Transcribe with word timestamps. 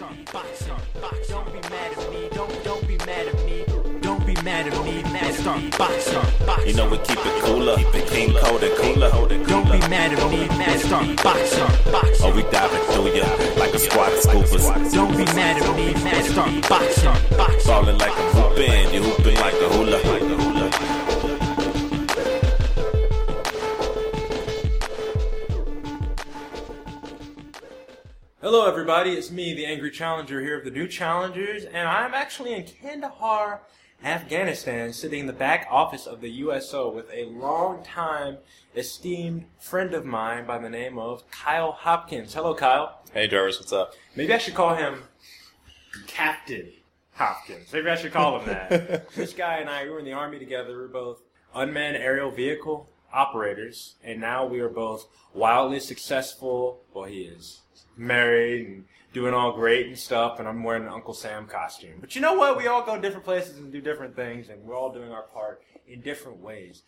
Don't 0.00 0.16
be 1.52 1.60
mad 1.68 1.92
at 1.92 2.10
me. 2.10 2.28
Don't 2.32 2.64
don't 2.64 2.88
be 2.88 2.96
mad 3.04 3.26
at 3.26 3.44
me. 3.44 3.66
Don't 4.00 4.26
be 4.26 4.32
mad 4.36 4.66
at 4.66 4.82
me. 4.82 5.02
Mad 5.12 5.34
start 5.34 5.76
boxing. 5.76 6.66
You 6.66 6.72
know 6.72 6.88
we 6.88 6.96
keep 6.98 7.18
it 7.18 7.42
cooler, 7.44 7.76
the 7.76 8.06
king 8.08 8.34
cold 8.40 8.62
and 8.62 8.76
cooler. 8.78 9.10
Don't 9.46 9.70
be 9.70 9.78
mad 9.90 10.14
at 10.14 10.30
me. 10.30 10.48
Mad 10.56 10.80
start 10.80 11.22
boxing. 11.22 11.66
Oh, 12.22 12.32
we 12.34 12.42
diving 12.44 12.80
through 12.94 13.14
ya 13.14 13.26
like 13.60 13.74
a 13.74 13.78
squad 13.78 14.12
of 14.14 14.20
scoopers. 14.20 14.90
Don't 14.94 15.14
be 15.14 15.24
mad 15.36 15.60
at 15.62 15.76
me. 15.76 15.92
Mad 16.02 16.24
start 16.24 16.66
boxing. 16.66 17.14
Falling 17.60 17.98
like 17.98 18.16
a 18.16 18.30
hoopin', 18.32 18.94
you 18.94 19.02
hooping 19.02 19.36
like 19.36 19.54
a 19.54 19.68
hula. 19.68 20.49
Hello, 28.60 28.70
everybody. 28.70 29.12
It's 29.12 29.30
me, 29.30 29.54
the 29.54 29.64
Angry 29.64 29.90
Challenger, 29.90 30.42
here 30.42 30.58
of 30.58 30.66
the 30.66 30.70
New 30.70 30.86
Challengers, 30.86 31.64
and 31.64 31.88
I'm 31.88 32.12
actually 32.12 32.52
in 32.52 32.64
Kandahar, 32.64 33.62
Afghanistan, 34.04 34.92
sitting 34.92 35.20
in 35.20 35.26
the 35.26 35.32
back 35.32 35.66
office 35.70 36.06
of 36.06 36.20
the 36.20 36.28
USO 36.28 36.90
with 36.90 37.10
a 37.10 37.24
long-time 37.24 38.36
esteemed 38.76 39.46
friend 39.58 39.94
of 39.94 40.04
mine 40.04 40.44
by 40.44 40.58
the 40.58 40.68
name 40.68 40.98
of 40.98 41.22
Kyle 41.30 41.72
Hopkins. 41.72 42.34
Hello, 42.34 42.54
Kyle. 42.54 43.00
Hey 43.14 43.28
Jarvis, 43.28 43.58
what's 43.58 43.72
up? 43.72 43.94
Maybe 44.14 44.34
I 44.34 44.36
should 44.36 44.52
call 44.52 44.74
him 44.74 45.04
Captain 46.06 46.70
Hopkins. 47.12 47.72
Maybe 47.72 47.88
I 47.88 47.96
should 47.96 48.12
call 48.12 48.40
him 48.40 48.48
that. 48.48 49.08
this 49.14 49.32
guy 49.32 49.60
and 49.60 49.70
I 49.70 49.84
we 49.84 49.90
were 49.90 50.00
in 50.00 50.04
the 50.04 50.12
army 50.12 50.38
together. 50.38 50.76
We 50.76 50.84
are 50.84 50.88
both 50.88 51.22
unmanned 51.54 51.96
aerial 51.96 52.30
vehicle 52.30 52.90
operators, 53.10 53.94
and 54.04 54.20
now 54.20 54.44
we 54.44 54.60
are 54.60 54.68
both 54.68 55.06
wildly 55.32 55.80
successful. 55.80 56.82
Well, 56.92 57.06
he 57.06 57.22
is 57.22 57.62
married 58.00 58.66
and 58.66 58.84
doing 59.12 59.34
all 59.34 59.52
great 59.52 59.86
and 59.86 59.98
stuff, 59.98 60.38
and 60.38 60.48
I'm 60.48 60.64
wearing 60.64 60.84
an 60.84 60.88
Uncle 60.88 61.14
Sam 61.14 61.46
costume. 61.46 61.98
But 62.00 62.14
you 62.14 62.20
know 62.20 62.34
what? 62.34 62.56
We 62.56 62.66
all 62.66 62.82
go 62.84 62.98
different 63.00 63.24
places 63.24 63.58
and 63.58 63.70
do 63.70 63.80
different 63.80 64.16
things, 64.16 64.48
and 64.48 64.62
we're 64.64 64.76
all 64.76 64.92
doing 64.92 65.12
our 65.12 65.24
part 65.24 65.62
in 65.86 66.00
different 66.00 66.38
ways. 66.38 66.82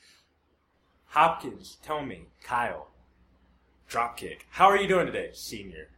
Hopkins, 1.07 1.77
tell 1.83 2.05
me, 2.05 2.29
Kyle, 2.43 2.89
dropkick. 3.91 4.41
How 4.51 4.67
are 4.67 4.77
you 4.77 4.89
doing 4.89 5.07
today, 5.07 5.31
senior? 5.35 5.89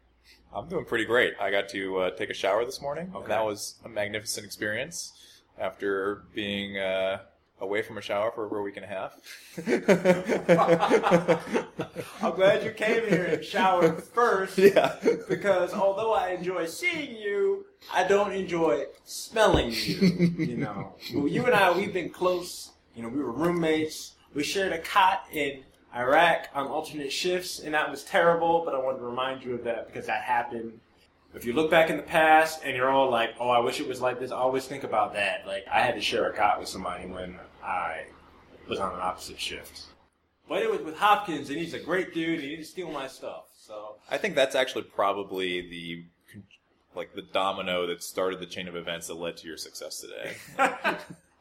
I'm 0.52 0.68
doing 0.68 0.84
pretty 0.84 1.04
great. 1.04 1.34
I 1.40 1.50
got 1.50 1.68
to 1.70 1.98
uh, 1.98 2.10
take 2.10 2.30
a 2.30 2.34
shower 2.34 2.64
this 2.64 2.80
morning. 2.80 3.10
Okay. 3.14 3.22
And 3.22 3.30
that 3.30 3.44
was 3.44 3.76
a 3.84 3.88
magnificent 3.88 4.44
experience 4.46 5.12
after 5.58 6.24
being 6.34 6.78
uh, 6.78 7.18
away 7.64 7.82
from 7.82 7.98
a 7.98 8.00
shower 8.00 8.30
for 8.30 8.46
over 8.46 8.58
a 8.58 8.62
week 8.62 8.76
and 8.76 8.84
a 8.84 8.88
half. 8.88 9.14
I'm 12.22 12.34
glad 12.34 12.64
you 12.64 12.70
came 12.70 13.08
here 13.08 13.24
and 13.24 13.44
showered 13.44 14.02
first. 14.02 14.58
yeah. 14.58 14.96
Because 15.28 15.74
although 15.74 16.12
I 16.12 16.30
enjoy 16.30 16.66
seeing 16.66 17.16
you, 17.16 17.66
I 17.92 18.04
don't 18.04 18.32
enjoy 18.32 18.84
smelling 19.04 19.72
you. 19.72 20.34
You 20.38 20.56
know, 20.56 20.94
well, 21.14 21.28
you 21.28 21.44
and 21.46 21.54
I, 21.54 21.76
we've 21.76 21.92
been 21.92 22.10
close. 22.10 22.70
You 22.94 23.02
know, 23.02 23.08
we 23.08 23.22
were 23.22 23.32
roommates. 23.32 24.14
We 24.34 24.42
shared 24.44 24.72
a 24.72 24.78
cot 24.78 25.24
in 25.32 25.62
Iraq 25.94 26.48
on 26.54 26.66
alternate 26.66 27.12
shifts, 27.12 27.60
and 27.60 27.74
that 27.74 27.90
was 27.90 28.04
terrible. 28.04 28.62
But 28.64 28.74
I 28.74 28.78
wanted 28.78 28.98
to 28.98 29.04
remind 29.04 29.44
you 29.44 29.54
of 29.54 29.64
that 29.64 29.86
because 29.86 30.06
that 30.06 30.22
happened. 30.22 30.80
If 31.34 31.44
you 31.44 31.52
look 31.52 31.68
back 31.68 31.90
in 31.90 31.96
the 31.96 32.02
past 32.04 32.60
and 32.64 32.76
you're 32.76 32.90
all 32.90 33.10
like, 33.10 33.30
"Oh, 33.40 33.48
I 33.48 33.58
wish 33.58 33.80
it 33.80 33.88
was 33.88 34.00
like 34.00 34.20
this," 34.20 34.30
always 34.30 34.66
think 34.66 34.84
about 34.84 35.14
that. 35.14 35.46
Like 35.46 35.64
I 35.70 35.80
had 35.80 35.96
to 35.96 36.00
share 36.00 36.30
a 36.30 36.32
cot 36.32 36.60
with 36.60 36.68
somebody 36.68 37.06
when 37.06 37.38
I 37.64 38.06
was 38.68 38.78
on 38.78 38.94
an 38.94 39.00
opposite 39.00 39.40
shift. 39.40 39.82
But 40.48 40.62
it 40.62 40.70
was 40.70 40.82
with 40.82 40.96
Hopkins, 40.96 41.48
and 41.48 41.58
he's 41.58 41.72
a 41.72 41.78
great 41.78 42.12
dude, 42.12 42.40
and 42.40 42.42
he 42.42 42.50
didn't 42.50 42.66
steal 42.66 42.90
my 42.90 43.08
stuff. 43.08 43.44
So 43.56 43.96
I 44.10 44.18
think 44.18 44.34
that's 44.34 44.54
actually 44.54 44.84
probably 44.84 45.62
the 45.62 46.04
like 46.94 47.14
the 47.14 47.22
domino 47.22 47.86
that 47.86 48.02
started 48.02 48.38
the 48.38 48.46
chain 48.46 48.68
of 48.68 48.76
events 48.76 49.08
that 49.08 49.14
led 49.14 49.36
to 49.38 49.48
your 49.48 49.56
success 49.56 50.00
today. 50.00 50.34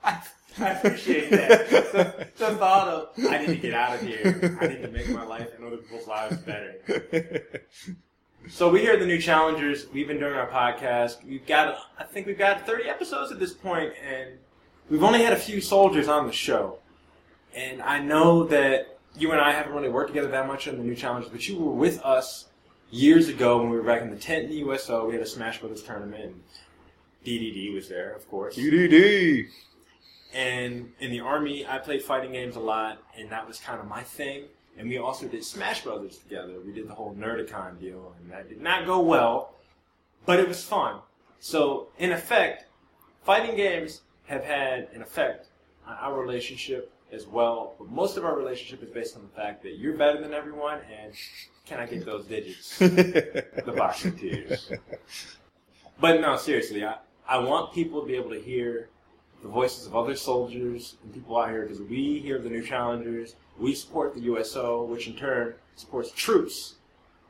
I, 0.03 0.21
I 0.57 0.69
appreciate 0.71 1.29
that. 1.31 1.69
The, 1.69 2.28
the 2.38 2.55
thought 2.55 2.88
of 2.88 3.25
I 3.29 3.40
need 3.40 3.47
to 3.47 3.55
get 3.55 3.73
out 3.73 3.95
of 3.95 4.01
here. 4.01 4.57
I 4.59 4.67
need 4.67 4.81
to 4.81 4.88
make 4.88 5.09
my 5.09 5.25
life 5.25 5.50
and 5.55 5.66
other 5.66 5.78
people's 5.78 6.07
lives 6.07 6.38
better. 6.38 6.79
So 8.50 8.69
we 8.69 8.81
here 8.81 8.94
at 8.94 9.00
the 9.00 9.05
New 9.05 9.19
Challengers. 9.19 9.88
We've 9.94 10.07
been 10.07 10.19
doing 10.19 10.34
our 10.34 10.50
podcast. 10.50 11.23
We've 11.25 11.45
got, 11.45 11.78
I 11.97 12.03
think 12.03 12.28
we've 12.28 12.38
got 12.38 12.66
30 12.66 12.90
episodes 12.90 13.31
at 13.31 13.40
this 13.40 13.53
point, 13.53 13.94
and 14.05 14.38
we've 14.89 15.03
only 15.03 15.23
had 15.23 15.33
a 15.33 15.38
few 15.38 15.61
soldiers 15.61 16.07
on 16.07 16.27
the 16.27 16.33
show. 16.33 16.79
And 17.55 17.81
I 17.81 17.99
know 17.99 18.45
that 18.45 18.97
you 19.16 19.31
and 19.31 19.39
I 19.39 19.51
haven't 19.51 19.73
really 19.73 19.89
worked 19.89 20.09
together 20.09 20.29
that 20.29 20.47
much 20.47 20.67
on 20.67 20.77
the 20.77 20.83
New 20.83 20.95
Challengers, 20.95 21.31
but 21.31 21.47
you 21.47 21.57
were 21.57 21.71
with 21.71 22.01
us 22.03 22.47
years 22.89 23.27
ago 23.27 23.59
when 23.59 23.69
we 23.69 23.77
were 23.77 23.83
back 23.83 24.01
in 24.01 24.09
the 24.09 24.16
tent 24.16 24.45
in 24.45 24.49
the 24.49 24.57
USO. 24.57 25.07
We 25.07 25.13
had 25.13 25.22
a 25.22 25.27
Smash 25.27 25.59
Brothers 25.59 25.83
tournament. 25.83 26.23
And 26.23 26.43
DDD 27.25 27.73
was 27.73 27.88
there, 27.89 28.13
of 28.13 28.27
course. 28.29 28.57
UDD. 28.57 29.47
And 30.33 30.91
in 30.99 31.11
the 31.11 31.19
army, 31.19 31.66
I 31.66 31.77
played 31.77 32.01
fighting 32.01 32.31
games 32.31 32.55
a 32.55 32.59
lot, 32.59 33.01
and 33.17 33.29
that 33.29 33.47
was 33.47 33.59
kind 33.59 33.79
of 33.79 33.88
my 33.88 34.01
thing. 34.01 34.45
And 34.77 34.89
we 34.89 34.97
also 34.97 35.27
did 35.27 35.43
Smash 35.43 35.83
Brothers 35.83 36.17
together. 36.17 36.53
We 36.66 36.73
did 36.73 36.88
the 36.88 36.95
whole 36.95 37.13
Nerdicon 37.13 37.79
deal, 37.79 38.16
and 38.19 38.31
that 38.31 38.49
did 38.49 38.59
not 38.59 38.88
go 38.88 38.99
well, 38.99 39.53
but 40.25 40.39
it 40.39 40.47
was 40.47 40.63
fun. 40.63 41.01
So, 41.39 41.89
in 41.99 42.11
effect, 42.11 42.66
fighting 43.23 43.55
games 43.55 44.01
have 44.33 44.44
had 44.44 44.89
an 44.94 45.01
effect 45.01 45.47
on 45.88 45.95
our 45.97 46.19
relationship 46.19 46.91
as 47.11 47.27
well. 47.27 47.75
But 47.77 47.89
most 47.89 48.17
of 48.17 48.25
our 48.25 48.35
relationship 48.35 48.83
is 48.83 48.89
based 48.89 49.16
on 49.16 49.21
the 49.21 49.41
fact 49.41 49.63
that 49.63 49.77
you're 49.77 49.95
better 49.95 50.21
than 50.21 50.33
everyone, 50.33 50.79
and 51.01 51.13
can 51.66 51.79
I 51.79 51.85
get 51.85 52.05
those 52.05 52.25
digits? 52.25 52.77
the 52.79 53.73
boxing 53.75 54.17
tears. 54.17 54.72
But 55.99 56.19
no, 56.19 56.35
seriously, 56.35 56.83
I, 56.83 56.97
I 57.27 57.38
want 57.38 57.73
people 57.73 58.01
to 58.01 58.07
be 58.07 58.16
able 58.16 58.31
to 58.31 58.41
hear 58.41 58.89
the 59.41 59.47
voices 59.47 59.85
of 59.85 59.95
other 59.95 60.16
soldiers 60.16 60.95
and 61.03 61.13
people 61.13 61.38
out 61.38 61.49
here 61.49 61.63
because 61.63 61.81
we 61.81 62.19
hear 62.19 62.39
the 62.39 62.49
New 62.49 62.63
Challengers, 62.63 63.35
we 63.59 63.75
support 63.75 64.13
the 64.13 64.22
USO, 64.22 64.83
which 64.85 65.07
in 65.07 65.16
turn 65.16 65.53
supports 65.75 66.11
troops, 66.11 66.75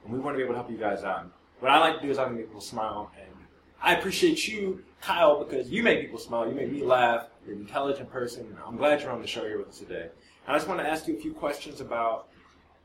and 0.03 0.13
we 0.13 0.19
want 0.19 0.36
to 0.36 0.38
be 0.38 0.44
able 0.44 0.53
to 0.53 0.59
help 0.59 0.72
you 0.72 0.78
guys 0.78 1.03
out. 1.03 1.31
What 1.59 1.72
I 1.72 1.80
like 1.80 1.97
to 1.97 2.06
do 2.06 2.12
is 2.12 2.18
I 2.18 2.24
like 2.24 2.31
to 2.31 2.38
make 2.38 2.47
people 2.47 2.62
smile, 2.62 3.12
and 3.18 3.34
I 3.81 3.96
appreciate 3.96 4.47
you, 4.47 4.84
Kyle, 5.03 5.44
because 5.44 5.69
you 5.69 5.84
make 5.84 6.00
people 6.00 6.18
smile, 6.18 6.47
you 6.47 6.56
make 6.56 6.72
me 6.72 6.81
laugh. 6.81 7.28
You're 7.46 7.56
an 7.56 7.62
intelligent 7.62 8.09
person. 8.09 8.46
and 8.46 8.56
I'm 8.66 8.78
glad 8.78 9.02
you're 9.02 9.12
on 9.12 9.22
the 9.22 9.28
show 9.28 9.41
here 9.41 9.58
with 9.58 9.68
us 9.68 9.80
today. 9.80 10.08
And 10.47 10.56
I 10.56 10.58
just 10.58 10.69
want 10.69 10.80
to 10.80 10.88
ask 10.88 11.09
you 11.09 11.18
a 11.18 11.19
few 11.19 11.34
questions 11.34 11.81
about 11.81 12.30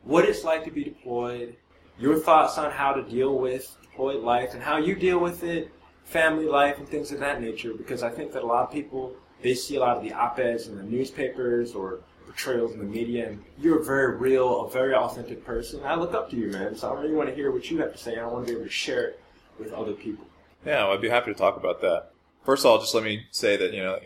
what 0.03 0.25
it's 0.25 0.43
like 0.43 0.65
to 0.65 0.73
be 0.73 0.83
deployed, 0.83 1.55
your 1.97 2.19
thoughts 2.19 2.59
on 2.59 2.73
how 2.73 2.93
to 2.93 3.05
deal 3.05 3.39
with 3.39 3.77
deployed 3.83 4.25
life, 4.25 4.55
and 4.55 4.61
how 4.61 4.79
you 4.79 4.97
deal 4.97 5.21
with 5.21 5.45
it, 5.45 5.71
family 6.03 6.47
life, 6.47 6.79
and 6.79 6.89
things 6.89 7.13
of 7.13 7.21
that 7.21 7.41
nature. 7.41 7.73
Because 7.73 8.03
I 8.03 8.11
think 8.11 8.33
that 8.33 8.43
a 8.43 8.47
lot 8.47 8.65
of 8.65 8.73
people 8.73 9.15
they 9.41 9.55
see 9.55 9.77
a 9.77 9.81
lot 9.81 9.97
of 9.97 10.03
the 10.03 10.13
op-eds 10.13 10.67
in 10.67 10.77
the 10.77 10.83
newspapers 10.83 11.73
or 11.73 12.01
portrayals 12.27 12.73
in 12.73 12.81
the 12.81 12.85
media, 12.85 13.29
and 13.29 13.45
you're 13.61 13.81
a 13.81 13.85
very 13.85 14.17
real, 14.17 14.67
a 14.67 14.71
very 14.71 14.93
authentic 14.93 15.45
person. 15.45 15.81
I 15.85 15.95
look 15.95 16.15
up 16.15 16.31
to 16.31 16.37
you, 16.37 16.49
man. 16.49 16.75
So 16.75 16.93
I 16.93 17.01
really 17.01 17.15
want 17.15 17.29
to 17.29 17.35
hear 17.37 17.53
what 17.53 17.71
you 17.71 17.79
have 17.79 17.93
to 17.93 17.99
say, 17.99 18.15
and 18.15 18.23
I 18.23 18.27
want 18.27 18.45
to 18.45 18.53
be 18.53 18.57
able 18.57 18.67
to 18.67 18.73
share 18.73 19.05
it 19.07 19.21
with 19.61 19.73
other 19.73 19.93
people. 19.93 20.27
Yeah, 20.65 20.85
well, 20.85 20.95
I'd 20.95 21.01
be 21.01 21.09
happy 21.09 21.33
to 21.33 21.39
talk 21.39 21.57
about 21.57 21.81
that. 21.83 22.11
First 22.45 22.65
of 22.65 22.71
all, 22.71 22.79
just 22.79 22.95
let 22.95 23.05
me 23.05 23.27
say 23.31 23.57
that, 23.57 23.73
you 23.73 23.83
know, 23.83 23.99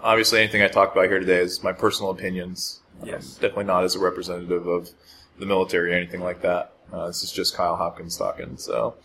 obviously 0.00 0.40
anything 0.40 0.62
I 0.62 0.68
talk 0.68 0.92
about 0.92 1.08
here 1.08 1.18
today 1.18 1.38
is 1.38 1.62
my 1.62 1.72
personal 1.72 2.10
opinions. 2.10 2.80
Yes. 3.04 3.36
Um, 3.36 3.42
definitely 3.42 3.64
not 3.64 3.84
as 3.84 3.94
a 3.94 3.98
representative 3.98 4.66
of 4.66 4.90
the 5.38 5.46
military 5.46 5.92
or 5.92 5.96
anything 5.96 6.20
like 6.20 6.42
that. 6.42 6.72
Uh, 6.92 7.06
this 7.08 7.22
is 7.22 7.32
just 7.32 7.54
Kyle 7.54 7.76
Hopkins 7.76 8.16
talking. 8.16 8.56
So, 8.56 8.96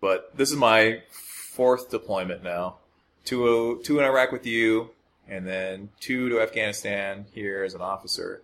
but 0.00 0.36
this 0.36 0.50
is 0.50 0.56
my 0.56 1.02
fourth 1.10 1.90
deployment 1.90 2.42
now. 2.42 2.76
Two, 3.24 3.80
two 3.84 3.98
in 3.98 4.04
Iraq 4.04 4.32
with 4.32 4.46
you, 4.46 4.90
and 5.28 5.46
then 5.46 5.88
two 6.00 6.28
to 6.28 6.40
Afghanistan 6.40 7.26
here 7.32 7.64
as 7.64 7.74
an 7.74 7.80
officer. 7.80 8.42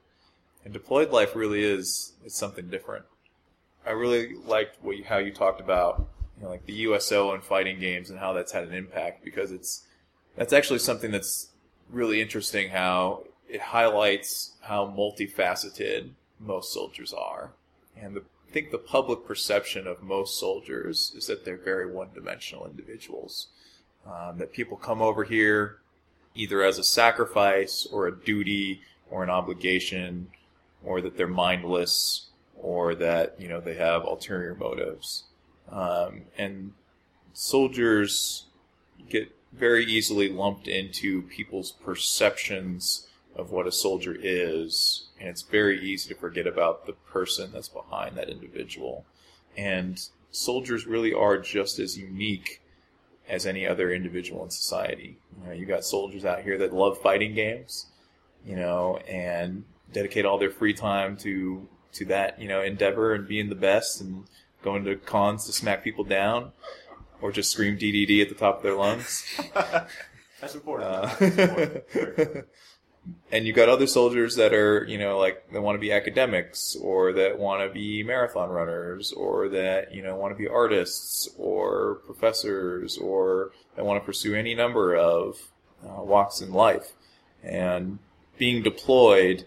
And 0.65 0.72
deployed 0.72 1.10
life 1.10 1.37
really 1.37 1.62
is 1.62 2.12
it's 2.25 2.37
something 2.37 2.69
different. 2.69 3.04
I 3.87 3.91
really 3.91 4.34
liked 4.34 4.82
what 4.82 4.97
you, 4.97 5.04
how 5.04 5.19
you 5.19 5.32
talked 5.32 5.60
about 5.60 6.06
you 6.41 6.47
know, 6.47 6.51
like 6.51 6.65
the 6.67 6.73
USO 6.73 7.34
and 7.34 7.45
fighting 7.45 7.78
games 7.78 8.09
and 8.10 8.19
how 8.19 8.33
that's 8.33 8.53
had 8.53 8.65
an 8.65 8.75
impact 8.75 9.25
because 9.25 9.53
it's 9.53 9.84
that's 10.37 10.53
actually 10.53 10.78
something 10.78 11.10
that's 11.10 11.51
really 11.91 12.21
interesting 12.21 12.71
how 12.71 13.25
it 13.48 13.60
highlights 13.60 14.53
how 14.63 14.87
multifaceted 14.87 16.10
most 16.39 16.72
soldiers 16.72 17.13
are. 17.13 17.51
And 18.01 18.16
the, 18.16 18.21
I 18.21 18.53
think 18.53 18.71
the 18.71 18.78
public 18.78 19.27
perception 19.27 19.87
of 19.87 20.03
most 20.03 20.41
soldiers 20.41 21.13
is 21.15 21.27
that 21.27 21.45
they're 21.45 21.57
very 21.57 21.92
one-dimensional 21.92 22.66
individuals. 22.66 23.48
Um, 24.07 24.39
that 24.39 24.53
people 24.53 24.78
come 24.78 25.03
over 25.03 25.25
here 25.25 25.81
either 26.34 26.63
as 26.63 26.78
a 26.78 26.84
sacrifice 26.84 27.86
or 27.93 28.07
a 28.07 28.16
duty 28.16 28.81
or 29.10 29.22
an 29.22 29.31
obligation, 29.31 30.28
or 30.84 31.01
that 31.01 31.16
they're 31.16 31.27
mindless, 31.27 32.28
or 32.57 32.95
that 32.95 33.34
you 33.39 33.48
know 33.48 33.60
they 33.60 33.75
have 33.75 34.04
ulterior 34.04 34.54
motives. 34.54 35.25
Um, 35.71 36.22
and 36.37 36.72
soldiers 37.33 38.47
get 39.09 39.34
very 39.53 39.84
easily 39.84 40.28
lumped 40.28 40.69
into 40.69 41.22
people's 41.22 41.72
perceptions 41.72 43.07
of 43.37 43.51
what 43.51 43.67
a 43.67 43.72
soldier 43.72 44.17
is, 44.21 45.09
and 45.19 45.28
it's 45.28 45.43
very 45.43 45.81
easy 45.81 46.13
to 46.13 46.21
forget 46.21 46.47
about 46.47 46.87
the 46.87 46.93
person 46.93 47.51
that's 47.53 47.69
behind 47.69 48.17
that 48.17 48.28
individual. 48.28 49.05
And 49.57 50.01
soldiers 50.31 50.87
really 50.87 51.13
are 51.13 51.39
just 51.39 51.78
as 51.78 51.99
unique 51.99 52.61
as 53.28 53.47
any 53.47 53.67
other 53.67 53.93
individual 53.93 54.45
in 54.45 54.51
society. 54.51 55.17
You 55.39 55.47
know, 55.47 55.53
you 55.53 55.65
got 55.65 55.84
soldiers 55.84 56.25
out 56.25 56.43
here 56.43 56.59
that 56.59 56.75
love 56.75 57.01
fighting 57.01 57.34
games, 57.34 57.87
you 58.45 58.57
know, 58.57 58.99
and 59.09 59.65
dedicate 59.93 60.25
all 60.25 60.39
their 60.39 60.51
free 60.51 60.75
time 60.75 61.17
to 61.19 61.69
to 61.93 62.05
that, 62.05 62.41
you 62.41 62.47
know, 62.47 62.63
endeavor 62.63 63.15
and 63.15 63.27
being 63.27 63.49
the 63.49 63.55
best 63.57 64.01
and 64.01 64.25
going 64.62 64.84
to 64.84 64.97
cons 64.97 65.47
to 65.47 65.53
smack 65.53 65.83
people 65.83 66.04
down 66.04 66.53
or 67.21 67.33
just 67.33 67.51
scream 67.51 67.77
DDD 67.77 68.22
at 68.22 68.28
the 68.28 68.34
top 68.34 68.59
of 68.59 68.62
their 68.62 68.74
lungs. 68.74 69.24
That's 70.41 70.54
important. 70.54 70.91
Uh, 70.91 71.07
That's 71.18 71.39
important. 71.39 72.47
and 73.33 73.47
you've 73.47 73.57
got 73.57 73.68
other 73.68 73.86
soldiers 73.86 74.36
that 74.36 74.53
are, 74.53 74.84
you 74.84 74.98
know, 74.98 75.18
like 75.18 75.51
that 75.53 75.62
want 75.62 75.77
to 75.77 75.80
be 75.80 75.92
academics 75.92 76.77
or 76.77 77.12
that 77.12 77.39
want 77.39 77.62
to 77.62 77.72
be 77.72 78.03
marathon 78.03 78.51
runners 78.51 79.12
or 79.12 79.48
that, 79.48 79.95
you 79.95 80.03
know, 80.03 80.16
want 80.16 80.33
to 80.33 80.39
be 80.39 80.48
artists 80.48 81.28
or 81.39 81.97
professors 82.07 82.98
or 82.98 83.53
that 83.77 83.84
want 83.84 84.01
to 84.01 84.04
pursue 84.04 84.34
any 84.34 84.54
number 84.54 84.95
of 84.95 85.36
uh, 85.84 86.03
walks 86.03 86.41
in 86.41 86.53
life. 86.53 86.92
And 87.42 87.98
being 88.39 88.62
deployed 88.62 89.47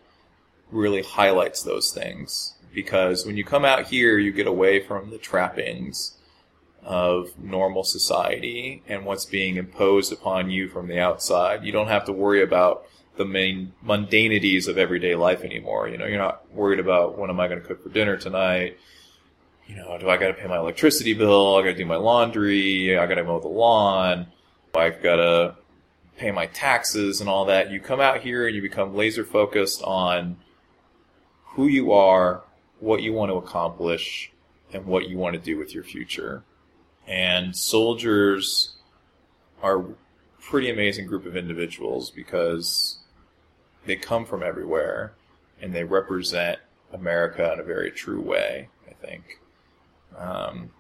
really 0.71 1.03
highlights 1.03 1.63
those 1.63 1.91
things 1.91 2.52
because 2.73 3.25
when 3.25 3.37
you 3.37 3.43
come 3.43 3.65
out 3.65 3.85
here, 3.85 4.17
you 4.17 4.31
get 4.31 4.47
away 4.47 4.79
from 4.79 5.09
the 5.09 5.17
trappings 5.17 6.17
of 6.83 7.37
normal 7.39 7.83
society 7.83 8.83
and 8.87 9.05
what's 9.05 9.25
being 9.25 9.55
imposed 9.55 10.11
upon 10.11 10.49
you 10.49 10.67
from 10.67 10.87
the 10.87 10.99
outside. 10.99 11.63
You 11.63 11.71
don't 11.71 11.87
have 11.87 12.05
to 12.05 12.11
worry 12.11 12.41
about 12.41 12.85
the 13.15 13.25
main 13.25 13.73
mundanities 13.81 14.67
of 14.67 14.77
everyday 14.77 15.15
life 15.15 15.43
anymore. 15.43 15.87
You 15.87 15.97
know, 15.97 16.05
you're 16.05 16.17
not 16.17 16.51
worried 16.51 16.79
about 16.79 17.17
when 17.17 17.29
am 17.29 17.39
I 17.39 17.47
going 17.47 17.61
to 17.61 17.65
cook 17.65 17.83
for 17.83 17.89
dinner 17.89 18.17
tonight. 18.17 18.77
You 19.67 19.75
know, 19.75 19.97
do 19.97 20.09
I 20.09 20.17
got 20.17 20.27
to 20.27 20.33
pay 20.33 20.47
my 20.47 20.57
electricity 20.57 21.13
bill? 21.13 21.55
I 21.55 21.61
got 21.61 21.69
to 21.69 21.75
do 21.75 21.85
my 21.85 21.95
laundry. 21.95 22.97
I 22.97 23.05
got 23.05 23.15
to 23.15 23.23
mow 23.23 23.39
the 23.39 23.47
lawn. 23.47 24.27
I've 24.75 25.01
got 25.01 25.17
to 25.17 25.55
pay 26.17 26.31
my 26.31 26.47
taxes 26.47 27.21
and 27.21 27.29
all 27.29 27.45
that. 27.45 27.71
You 27.71 27.79
come 27.79 27.99
out 27.99 28.21
here 28.21 28.45
and 28.45 28.55
you 28.55 28.61
become 28.61 28.95
laser 28.95 29.23
focused 29.23 29.81
on 29.83 30.37
who 31.45 31.67
you 31.67 31.91
are, 31.91 32.43
what 32.83 33.01
you 33.01 33.13
want 33.13 33.31
to 33.31 33.35
accomplish, 33.35 34.31
and 34.73 34.85
what 34.85 35.07
you 35.07 35.17
want 35.17 35.33
to 35.35 35.39
do 35.39 35.57
with 35.57 35.73
your 35.73 35.83
future. 35.83 36.43
And 37.07 37.55
soldiers 37.55 38.75
are 39.61 39.79
a 39.79 39.85
pretty 40.41 40.69
amazing 40.69 41.07
group 41.07 41.25
of 41.25 41.37
individuals 41.37 42.09
because 42.09 42.97
they 43.85 43.95
come 43.95 44.25
from 44.25 44.43
everywhere 44.43 45.13
and 45.61 45.73
they 45.73 45.83
represent 45.83 46.59
America 46.91 47.53
in 47.53 47.59
a 47.59 47.63
very 47.63 47.91
true 47.91 48.21
way, 48.21 48.67
I 48.89 48.93
think. 48.93 49.39
Um, 50.17 50.71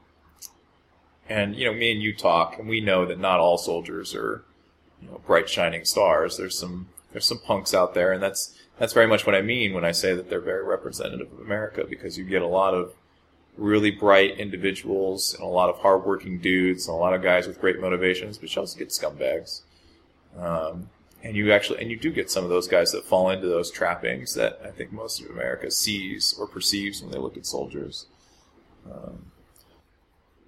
and, 1.29 1.55
you 1.55 1.65
know, 1.65 1.73
me 1.73 1.93
and 1.93 2.01
you 2.01 2.13
talk, 2.13 2.59
and 2.59 2.67
we 2.67 2.81
know 2.81 3.05
that 3.05 3.19
not 3.19 3.39
all 3.39 3.57
soldiers 3.57 4.13
are, 4.13 4.43
you 5.01 5.07
know, 5.07 5.21
bright 5.25 5.47
shining 5.47 5.85
stars. 5.85 6.37
There's 6.37 6.57
some, 6.57 6.89
there's 7.11 7.25
some 7.25 7.39
punks 7.39 7.73
out 7.73 7.93
there, 7.93 8.11
and 8.11 8.21
that's, 8.21 8.57
that's 8.77 8.93
very 8.93 9.07
much 9.07 9.25
what 9.25 9.35
I 9.35 9.41
mean 9.41 9.73
when 9.73 9.85
I 9.85 9.91
say 9.91 10.13
that 10.15 10.29
they're 10.29 10.41
very 10.41 10.63
representative 10.63 11.31
of 11.31 11.39
America 11.39 11.85
because 11.87 12.17
you 12.17 12.23
get 12.23 12.41
a 12.41 12.47
lot 12.47 12.73
of 12.73 12.93
really 13.57 13.91
bright 13.91 14.39
individuals 14.39 15.35
and 15.35 15.43
a 15.43 15.47
lot 15.47 15.69
of 15.69 15.77
hardworking 15.77 16.39
dudes 16.39 16.87
and 16.87 16.95
a 16.95 16.99
lot 16.99 17.13
of 17.13 17.21
guys 17.21 17.47
with 17.47 17.61
great 17.61 17.79
motivations, 17.79 18.37
but 18.37 18.53
you 18.53 18.59
also 18.59 18.77
get 18.77 18.89
scumbags. 18.89 19.61
Um, 20.37 20.89
and 21.23 21.35
you 21.35 21.53
actually, 21.53 21.79
and 21.81 21.89
you 21.89 21.97
do 21.97 22.11
get 22.11 22.31
some 22.31 22.43
of 22.43 22.49
those 22.49 22.67
guys 22.67 22.91
that 22.91 23.05
fall 23.05 23.29
into 23.29 23.47
those 23.47 23.71
trappings 23.71 24.33
that 24.33 24.59
I 24.63 24.71
think 24.71 24.91
most 24.91 25.21
of 25.21 25.29
America 25.29 25.71
sees 25.71 26.35
or 26.37 26.47
perceives 26.47 27.01
when 27.01 27.11
they 27.11 27.19
look 27.19 27.37
at 27.37 27.45
soldiers. 27.45 28.07
Um, 28.91 29.31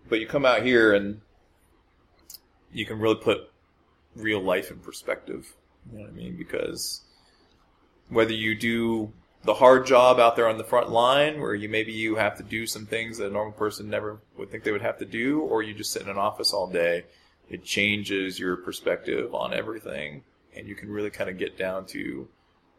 but 0.10 0.19
you 0.19 0.27
come 0.27 0.45
out 0.45 0.63
here 0.63 0.94
and 0.94 1.22
you 2.74 2.86
can 2.86 3.00
really 3.00 3.16
put 3.16 3.50
real 4.16 4.42
life 4.42 4.72
in 4.72 4.80
perspective. 4.80 5.54
You 5.89 6.00
know 6.00 6.04
what 6.06 6.12
I 6.12 6.13
mean? 6.13 6.36
Because 6.36 7.01
whether 8.10 8.34
you 8.34 8.56
do 8.56 9.12
the 9.44 9.54
hard 9.54 9.86
job 9.86 10.19
out 10.19 10.36
there 10.36 10.48
on 10.48 10.57
the 10.57 10.63
front 10.63 10.90
line 10.90 11.40
where 11.40 11.54
you 11.54 11.69
maybe 11.69 11.92
you 11.92 12.16
have 12.16 12.38
to 12.38 12.44
do 12.44 12.66
some 12.66 12.86
things 12.86 13.18
that 13.18 13.28
a 13.28 13.31
normal 13.31 13.54
person 13.54 13.90
never 13.90 14.19
would 14.38 14.50
think 14.50 14.63
they 14.63 14.72
would 14.72 14.81
have 14.81 14.98
to 14.98 15.06
do 15.06 15.42
or 15.42 15.62
you 15.62 15.74
just 15.74 15.92
sit 15.92 16.02
in 16.02 16.10
an 16.10 16.18
office 16.18 16.52
all 16.52 16.68
day 16.68 17.04
it 17.50 17.63
changes 17.63 18.40
your 18.40 18.57
perspective 18.57 19.34
on 19.36 19.54
everything 19.54 20.24
and 20.56 20.68
you 20.68 20.75
can 20.75 20.90
really 20.90 21.10
kind 21.10 21.30
of 21.30 21.38
get 21.38 21.57
down 21.57 21.86
to 21.86 22.28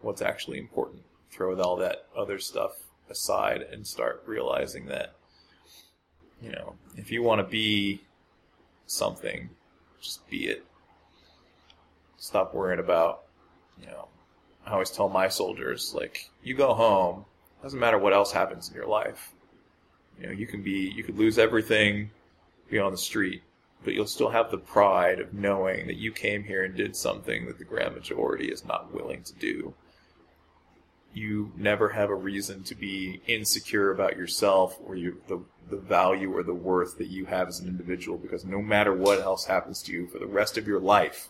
what's 0.00 0.23
actually 0.23 0.58
important. 0.58 1.02
Throw 1.31 1.61
all 1.61 1.76
that 1.76 2.06
other 2.17 2.38
stuff 2.38 2.72
aside 3.11 3.62
and 3.62 3.87
start 3.87 4.22
realizing 4.26 4.87
that 4.87 5.14
you 6.43 6.50
know 6.50 6.75
if 6.96 7.12
you 7.12 7.22
want 7.22 7.40
to 7.40 7.46
be 7.46 8.00
something 8.87 9.49
just 10.00 10.29
be 10.29 10.49
it. 10.49 10.64
Stop 12.17 12.55
worrying 12.55 12.81
about 12.81 13.25
you 13.81 13.87
know 13.87 14.08
I 14.67 14.73
always 14.73 14.91
tell 14.91 15.09
my 15.09 15.29
soldiers, 15.29 15.93
like, 15.95 16.29
you 16.43 16.55
go 16.55 16.75
home, 16.75 17.25
doesn't 17.63 17.79
matter 17.79 17.99
what 17.99 18.13
else 18.13 18.33
happens 18.33 18.69
in 18.69 18.75
your 18.75 18.89
life. 18.89 19.33
You 20.21 20.27
know, 20.27 20.33
you 20.33 20.47
can 20.47 20.63
be, 20.63 20.93
you 20.95 21.05
could 21.05 21.17
lose 21.17 21.39
everything, 21.39 22.11
be 22.69 22.79
on 22.79 22.91
the 22.91 22.99
street, 22.99 23.43
but 23.85 23.95
you'll 23.95 24.07
still 24.07 24.31
have 24.31 24.51
the 24.51 24.59
pride 24.59 25.21
of 25.21 25.33
knowing 25.33 25.87
that 25.87 25.97
you 25.97 26.11
came 26.11 26.43
here 26.43 26.65
and 26.65 26.75
did 26.75 26.97
something 26.97 27.47
that 27.47 27.59
the 27.59 27.65
grand 27.65 27.95
majority 27.95 28.47
is 28.47 28.65
not 28.65 28.93
willing 28.93 29.23
to 29.23 29.35
do. 29.35 29.75
You 31.15 31.53
never 31.57 31.91
have 31.91 32.11
a 32.11 32.15
reason 32.15 32.65
to 32.65 32.75
be 32.75 33.21
insecure 33.27 33.93
about 33.93 34.17
yourself 34.17 34.79
or 34.85 34.97
you, 34.97 35.23
the, 35.29 35.41
the 35.71 35.77
value 35.77 36.35
or 36.37 36.43
the 36.43 36.55
worth 36.55 36.99
that 36.99 37.09
you 37.09 37.27
have 37.27 37.49
as 37.49 37.61
an 37.61 37.69
individual 37.69 38.19
because 38.19 38.45
no 38.45 38.61
matter 38.61 38.93
what 38.93 39.21
else 39.21 39.45
happens 39.45 39.81
to 39.85 39.93
you 39.93 40.09
for 40.09 40.19
the 40.19 40.27
rest 40.27 40.59
of 40.59 40.67
your 40.67 40.81
life, 40.81 41.29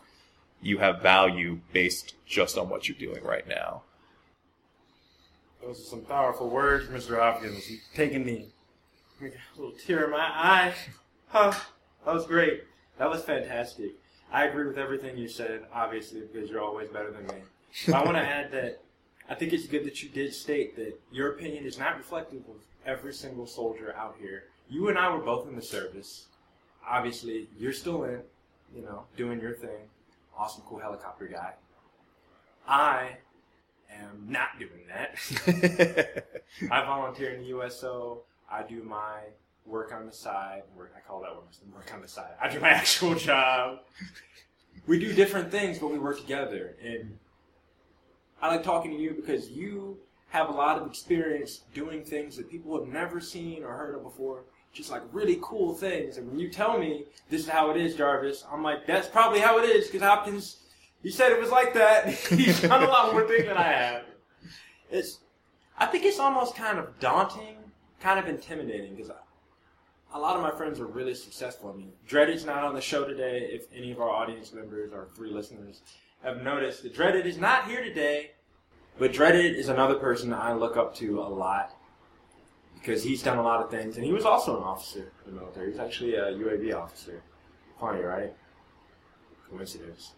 you 0.63 0.79
have 0.79 1.03
value 1.03 1.61
based 1.73 2.15
just 2.27 2.59
on 2.59 2.69
what 2.69 2.89
you're 2.89 2.99
doing 2.99 3.23
right 3.23 3.47
now. 3.47 3.83
Those 5.63 5.81
are 5.81 5.85
some 5.85 6.03
powerful 6.03 6.49
words, 6.49 6.89
Mr. 6.89 7.19
Hopkins. 7.19 7.69
You've 7.71 7.81
taken 7.95 8.29
a 8.29 8.45
little 9.57 9.77
tear 9.85 10.05
in 10.05 10.11
my 10.11 10.19
eye. 10.19 10.75
Huh. 11.29 11.53
That 12.05 12.15
was 12.15 12.27
great. 12.27 12.65
That 12.99 13.11
was 13.11 13.23
fantastic. 13.23 13.93
I 14.33 14.45
agree 14.45 14.67
with 14.67 14.79
everything 14.79 15.17
you 15.17 15.29
said, 15.29 15.65
obviously, 15.73 16.21
because 16.21 16.51
you're 16.51 16.63
always 16.63 16.89
better 16.89 17.11
than 17.11 17.27
me. 17.27 17.43
But 17.87 17.95
I 17.97 18.05
want 18.05 18.17
to 18.17 18.23
add 18.23 18.53
that 18.53 18.81
I 19.29 19.35
think 19.35 19.53
it's 19.53 19.67
good 19.67 19.85
that 19.85 20.03
you 20.03 20.09
did 20.09 20.33
state 20.33 20.77
that 20.77 20.99
your 21.11 21.33
opinion 21.33 21.65
is 21.65 21.79
not 21.79 21.97
reflective 21.97 22.41
of 22.49 22.57
every 22.85 23.13
single 23.13 23.47
soldier 23.47 23.95
out 23.97 24.17
here. 24.21 24.45
You 24.69 24.89
and 24.89 24.99
I 24.99 25.13
were 25.13 25.21
both 25.21 25.49
in 25.49 25.57
the 25.57 25.63
service. 25.63 26.27
Obviously, 26.89 27.49
you're 27.59 27.73
still 27.73 28.05
in, 28.05 28.21
you 28.75 28.83
know, 28.83 29.05
doing 29.17 29.41
your 29.41 29.55
thing. 29.55 29.89
Awesome, 30.37 30.63
cool 30.67 30.79
helicopter 30.79 31.27
guy. 31.27 31.55
I 32.69 33.17
am 33.91 34.27
not 34.29 34.59
doing 34.59 34.87
that. 34.89 36.25
I 36.71 36.85
volunteer 36.85 37.31
in 37.31 37.41
the 37.41 37.49
USO. 37.49 38.23
I 38.51 38.63
do 38.63 38.83
my 38.83 39.21
work 39.65 39.93
on 39.93 40.07
the 40.07 40.13
side. 40.13 40.63
Work, 40.77 40.93
I 40.97 41.01
call 41.01 41.23
that 41.23 41.35
work, 41.35 41.47
work 41.73 41.95
on 41.95 42.03
the 42.03 42.09
side. 42.09 42.33
I 42.41 42.49
do 42.49 42.61
my 42.61 42.69
actual 42.83 43.15
job. 43.15 43.81
We 44.87 44.99
do 44.99 45.13
different 45.13 45.51
things, 45.51 45.79
but 45.79 45.91
we 45.91 45.99
work 45.99 46.21
together. 46.21 46.77
And 46.83 47.19
I 48.43 48.49
like 48.49 48.63
talking 48.63 48.91
to 48.91 48.97
you 48.97 49.15
because 49.15 49.51
you 49.51 49.99
have 50.29 50.49
a 50.49 50.53
lot 50.53 50.79
of 50.79 50.87
experience 50.87 51.63
doing 51.73 52.05
things 52.05 52.37
that 52.37 52.51
people 52.51 52.79
have 52.79 52.89
never 52.89 53.21
seen 53.21 53.65
or 53.65 53.73
heard 53.77 53.95
of 53.95 54.03
before. 54.03 54.45
Just 54.77 54.91
like 54.91 55.01
really 55.11 55.39
cool 55.41 55.73
things. 55.73 56.19
And 56.19 56.29
when 56.29 56.39
you 56.39 56.51
tell 56.51 56.79
me 56.79 57.07
this 57.31 57.41
is 57.41 57.49
how 57.49 57.71
it 57.71 57.79
is, 57.79 57.95
Jarvis, 57.95 58.45
I'm 58.53 58.63
like, 58.63 58.87
that's 58.87 59.09
probably 59.09 59.41
how 59.41 59.59
it 59.59 59.63
is 59.63 59.87
because 59.87 60.03
Hopkins, 60.03 60.59
he 61.03 61.11
said 61.11 61.33
it 61.33 61.41
was 61.41 61.51
like 61.51 61.73
that. 61.73 62.11
He's 62.29 62.61
done 62.61 62.83
a 62.83 62.87
lot 62.87 63.11
more 63.11 63.27
things 63.27 63.47
than 63.47 63.57
I 63.57 63.73
have. 63.73 64.03
It's, 64.91 65.21
I 65.79 65.87
think 65.87 66.05
it's 66.05 66.19
almost 66.19 66.57
kind 66.57 66.79
of 66.79 67.01
daunting, 67.01 67.57
kind 68.01 68.19
of 68.19 68.29
intimidating 68.29 68.95
because 68.95 69.11
a 70.13 70.19
lot 70.19 70.37
of 70.37 70.43
my 70.43 70.51
friends 70.51 70.79
are 70.79 70.87
really 70.87 71.15
successful. 71.15 71.73
I 71.73 71.79
mean, 71.79 71.93
Dreaded's 72.07 72.45
not 72.45 72.63
on 72.63 72.75
the 72.75 72.81
show 72.83 73.07
today. 73.07 73.49
If 73.51 73.69
any 73.75 73.93
of 73.93 74.01
our 74.01 74.11
audience 74.11 74.53
members 74.53 74.93
or 74.93 75.09
three 75.17 75.31
listeners 75.31 75.81
have 76.23 76.43
noticed, 76.43 76.83
that 76.83 76.95
Dreaded 76.95 77.25
is 77.25 77.39
not 77.39 77.67
here 77.67 77.83
today. 77.83 78.33
But 78.99 79.15
Dreaded 79.15 79.57
is 79.57 79.71
another 79.71 79.95
person 79.95 80.35
I 80.35 80.53
look 80.53 80.77
up 80.77 80.95
to 80.97 81.21
a 81.21 81.29
lot 81.29 81.75
because 82.79 83.03
he's 83.03 83.23
done 83.23 83.39
a 83.39 83.43
lot 83.43 83.63
of 83.63 83.71
things, 83.71 83.97
and 83.97 84.05
he 84.05 84.13
was 84.13 84.25
also 84.25 84.57
an 84.57 84.63
officer 84.63 85.13
in 85.27 85.35
the 85.35 85.41
military. 85.41 85.71
He's 85.71 85.81
actually 85.81 86.15
a 86.15 86.33
UAV 86.33 86.75
officer. 86.75 87.23
Funny, 87.81 88.01
right? 88.01 88.33
Coincidence. 89.51 90.13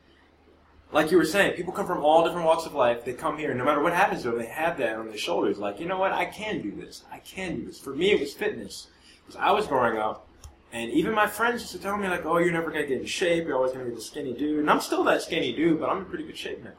Like 0.92 1.10
you 1.10 1.18
were 1.18 1.24
saying, 1.24 1.54
people 1.54 1.72
come 1.72 1.86
from 1.86 2.02
all 2.02 2.24
different 2.24 2.46
walks 2.46 2.64
of 2.64 2.74
life. 2.74 3.04
They 3.04 3.12
come 3.12 3.36
here, 3.36 3.50
and 3.50 3.58
no 3.58 3.64
matter 3.64 3.82
what 3.82 3.92
happens 3.92 4.22
to 4.22 4.30
them, 4.30 4.38
they 4.38 4.46
have 4.46 4.78
that 4.78 4.96
on 4.96 5.08
their 5.08 5.18
shoulders. 5.18 5.58
Like, 5.58 5.80
you 5.80 5.86
know 5.86 5.98
what? 5.98 6.12
I 6.12 6.24
can 6.24 6.62
do 6.62 6.70
this. 6.70 7.04
I 7.12 7.18
can 7.18 7.56
do 7.56 7.66
this. 7.66 7.78
For 7.78 7.94
me, 7.94 8.12
it 8.12 8.20
was 8.20 8.32
fitness. 8.32 8.88
Because 9.26 9.40
I 9.40 9.50
was 9.50 9.66
growing 9.66 9.98
up, 9.98 10.26
and 10.72 10.90
even 10.90 11.14
my 11.14 11.26
friends 11.26 11.60
used 11.60 11.72
to 11.72 11.78
tell 11.78 11.96
me, 11.96 12.08
like, 12.08 12.24
oh, 12.24 12.38
you're 12.38 12.52
never 12.52 12.70
going 12.70 12.82
to 12.82 12.88
get 12.88 13.00
in 13.00 13.06
shape. 13.06 13.44
You're 13.46 13.56
always 13.56 13.72
going 13.72 13.84
to 13.84 13.90
be 13.90 13.96
the 13.96 14.02
skinny 14.02 14.32
dude. 14.32 14.60
And 14.60 14.70
I'm 14.70 14.80
still 14.80 15.04
that 15.04 15.22
skinny 15.22 15.54
dude, 15.54 15.80
but 15.80 15.90
I'm 15.90 15.98
in 15.98 16.04
pretty 16.06 16.24
good 16.24 16.38
shape 16.38 16.64
now. 16.64 16.72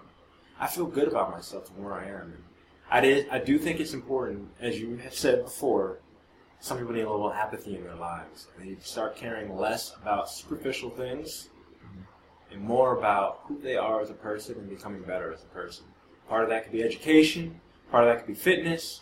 I 0.59 0.67
feel 0.67 0.85
good 0.85 1.07
about 1.07 1.31
myself 1.31 1.69
and 1.69 1.83
where 1.83 1.93
I 1.93 2.07
am. 2.07 2.33
I, 2.91 3.01
did, 3.01 3.29
I 3.29 3.39
do 3.39 3.57
think 3.57 3.79
it's 3.79 3.93
important, 3.93 4.49
as 4.59 4.79
you 4.79 4.97
have 4.97 5.13
said 5.13 5.43
before, 5.43 5.99
some 6.59 6.77
people 6.77 6.93
need 6.93 7.01
a 7.01 7.11
little 7.11 7.31
apathy 7.31 7.75
in 7.75 7.83
their 7.83 7.95
lives. 7.95 8.47
They 8.57 8.75
start 8.81 9.15
caring 9.15 9.55
less 9.55 9.95
about 10.01 10.29
superficial 10.29 10.89
things 10.89 11.49
mm-hmm. 11.77 12.53
and 12.53 12.61
more 12.61 12.97
about 12.97 13.41
who 13.45 13.59
they 13.59 13.77
are 13.77 14.01
as 14.01 14.09
a 14.09 14.13
person 14.13 14.57
and 14.57 14.69
becoming 14.69 15.03
better 15.03 15.31
as 15.31 15.43
a 15.43 15.47
person. 15.47 15.85
Part 16.27 16.43
of 16.43 16.49
that 16.49 16.63
could 16.63 16.73
be 16.73 16.83
education, 16.83 17.61
part 17.91 18.03
of 18.03 18.09
that 18.09 18.25
could 18.25 18.33
be 18.33 18.39
fitness. 18.39 19.01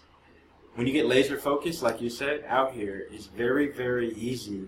When 0.75 0.85
you 0.85 0.93
get 0.93 1.07
laser 1.07 1.37
focused, 1.37 1.81
like 1.81 2.01
you 2.01 2.09
said, 2.09 2.45
out 2.47 2.73
here, 2.73 3.07
it's 3.11 3.25
very, 3.25 3.71
very 3.71 4.13
easy 4.13 4.67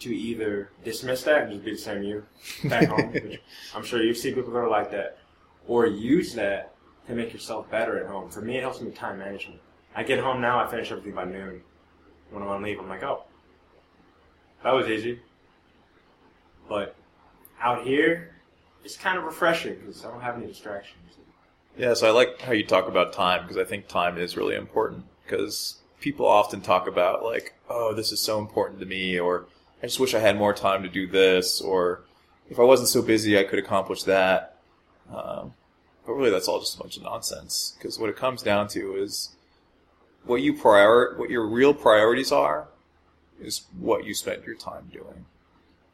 to 0.00 0.14
either 0.14 0.70
dismiss 0.84 1.22
that 1.24 1.42
and 1.42 1.52
just 1.52 1.64
be 1.64 1.72
the 1.72 1.78
same 1.78 2.02
you 2.02 2.24
back 2.64 2.88
home, 2.88 3.12
which 3.12 3.40
I'm 3.74 3.84
sure 3.84 4.02
you've 4.02 4.16
seen 4.16 4.34
people 4.34 4.52
that 4.52 4.58
are 4.58 4.68
like 4.68 4.90
that, 4.92 5.18
or 5.66 5.86
use 5.86 6.34
that 6.34 6.73
to 7.06 7.14
make 7.14 7.32
yourself 7.32 7.70
better 7.70 7.98
at 7.98 8.06
home. 8.06 8.30
For 8.30 8.40
me, 8.40 8.56
it 8.56 8.62
helps 8.62 8.80
me 8.80 8.86
with 8.86 8.96
time 8.96 9.18
management. 9.18 9.60
I 9.94 10.02
get 10.02 10.20
home 10.20 10.40
now, 10.40 10.58
I 10.58 10.66
finish 10.66 10.90
everything 10.90 11.14
by 11.14 11.24
noon. 11.24 11.62
When 12.30 12.42
I'm 12.42 12.48
on 12.48 12.62
leave, 12.62 12.80
I'm 12.80 12.88
like, 12.88 13.02
oh, 13.02 13.24
that 14.62 14.72
was 14.72 14.88
easy. 14.88 15.20
But 16.68 16.96
out 17.60 17.84
here, 17.84 18.34
it's 18.84 18.96
kind 18.96 19.18
of 19.18 19.24
refreshing 19.24 19.76
because 19.76 20.04
I 20.04 20.10
don't 20.10 20.20
have 20.20 20.36
any 20.36 20.46
distractions. 20.46 21.00
Yeah, 21.76 21.94
so 21.94 22.06
I 22.06 22.10
like 22.10 22.40
how 22.40 22.52
you 22.52 22.64
talk 22.64 22.88
about 22.88 23.12
time 23.12 23.42
because 23.42 23.56
I 23.56 23.64
think 23.64 23.88
time 23.88 24.18
is 24.18 24.36
really 24.36 24.54
important 24.54 25.04
because 25.24 25.78
people 26.00 26.26
often 26.26 26.60
talk 26.60 26.86
about 26.86 27.24
like, 27.24 27.54
oh, 27.68 27.94
this 27.94 28.12
is 28.12 28.20
so 28.20 28.38
important 28.38 28.80
to 28.80 28.86
me, 28.86 29.18
or 29.18 29.46
I 29.82 29.86
just 29.86 29.98
wish 29.98 30.14
I 30.14 30.20
had 30.20 30.36
more 30.36 30.54
time 30.54 30.82
to 30.82 30.88
do 30.88 31.06
this, 31.06 31.60
or 31.60 32.02
if 32.48 32.60
I 32.60 32.62
wasn't 32.62 32.88
so 32.88 33.02
busy, 33.02 33.38
I 33.38 33.44
could 33.44 33.58
accomplish 33.58 34.04
that. 34.04 34.58
Um, 35.12 35.54
but 36.06 36.12
really, 36.12 36.30
that's 36.30 36.48
all 36.48 36.60
just 36.60 36.76
a 36.76 36.78
bunch 36.78 36.96
of 36.96 37.02
nonsense 37.02 37.74
because 37.78 37.98
what 37.98 38.10
it 38.10 38.16
comes 38.16 38.42
down 38.42 38.68
to 38.68 38.94
is 38.96 39.34
what 40.24 40.42
you 40.42 40.54
prior, 40.54 41.14
what 41.16 41.30
your 41.30 41.46
real 41.46 41.74
priorities 41.74 42.32
are, 42.32 42.68
is 43.40 43.64
what 43.78 44.04
you 44.04 44.14
spend 44.14 44.44
your 44.44 44.54
time 44.54 44.90
doing. 44.92 45.26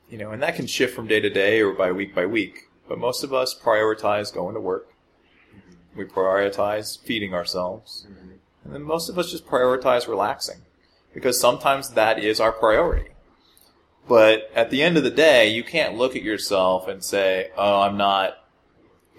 You 0.09 0.19
know, 0.19 0.31
and 0.33 0.43
that 0.43 0.57
can 0.57 0.67
shift 0.67 0.95
from 0.95 1.07
day 1.07 1.21
to 1.21 1.31
day 1.31 1.63
or 1.63 1.73
by 1.73 1.93
week 1.93 2.15
by 2.15 2.27
week. 2.27 2.69
But 2.89 2.99
most 2.99 3.23
of 3.23 3.33
us 3.33 3.57
prioritize 3.57 4.35
going 4.35 4.55
to 4.55 4.61
work. 4.61 4.89
We 5.95 6.05
prioritize 6.05 6.99
feeding 7.01 7.35
ourselves. 7.35 8.07
Mm-hmm. 8.09 8.31
And 8.65 8.75
then 8.75 8.83
most 8.83 9.09
of 9.09 9.19
us 9.19 9.31
just 9.31 9.47
prioritize 9.47 10.09
relaxing. 10.09 10.63
Because 11.15 11.41
sometimes 11.41 11.91
that 11.91 12.19
is 12.19 12.41
our 12.41 12.53
priority. 12.53 13.11
But 14.09 14.51
at 14.55 14.71
the 14.71 14.83
end 14.83 14.97
of 14.97 15.05
the 15.05 15.11
day, 15.11 15.49
you 15.49 15.63
can't 15.63 15.97
look 15.97 16.17
at 16.17 16.23
yourself 16.23 16.89
and 16.89 17.05
say, 17.05 17.51
oh, 17.57 17.83
I'm 17.83 17.97
not 17.97 18.37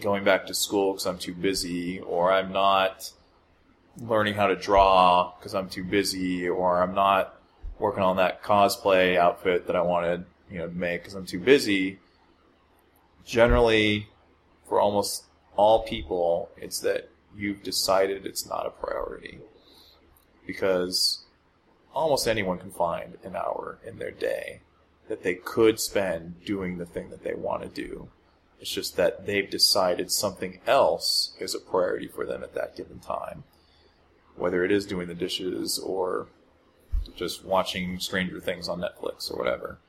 going 0.01 0.23
back 0.23 0.47
to 0.47 0.53
school 0.53 0.93
because 0.93 1.05
I'm 1.05 1.17
too 1.17 1.33
busy, 1.33 1.99
or 1.99 2.31
I'm 2.31 2.51
not 2.51 3.11
learning 3.97 4.33
how 4.33 4.47
to 4.47 4.55
draw 4.55 5.33
because 5.37 5.53
I'm 5.53 5.69
too 5.69 5.83
busy, 5.83 6.49
or 6.49 6.81
I'm 6.81 6.93
not 6.93 7.35
working 7.79 8.03
on 8.03 8.17
that 8.17 8.43
cosplay 8.43 9.17
outfit 9.17 9.67
that 9.67 9.75
I 9.75 9.81
wanted, 9.81 10.25
you 10.49 10.59
know, 10.59 10.67
to 10.67 10.73
make 10.73 11.01
because 11.01 11.15
I'm 11.15 11.25
too 11.25 11.39
busy. 11.39 11.99
Generally, 13.25 14.07
for 14.67 14.79
almost 14.79 15.25
all 15.55 15.83
people, 15.83 16.49
it's 16.57 16.79
that 16.79 17.09
you've 17.35 17.63
decided 17.63 18.25
it's 18.25 18.47
not 18.47 18.65
a 18.65 18.69
priority. 18.69 19.39
Because 20.45 21.23
almost 21.93 22.27
anyone 22.27 22.57
can 22.57 22.71
find 22.71 23.17
an 23.23 23.35
hour 23.35 23.79
in 23.85 23.99
their 23.99 24.11
day 24.11 24.61
that 25.07 25.23
they 25.23 25.35
could 25.35 25.79
spend 25.79 26.43
doing 26.45 26.77
the 26.77 26.85
thing 26.85 27.09
that 27.09 27.23
they 27.23 27.33
want 27.33 27.63
to 27.63 27.67
do. 27.67 28.09
It's 28.61 28.71
just 28.71 28.95
that 28.95 29.25
they've 29.25 29.49
decided 29.49 30.11
something 30.11 30.59
else 30.67 31.35
is 31.39 31.55
a 31.55 31.59
priority 31.59 32.07
for 32.07 32.25
them 32.25 32.43
at 32.43 32.53
that 32.53 32.77
given 32.77 32.99
time. 32.99 33.43
Whether 34.35 34.63
it 34.63 34.71
is 34.71 34.85
doing 34.85 35.07
the 35.07 35.15
dishes 35.15 35.79
or 35.79 36.27
just 37.15 37.43
watching 37.43 37.99
Stranger 37.99 38.39
Things 38.39 38.69
on 38.69 38.79
Netflix 38.79 39.31
or 39.31 39.37
whatever. 39.37 39.79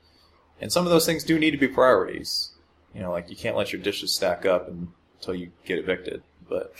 And 0.59 0.71
some 0.71 0.85
of 0.85 0.91
those 0.91 1.05
things 1.05 1.23
do 1.23 1.37
need 1.37 1.51
to 1.51 1.57
be 1.57 1.67
priorities. 1.67 2.53
You 2.95 3.01
know, 3.01 3.11
like 3.11 3.29
you 3.29 3.35
can't 3.35 3.55
let 3.55 3.71
your 3.71 3.81
dishes 3.81 4.11
stack 4.13 4.43
up 4.45 4.67
until 4.67 5.35
you 5.35 5.51
get 5.65 5.77
evicted. 5.77 6.23
But 6.49 6.73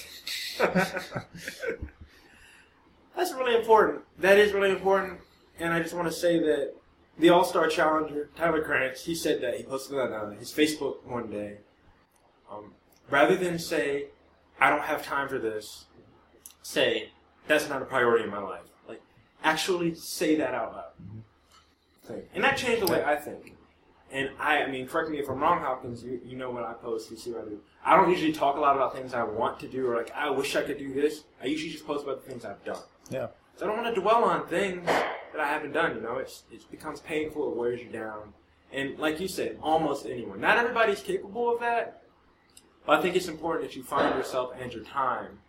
That's 3.16 3.34
really 3.34 3.56
important. 3.56 4.02
That 4.18 4.40
is 4.40 4.52
really 4.52 4.72
important. 4.72 5.20
And 5.60 5.72
I 5.74 5.80
just 5.80 5.94
want 5.94 6.08
to 6.08 6.14
say 6.14 6.40
that 6.40 6.74
the 7.20 7.30
All 7.30 7.44
Star 7.44 7.68
Challenger, 7.68 8.32
Tyler 8.36 8.64
Krantz, 8.64 9.06
he 9.06 9.14
said 9.14 9.42
that. 9.42 9.58
He 9.58 9.64
posted 9.64 9.98
that 9.98 10.12
on 10.12 10.38
his 10.38 10.52
Facebook 10.52 11.04
one 11.06 11.30
day. 11.30 11.58
Um, 12.54 12.74
rather 13.10 13.36
than 13.36 13.60
say, 13.60 14.08
I 14.60 14.70
don't 14.70 14.84
have 14.84 15.04
time 15.04 15.28
for 15.28 15.40
this, 15.40 15.86
say, 16.62 17.10
that's 17.48 17.70
not 17.70 17.82
a 17.82 17.86
priority 17.86 18.24
in 18.24 18.30
my 18.30 18.40
life. 18.40 18.62
Like, 18.88 19.02
actually 19.44 19.96
say 19.96 20.36
that 20.36 20.54
out 20.54 20.74
loud. 20.74 21.24
Think. 22.06 22.26
And 22.34 22.44
that 22.44 22.58
changed 22.58 22.82
the 22.82 22.92
way 22.92 23.04
I 23.04 23.16
think. 23.16 23.56
And 24.12 24.30
I, 24.40 24.64
I 24.64 24.70
mean, 24.70 24.88
correct 24.88 25.10
me 25.10 25.18
if 25.20 25.30
I'm 25.30 25.40
wrong, 25.40 25.60
Hopkins. 25.60 26.04
You, 26.04 26.22
you 26.24 26.36
know 26.36 26.52
what 26.52 26.64
I 26.64 26.74
post, 26.74 27.10
you 27.10 27.18
see 27.18 27.32
what 27.32 27.42
I 27.42 27.46
do. 27.46 27.60
I 27.84 27.96
don't 27.96 28.10
usually 28.12 28.34
talk 28.34 28.58
a 28.58 28.60
lot 28.60 28.76
about 28.76 28.94
things 28.96 29.14
I 29.14 29.24
want 29.24 29.60
to 29.62 29.68
do 29.68 29.88
or 29.88 29.96
like 29.98 30.12
I 30.16 30.30
wish 30.30 30.56
I 30.56 30.62
could 30.62 30.78
do 30.78 30.94
this. 30.94 31.24
I 31.42 31.48
usually 31.48 31.72
just 31.72 31.88
post 31.88 32.04
about 32.04 32.24
the 32.24 32.30
things 32.30 32.46
I've 32.46 32.64
done. 32.64 32.78
yeah. 33.10 33.28
So 33.56 33.66
I 33.66 33.68
don't 33.68 33.84
want 33.84 33.94
to 33.94 34.02
dwell 34.02 34.24
on 34.24 34.48
things 34.48 34.86
that 34.86 35.40
I 35.40 35.48
haven't 35.48 35.74
done. 35.74 35.96
You 35.96 36.02
know, 36.02 36.18
it's 36.18 36.44
it 36.52 36.70
becomes 36.72 37.00
painful. 37.02 37.52
It 37.52 37.58
wears 37.58 37.82
you 37.82 37.90
down. 37.90 38.34
And 38.72 38.98
like 38.98 39.20
you 39.20 39.28
said, 39.28 39.58
almost 39.62 40.06
anyone. 40.06 40.40
Not 40.40 40.58
everybody's 40.58 41.02
capable 41.02 41.54
of 41.54 41.60
that. 41.60 42.03
But 42.86 43.00
I 43.00 43.02
think 43.02 43.16
it's 43.16 43.28
important 43.28 43.68
that 43.68 43.76
you 43.76 43.84
find 43.84 44.16
yourself 44.16 44.52
and 44.60 44.74
your 44.74 44.84
time 44.84 45.40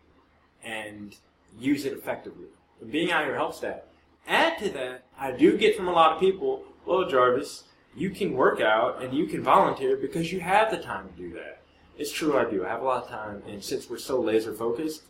and 0.63 1.15
use 1.59 1.85
it 1.85 1.93
effectively. 1.93 2.47
Being 2.91 3.11
out 3.11 3.25
here 3.25 3.35
helps 3.35 3.61
that. 3.61 3.89
Add 4.27 4.59
to 4.59 4.71
that, 4.71 5.05
I 5.19 5.33
do 5.33 5.57
get 5.59 5.77
from 5.77 5.89
a 5.89 5.93
lot 5.93 6.13
of 6.13 6.21
people, 6.21 6.63
well, 6.87 7.09
Jarvis, 7.09 7.65
you 7.95 8.11
can 8.11 8.33
work 8.33 8.61
out 8.61 9.03
and 9.03 9.13
you 9.13 9.27
can 9.27 9.43
volunteer 9.43 9.97
because 9.97 10.33
you 10.33 10.41
have 10.41 10.71
the 10.71 10.79
time 10.79 11.09
to 11.09 11.15
do 11.17 11.35
that. 11.35 11.61
It's 11.97 12.11
true, 12.11 12.37
I 12.37 12.51
do. 12.51 12.65
I 12.65 12.69
have 12.69 12.83
a 12.83 12.85
lot 12.85 13.05
of 13.05 13.09
time, 13.09 13.43
and 13.47 13.63
since 13.63 13.89
we're 13.89 13.99
so 13.99 14.21
laser 14.21 14.53
focused, 14.53 15.03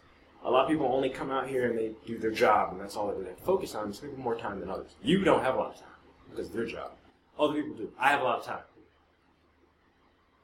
a 0.45 0.50
lot 0.50 0.64
of 0.64 0.71
people 0.71 0.87
only 0.87 1.09
come 1.09 1.31
out 1.31 1.49
here 1.49 1.71
and 1.71 1.78
they 1.78 1.93
do 2.07 2.19
their 2.19 2.31
job, 2.31 2.73
and 2.73 2.81
that's 2.81 2.97
all 2.97 3.09
they 3.09 3.26
have 3.26 3.38
to 3.38 3.43
focus 3.43 3.75
on. 3.75 3.93
Some 3.95 4.11
people 4.11 4.23
more 4.23 4.37
time 4.37 4.61
than 4.61 4.69
others. 4.69 4.95
You 5.02 5.25
don't 5.25 5.43
have 5.43 5.54
a 5.54 5.59
lot 5.59 5.75
of 5.75 5.81
time 5.81 5.88
because 6.31 6.50
their 6.50 6.66
job. 6.66 6.93
Other 7.38 7.54
people 7.54 7.75
do. 7.75 7.90
I 7.99 8.11
have 8.11 8.21
a 8.21 8.25
lot 8.25 8.40
of 8.40 8.45
time. 8.45 8.62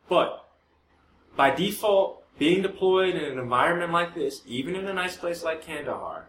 But 0.08 0.49
by 1.36 1.50
default, 1.50 2.24
being 2.38 2.62
deployed 2.62 3.14
in 3.14 3.24
an 3.24 3.38
environment 3.38 3.92
like 3.92 4.14
this, 4.14 4.42
even 4.46 4.74
in 4.74 4.86
a 4.86 4.94
nice 4.94 5.16
place 5.16 5.42
like 5.42 5.64
Kandahar, 5.64 6.26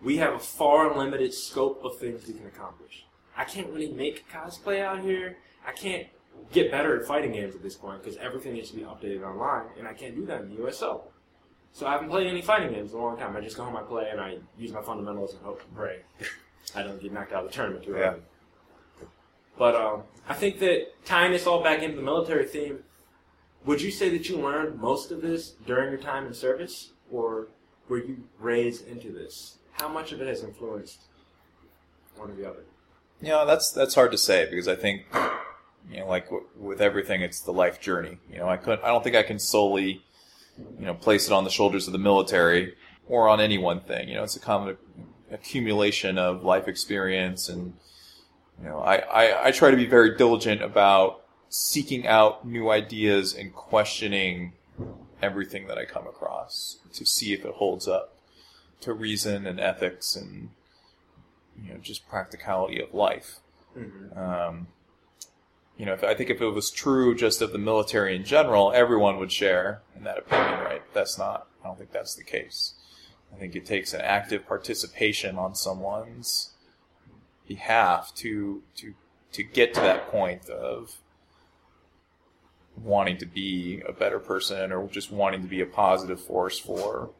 we 0.00 0.18
have 0.18 0.34
a 0.34 0.38
far 0.38 0.96
limited 0.96 1.34
scope 1.34 1.84
of 1.84 1.98
things 1.98 2.26
we 2.26 2.34
can 2.34 2.46
accomplish. 2.46 3.04
I 3.36 3.44
can't 3.44 3.68
really 3.68 3.90
make 3.90 4.30
cosplay 4.30 4.80
out 4.80 5.00
here. 5.00 5.38
I 5.66 5.72
can't 5.72 6.06
get 6.52 6.70
better 6.70 6.98
at 6.98 7.06
fighting 7.06 7.32
games 7.32 7.54
at 7.54 7.62
this 7.62 7.74
point 7.74 8.02
because 8.02 8.16
everything 8.18 8.54
needs 8.54 8.70
to 8.70 8.76
be 8.76 8.82
updated 8.82 9.22
online, 9.22 9.66
and 9.78 9.86
I 9.88 9.92
can't 9.92 10.14
do 10.14 10.24
that 10.26 10.42
in 10.42 10.50
the 10.50 10.62
USO. 10.62 11.02
So 11.72 11.86
I 11.86 11.92
haven't 11.92 12.08
played 12.08 12.26
any 12.26 12.42
fighting 12.42 12.72
games 12.72 12.92
in 12.92 12.98
a 12.98 13.02
long 13.02 13.18
time. 13.18 13.36
I 13.36 13.40
just 13.40 13.56
go 13.56 13.64
home, 13.64 13.76
I 13.76 13.82
play, 13.82 14.08
and 14.10 14.20
I 14.20 14.38
use 14.56 14.72
my 14.72 14.82
fundamentals 14.82 15.34
and 15.34 15.42
hope 15.42 15.60
and 15.62 15.76
pray 15.76 15.98
I 16.74 16.82
don't 16.82 17.00
get 17.00 17.12
knocked 17.12 17.32
out 17.32 17.44
of 17.44 17.50
the 17.50 17.54
tournament 17.54 17.84
too 17.84 17.94
early. 17.94 18.20
But 19.56 19.74
um, 19.74 20.02
I 20.28 20.34
think 20.34 20.58
that 20.60 20.86
tying 21.04 21.32
this 21.32 21.46
all 21.46 21.62
back 21.62 21.82
into 21.82 21.96
the 21.96 22.02
military 22.02 22.46
theme, 22.46 22.80
would 23.68 23.82
you 23.82 23.90
say 23.90 24.08
that 24.08 24.30
you 24.30 24.38
learned 24.38 24.80
most 24.80 25.12
of 25.12 25.20
this 25.20 25.50
during 25.66 25.90
your 25.90 26.00
time 26.00 26.26
in 26.26 26.32
service, 26.32 26.92
or 27.12 27.48
were 27.86 27.98
you 27.98 28.24
raised 28.38 28.88
into 28.88 29.12
this? 29.12 29.58
How 29.72 29.88
much 29.88 30.10
of 30.10 30.22
it 30.22 30.26
has 30.26 30.42
influenced 30.42 31.02
one 32.16 32.30
or 32.30 32.34
the 32.34 32.48
other? 32.48 32.64
Yeah, 33.20 33.44
that's 33.44 33.70
that's 33.70 33.94
hard 33.94 34.10
to 34.12 34.18
say 34.18 34.48
because 34.48 34.68
I 34.68 34.74
think 34.74 35.02
you 35.90 36.00
know, 36.00 36.06
like 36.06 36.24
w- 36.24 36.46
with 36.56 36.80
everything, 36.80 37.20
it's 37.20 37.40
the 37.40 37.52
life 37.52 37.78
journey. 37.78 38.18
You 38.32 38.38
know, 38.38 38.48
I 38.48 38.56
could 38.56 38.80
I 38.80 38.88
don't 38.88 39.04
think 39.04 39.16
I 39.16 39.22
can 39.22 39.38
solely 39.38 40.02
you 40.56 40.86
know 40.86 40.94
place 40.94 41.26
it 41.26 41.32
on 41.32 41.44
the 41.44 41.50
shoulders 41.50 41.86
of 41.86 41.92
the 41.92 41.98
military 41.98 42.74
or 43.06 43.28
on 43.28 43.38
any 43.38 43.58
one 43.58 43.80
thing. 43.80 44.08
You 44.08 44.14
know, 44.14 44.24
it's 44.24 44.36
a 44.36 44.40
common 44.40 44.78
accumulation 45.30 46.16
of 46.16 46.42
life 46.42 46.68
experience, 46.68 47.50
and 47.50 47.74
you 48.62 48.68
know, 48.70 48.78
I, 48.78 48.96
I 48.96 49.46
I 49.48 49.50
try 49.50 49.70
to 49.70 49.76
be 49.76 49.86
very 49.86 50.16
diligent 50.16 50.62
about 50.62 51.24
seeking 51.48 52.06
out 52.06 52.46
new 52.46 52.70
ideas 52.70 53.34
and 53.34 53.54
questioning 53.54 54.52
everything 55.22 55.66
that 55.66 55.78
I 55.78 55.84
come 55.84 56.06
across 56.06 56.78
to 56.92 57.04
see 57.04 57.32
if 57.32 57.44
it 57.44 57.54
holds 57.54 57.88
up 57.88 58.16
to 58.80 58.92
reason 58.92 59.46
and 59.46 59.58
ethics 59.58 60.14
and 60.14 60.50
you 61.60 61.72
know 61.72 61.78
just 61.80 62.08
practicality 62.08 62.80
of 62.80 62.94
life. 62.94 63.40
Um, 64.16 64.68
you 65.76 65.86
know, 65.86 65.92
if, 65.92 66.02
I 66.02 66.14
think 66.14 66.30
if 66.30 66.40
it 66.40 66.48
was 66.48 66.70
true 66.70 67.14
just 67.14 67.40
of 67.40 67.52
the 67.52 67.58
military 67.58 68.16
in 68.16 68.24
general, 68.24 68.72
everyone 68.72 69.18
would 69.18 69.30
share 69.30 69.82
in 69.96 70.04
that 70.04 70.18
opinion, 70.18 70.60
right? 70.60 70.82
That's 70.92 71.18
not. 71.18 71.46
I 71.62 71.68
don't 71.68 71.78
think 71.78 71.92
that's 71.92 72.14
the 72.14 72.24
case. 72.24 72.74
I 73.32 73.38
think 73.38 73.54
it 73.54 73.66
takes 73.66 73.92
an 73.92 74.00
active 74.00 74.46
participation 74.46 75.36
on 75.36 75.54
someone's 75.54 76.52
behalf 77.46 78.12
to 78.16 78.62
to 78.76 78.94
to 79.32 79.42
get 79.42 79.74
to 79.74 79.80
that 79.80 80.08
point 80.10 80.48
of 80.48 80.98
wanting 82.82 83.18
to 83.18 83.26
be 83.26 83.82
a 83.88 83.92
better 83.92 84.18
person 84.18 84.72
or 84.72 84.86
just 84.88 85.10
wanting 85.10 85.42
to 85.42 85.48
be 85.48 85.60
a 85.60 85.66
positive 85.66 86.20
force 86.20 86.58
for 86.58 87.10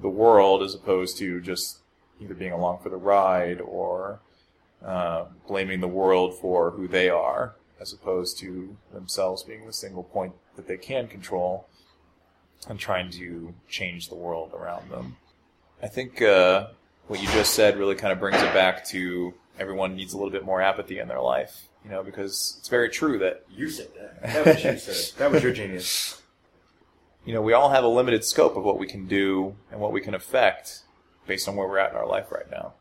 the 0.00 0.08
world 0.08 0.62
as 0.62 0.74
opposed 0.74 1.18
to 1.18 1.40
just 1.40 1.78
either 2.20 2.34
being 2.34 2.52
along 2.52 2.78
for 2.82 2.88
the 2.88 2.96
ride 2.96 3.60
or 3.60 4.20
uh, 4.84 5.24
blaming 5.46 5.80
the 5.80 5.88
world 5.88 6.38
for 6.38 6.70
who 6.70 6.88
they 6.88 7.08
are, 7.08 7.54
as 7.80 7.92
opposed 7.92 8.38
to 8.38 8.76
themselves 8.92 9.42
being 9.42 9.66
the 9.66 9.72
single 9.72 10.02
point 10.02 10.32
that 10.56 10.66
they 10.66 10.76
can 10.76 11.06
control 11.06 11.66
and 12.68 12.78
trying 12.78 13.10
to 13.10 13.54
change 13.68 14.08
the 14.08 14.14
world 14.14 14.52
around 14.52 14.90
them. 14.90 15.16
I 15.82 15.88
think 15.88 16.20
uh, 16.20 16.68
what 17.06 17.22
you 17.22 17.28
just 17.28 17.54
said 17.54 17.78
really 17.78 17.94
kind 17.94 18.12
of 18.12 18.20
brings 18.20 18.40
it 18.42 18.52
back 18.52 18.84
to 18.86 19.34
everyone 19.60 19.94
needs 19.94 20.12
a 20.12 20.16
little 20.16 20.32
bit 20.32 20.44
more 20.44 20.60
apathy 20.60 20.98
in 20.98 21.06
their 21.06 21.20
life, 21.20 21.68
you 21.84 21.90
know, 21.90 22.02
because 22.02 22.56
it's 22.58 22.68
very 22.68 22.88
true 22.88 23.18
that 23.18 23.44
You 23.54 23.68
said 23.68 23.88
that. 23.98 24.22
That 24.22 24.46
was 24.46 24.64
you 24.64 24.78
said. 24.78 25.18
That 25.18 25.30
was 25.30 25.42
your 25.42 25.52
genius. 25.52 26.20
you 27.24 27.34
know 27.34 27.42
we 27.42 27.52
all 27.52 27.70
have 27.70 27.84
a 27.84 27.88
limited 27.88 28.24
scope 28.24 28.56
of 28.56 28.64
what 28.64 28.78
we 28.78 28.86
can 28.86 29.06
do 29.06 29.54
and 29.70 29.80
what 29.80 29.92
we 29.92 30.00
can 30.00 30.14
affect 30.14 30.82
based 31.26 31.46
on 31.48 31.54
where 31.54 31.68
we're 31.68 31.78
at 31.78 31.90
in 31.90 31.96
our 31.96 32.06
life 32.06 32.32
right 32.32 32.50
now. 32.50 32.72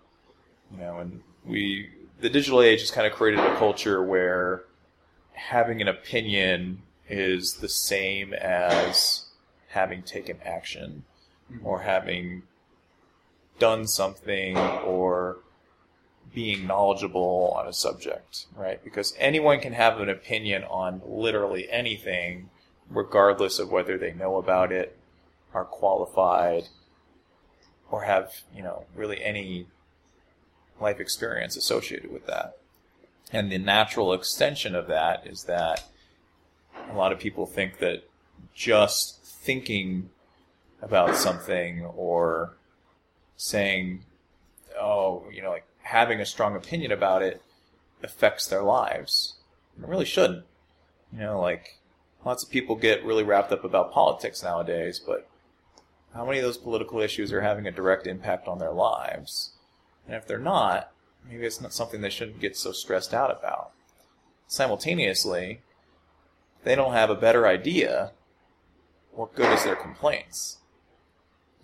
You 0.72 0.80
know, 0.80 0.98
and 1.00 1.22
we 1.46 1.90
the 2.22 2.30
digital 2.30 2.62
age 2.62 2.80
has 2.82 2.92
kind 2.92 3.06
of 3.06 3.14
created 3.14 3.40
a 3.40 3.56
culture 3.58 4.04
where 4.04 4.64
having 5.34 5.82
an 5.82 5.88
opinion 5.88 6.82
is 7.10 7.56
the 7.56 7.70
same 7.70 8.34
as 8.34 9.26
having 9.70 10.04
taken 10.04 10.38
action 10.44 11.04
mm-hmm. 11.52 11.66
or 11.66 11.82
having 11.82 12.44
done 13.58 13.88
something 13.88 14.58
or 14.58 15.38
being 16.34 16.68
knowledgeable 16.68 17.54
on 17.56 17.68
a 17.68 17.74
subject, 17.74 18.46
right? 18.56 18.84
Because 18.84 19.14
anyone 19.18 19.60
can 19.60 19.74
have 19.74 20.00
an 20.00 20.10
opinion 20.10 20.64
on 20.64 21.02
literally 21.06 21.70
anything, 21.70 22.50
regardless 22.90 23.60
of 23.60 23.72
whether 23.72 23.98
they 23.98 24.14
know 24.14 24.38
about 24.38 24.72
it, 24.72 24.98
are 25.54 25.66
qualified, 25.66 26.66
or 27.90 28.04
have, 28.04 28.32
you 28.56 28.62
know, 28.62 28.86
really 28.96 29.24
any 29.24 29.66
life 30.80 31.00
experience 31.00 31.58
associated 31.58 32.12
with 32.12 32.28
that. 32.28 32.58
And 33.32 33.52
the 33.52 33.58
natural 33.58 34.14
extension 34.14 34.76
of 34.76 34.88
that 34.88 35.26
is 35.26 35.44
that 35.44 35.84
a 36.90 36.96
lot 36.96 37.12
of 37.12 37.20
people 37.20 37.46
think 37.46 37.80
that 37.80 38.04
just 38.54 39.24
thinking 39.24 40.10
about 40.82 41.16
something 41.16 41.86
or 41.86 42.56
saying, 43.38 44.04
oh, 44.80 45.24
you 45.32 45.42
know, 45.42 45.50
like 45.50 45.66
having 45.90 46.22
a 46.22 46.26
strong 46.26 46.56
opinion 46.56 46.92
about 46.92 47.24
it 47.24 47.42
affects 48.04 48.46
their 48.46 48.62
lives. 48.62 49.34
It 49.82 49.88
really 49.88 50.06
shouldn't. 50.06 50.46
You 51.12 51.20
know, 51.20 51.42
like 51.42 51.80
lots 52.24 52.44
of 52.44 52.52
people 52.52 52.76
get 52.76 53.04
really 53.04 53.24
wrapped 53.24 53.52
up 53.52 53.64
about 53.64 53.92
politics 53.92 54.44
nowadays, 54.44 55.00
but 55.00 55.28
how 56.14 56.26
many 56.26 56.38
of 56.38 56.44
those 56.44 56.58
political 56.58 57.00
issues 57.00 57.34
are 57.34 57.42
having 57.42 57.66
a 57.66 57.72
direct 57.72 58.06
impact 58.06 58.48
on 58.48 58.60
their 58.60 58.72
lives? 58.72 59.54
And 60.06 60.16
if 60.16 60.28
they're 60.28 60.38
not, 60.38 60.92
maybe 61.28 61.46
it's 61.46 61.62
not 61.62 61.74
something 61.74 62.02
they 62.02 62.10
shouldn't 62.12 62.40
get 62.40 62.56
so 62.56 62.72
stressed 62.72 63.14
out 63.14 63.32
about. 63.32 63.72
Simultaneously, 64.48 65.62
they 66.66 66.76
don't 66.76 66.94
have 66.94 67.10
a 67.10 67.16
better 67.16 67.48
idea, 67.48 68.12
what 69.12 69.34
good 69.34 69.52
is 69.52 69.64
their 69.64 69.76
complaints? 69.76 70.60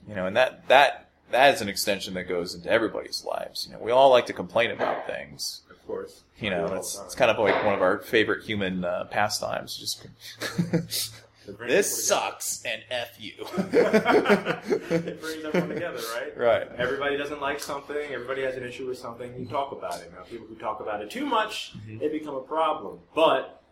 You 0.07 0.15
know, 0.15 0.25
and 0.25 0.35
that 0.35 0.67
that 0.67 1.09
that 1.31 1.53
is 1.53 1.61
an 1.61 1.69
extension 1.69 2.13
that 2.13 2.27
goes 2.27 2.55
into 2.55 2.69
everybody's 2.69 3.23
lives. 3.23 3.65
You 3.67 3.73
know, 3.73 3.79
we 3.79 3.91
all 3.91 4.09
like 4.09 4.25
to 4.27 4.33
complain 4.33 4.71
about 4.71 5.07
things. 5.07 5.61
Of 5.69 5.85
course. 5.87 6.23
You 6.39 6.49
know, 6.49 6.65
it's 6.73 6.99
it's 7.05 7.15
kind 7.15 7.31
of 7.31 7.37
like 7.39 7.63
one 7.63 7.73
of 7.73 7.81
our 7.81 7.99
favorite 7.99 8.43
human 8.43 8.83
uh, 8.83 9.05
pastimes. 9.05 9.77
Just 9.77 10.05
this 11.67 12.07
sucks 12.07 12.63
and 12.65 12.81
f 12.89 13.09
you. 13.19 13.33
it 13.57 15.21
brings 15.21 15.45
everyone 15.45 15.69
together, 15.69 16.01
right? 16.15 16.37
right. 16.37 16.67
Everybody 16.77 17.17
doesn't 17.17 17.41
like 17.41 17.59
something. 17.59 18.11
Everybody 18.11 18.41
has 18.43 18.55
an 18.55 18.63
issue 18.63 18.87
with 18.87 18.97
something. 18.97 19.33
You 19.39 19.45
talk 19.45 19.71
about 19.71 20.01
it. 20.01 20.11
Now, 20.13 20.23
people 20.23 20.47
who 20.47 20.55
talk 20.55 20.79
about 20.79 21.01
it 21.01 21.09
too 21.09 21.25
much, 21.25 21.73
it 21.87 22.11
become 22.11 22.35
a 22.35 22.41
problem. 22.41 22.99
But 23.13 23.63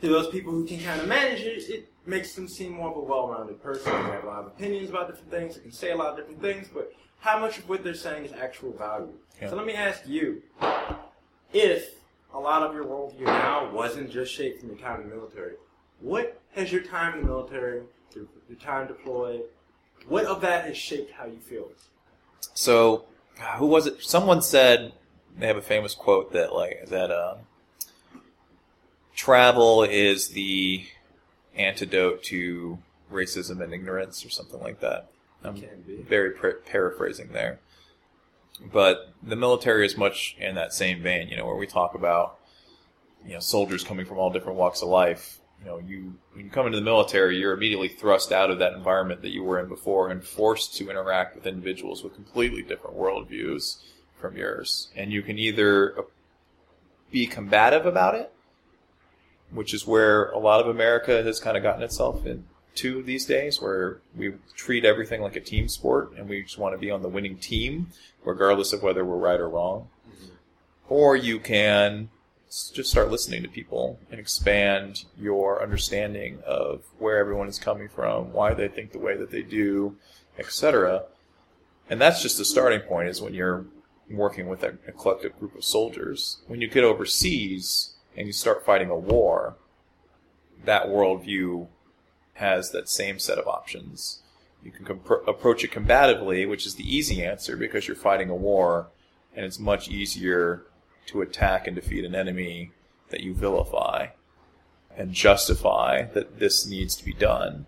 to 0.00 0.08
those 0.08 0.28
people 0.28 0.52
who 0.52 0.66
can 0.66 0.78
kind 0.80 1.00
of 1.00 1.08
manage 1.08 1.40
it, 1.40 1.68
it 1.68 1.88
makes 2.04 2.34
them 2.34 2.48
seem 2.48 2.72
more 2.72 2.90
of 2.90 2.96
a 2.96 3.00
well-rounded 3.00 3.62
person. 3.62 3.92
They 3.92 3.98
have 3.98 4.24
a 4.24 4.26
lot 4.26 4.40
of 4.40 4.46
opinions 4.48 4.90
about 4.90 5.08
different 5.08 5.30
things. 5.30 5.56
They 5.56 5.62
can 5.62 5.72
say 5.72 5.90
a 5.90 5.96
lot 5.96 6.10
of 6.10 6.16
different 6.16 6.40
things, 6.40 6.68
but 6.72 6.92
how 7.20 7.38
much 7.38 7.58
of 7.58 7.68
what 7.68 7.82
they're 7.82 7.94
saying 7.94 8.26
is 8.26 8.32
actual 8.32 8.72
value? 8.72 9.12
Yeah. 9.40 9.50
So 9.50 9.56
let 9.56 9.66
me 9.66 9.74
ask 9.74 10.06
you: 10.06 10.42
If 11.52 11.94
a 12.32 12.38
lot 12.38 12.62
of 12.62 12.74
your 12.74 12.84
worldview 12.84 13.24
now 13.24 13.70
wasn't 13.72 14.10
just 14.10 14.32
shaped 14.32 14.60
from 14.60 14.70
your 14.70 14.78
time 14.78 15.00
in 15.00 15.08
the 15.08 15.16
military, 15.16 15.54
what 16.00 16.40
has 16.52 16.70
your 16.70 16.82
time 16.82 17.14
in 17.14 17.22
the 17.22 17.26
military, 17.26 17.82
your, 18.14 18.26
your 18.48 18.58
time 18.58 18.86
deployed, 18.86 19.42
what 20.06 20.26
of 20.26 20.40
that 20.42 20.66
has 20.66 20.76
shaped 20.76 21.12
how 21.12 21.26
you 21.26 21.38
feel? 21.38 21.70
So, 22.54 23.06
who 23.56 23.66
was 23.66 23.86
it? 23.86 24.02
Someone 24.02 24.42
said 24.42 24.92
they 25.38 25.46
have 25.46 25.56
a 25.56 25.62
famous 25.62 25.94
quote 25.94 26.32
that 26.32 26.52
like 26.52 26.86
that 26.88 27.10
uh, 27.10 27.36
travel 29.16 29.82
is 29.82 30.28
the 30.28 30.84
antidote 31.56 32.22
to 32.24 32.78
racism 33.10 33.62
and 33.62 33.72
ignorance, 33.72 34.24
or 34.24 34.30
something 34.30 34.60
like 34.60 34.80
that. 34.80 35.08
I'm 35.42 35.62
very 36.06 36.32
par- 36.32 36.60
paraphrasing 36.66 37.32
there, 37.32 37.60
but 38.72 39.12
the 39.22 39.36
military 39.36 39.86
is 39.86 39.96
much 39.96 40.36
in 40.38 40.54
that 40.54 40.72
same 40.72 41.02
vein. 41.02 41.28
You 41.28 41.36
know, 41.36 41.46
where 41.46 41.56
we 41.56 41.66
talk 41.66 41.94
about 41.94 42.38
you 43.24 43.34
know 43.34 43.40
soldiers 43.40 43.84
coming 43.84 44.06
from 44.06 44.18
all 44.18 44.30
different 44.30 44.58
walks 44.58 44.82
of 44.82 44.88
life. 44.88 45.40
You 45.60 45.66
know, 45.66 45.78
you 45.78 46.14
when 46.32 46.44
you 46.44 46.50
come 46.50 46.66
into 46.66 46.78
the 46.78 46.84
military, 46.84 47.38
you're 47.38 47.54
immediately 47.54 47.88
thrust 47.88 48.32
out 48.32 48.50
of 48.50 48.58
that 48.58 48.74
environment 48.74 49.22
that 49.22 49.30
you 49.30 49.42
were 49.42 49.58
in 49.58 49.68
before 49.68 50.10
and 50.10 50.22
forced 50.22 50.76
to 50.76 50.90
interact 50.90 51.34
with 51.34 51.46
individuals 51.46 52.04
with 52.04 52.14
completely 52.14 52.62
different 52.62 52.96
worldviews 52.96 53.78
from 54.16 54.36
yours. 54.36 54.88
And 54.96 55.12
you 55.12 55.22
can 55.22 55.38
either 55.38 55.98
uh, 55.98 56.02
be 57.10 57.26
combative 57.26 57.86
about 57.86 58.14
it, 58.14 58.32
which 59.50 59.72
is 59.72 59.86
where 59.86 60.30
a 60.30 60.38
lot 60.38 60.60
of 60.60 60.68
America 60.68 61.22
has 61.22 61.40
kind 61.40 61.56
of 61.56 61.62
gotten 61.62 61.82
itself 61.82 62.26
into 62.26 63.02
these 63.02 63.26
days, 63.26 63.60
where 63.60 64.00
we 64.14 64.34
treat 64.54 64.84
everything 64.84 65.20
like 65.20 65.36
a 65.36 65.40
team 65.40 65.68
sport 65.68 66.12
and 66.16 66.28
we 66.28 66.42
just 66.42 66.58
want 66.58 66.74
to 66.74 66.78
be 66.78 66.90
on 66.90 67.02
the 67.02 67.08
winning 67.08 67.36
team, 67.38 67.88
regardless 68.24 68.72
of 68.72 68.82
whether 68.82 69.04
we're 69.04 69.16
right 69.16 69.40
or 69.40 69.48
wrong. 69.48 69.88
Mm-hmm. 70.08 70.34
Or 70.88 71.16
you 71.16 71.38
can 71.38 72.10
just 72.48 72.90
start 72.90 73.10
listening 73.10 73.42
to 73.42 73.48
people 73.48 73.98
and 74.10 74.20
expand 74.20 75.04
your 75.18 75.62
understanding 75.62 76.38
of 76.46 76.82
where 76.98 77.18
everyone 77.18 77.48
is 77.48 77.58
coming 77.58 77.88
from, 77.88 78.32
why 78.32 78.54
they 78.54 78.68
think 78.68 78.92
the 78.92 78.98
way 78.98 79.16
that 79.16 79.30
they 79.30 79.42
do, 79.42 79.96
etc. 80.38 81.04
And 81.90 82.00
that's 82.00 82.22
just 82.22 82.38
the 82.38 82.44
starting 82.44 82.80
point 82.80 83.08
is 83.08 83.20
when 83.20 83.34
you're 83.34 83.66
working 84.10 84.48
with 84.48 84.62
a, 84.62 84.78
a 84.86 84.92
collective 84.92 85.38
group 85.38 85.56
of 85.56 85.64
soldiers. 85.64 86.38
When 86.46 86.60
you 86.60 86.68
get 86.68 86.84
overseas 86.84 87.95
and 88.16 88.26
you 88.26 88.32
start 88.32 88.64
fighting 88.64 88.90
a 88.90 88.96
war, 88.96 89.56
that 90.64 90.86
worldview 90.86 91.68
has 92.34 92.70
that 92.70 92.88
same 92.88 93.18
set 93.18 93.38
of 93.38 93.46
options. 93.46 94.20
You 94.64 94.70
can 94.70 94.84
compro- 94.84 95.26
approach 95.28 95.62
it 95.62 95.70
combatively, 95.70 96.48
which 96.48 96.66
is 96.66 96.74
the 96.74 96.96
easy 96.96 97.22
answer 97.22 97.56
because 97.56 97.86
you're 97.86 97.96
fighting 97.96 98.30
a 98.30 98.34
war, 98.34 98.88
and 99.34 99.44
it's 99.44 99.58
much 99.58 99.88
easier 99.88 100.64
to 101.06 101.20
attack 101.20 101.66
and 101.66 101.76
defeat 101.76 102.04
an 102.04 102.14
enemy 102.14 102.72
that 103.10 103.20
you 103.20 103.34
vilify 103.34 104.08
and 104.96 105.12
justify 105.12 106.02
that 106.02 106.38
this 106.38 106.66
needs 106.66 106.96
to 106.96 107.04
be 107.04 107.12
done. 107.12 107.66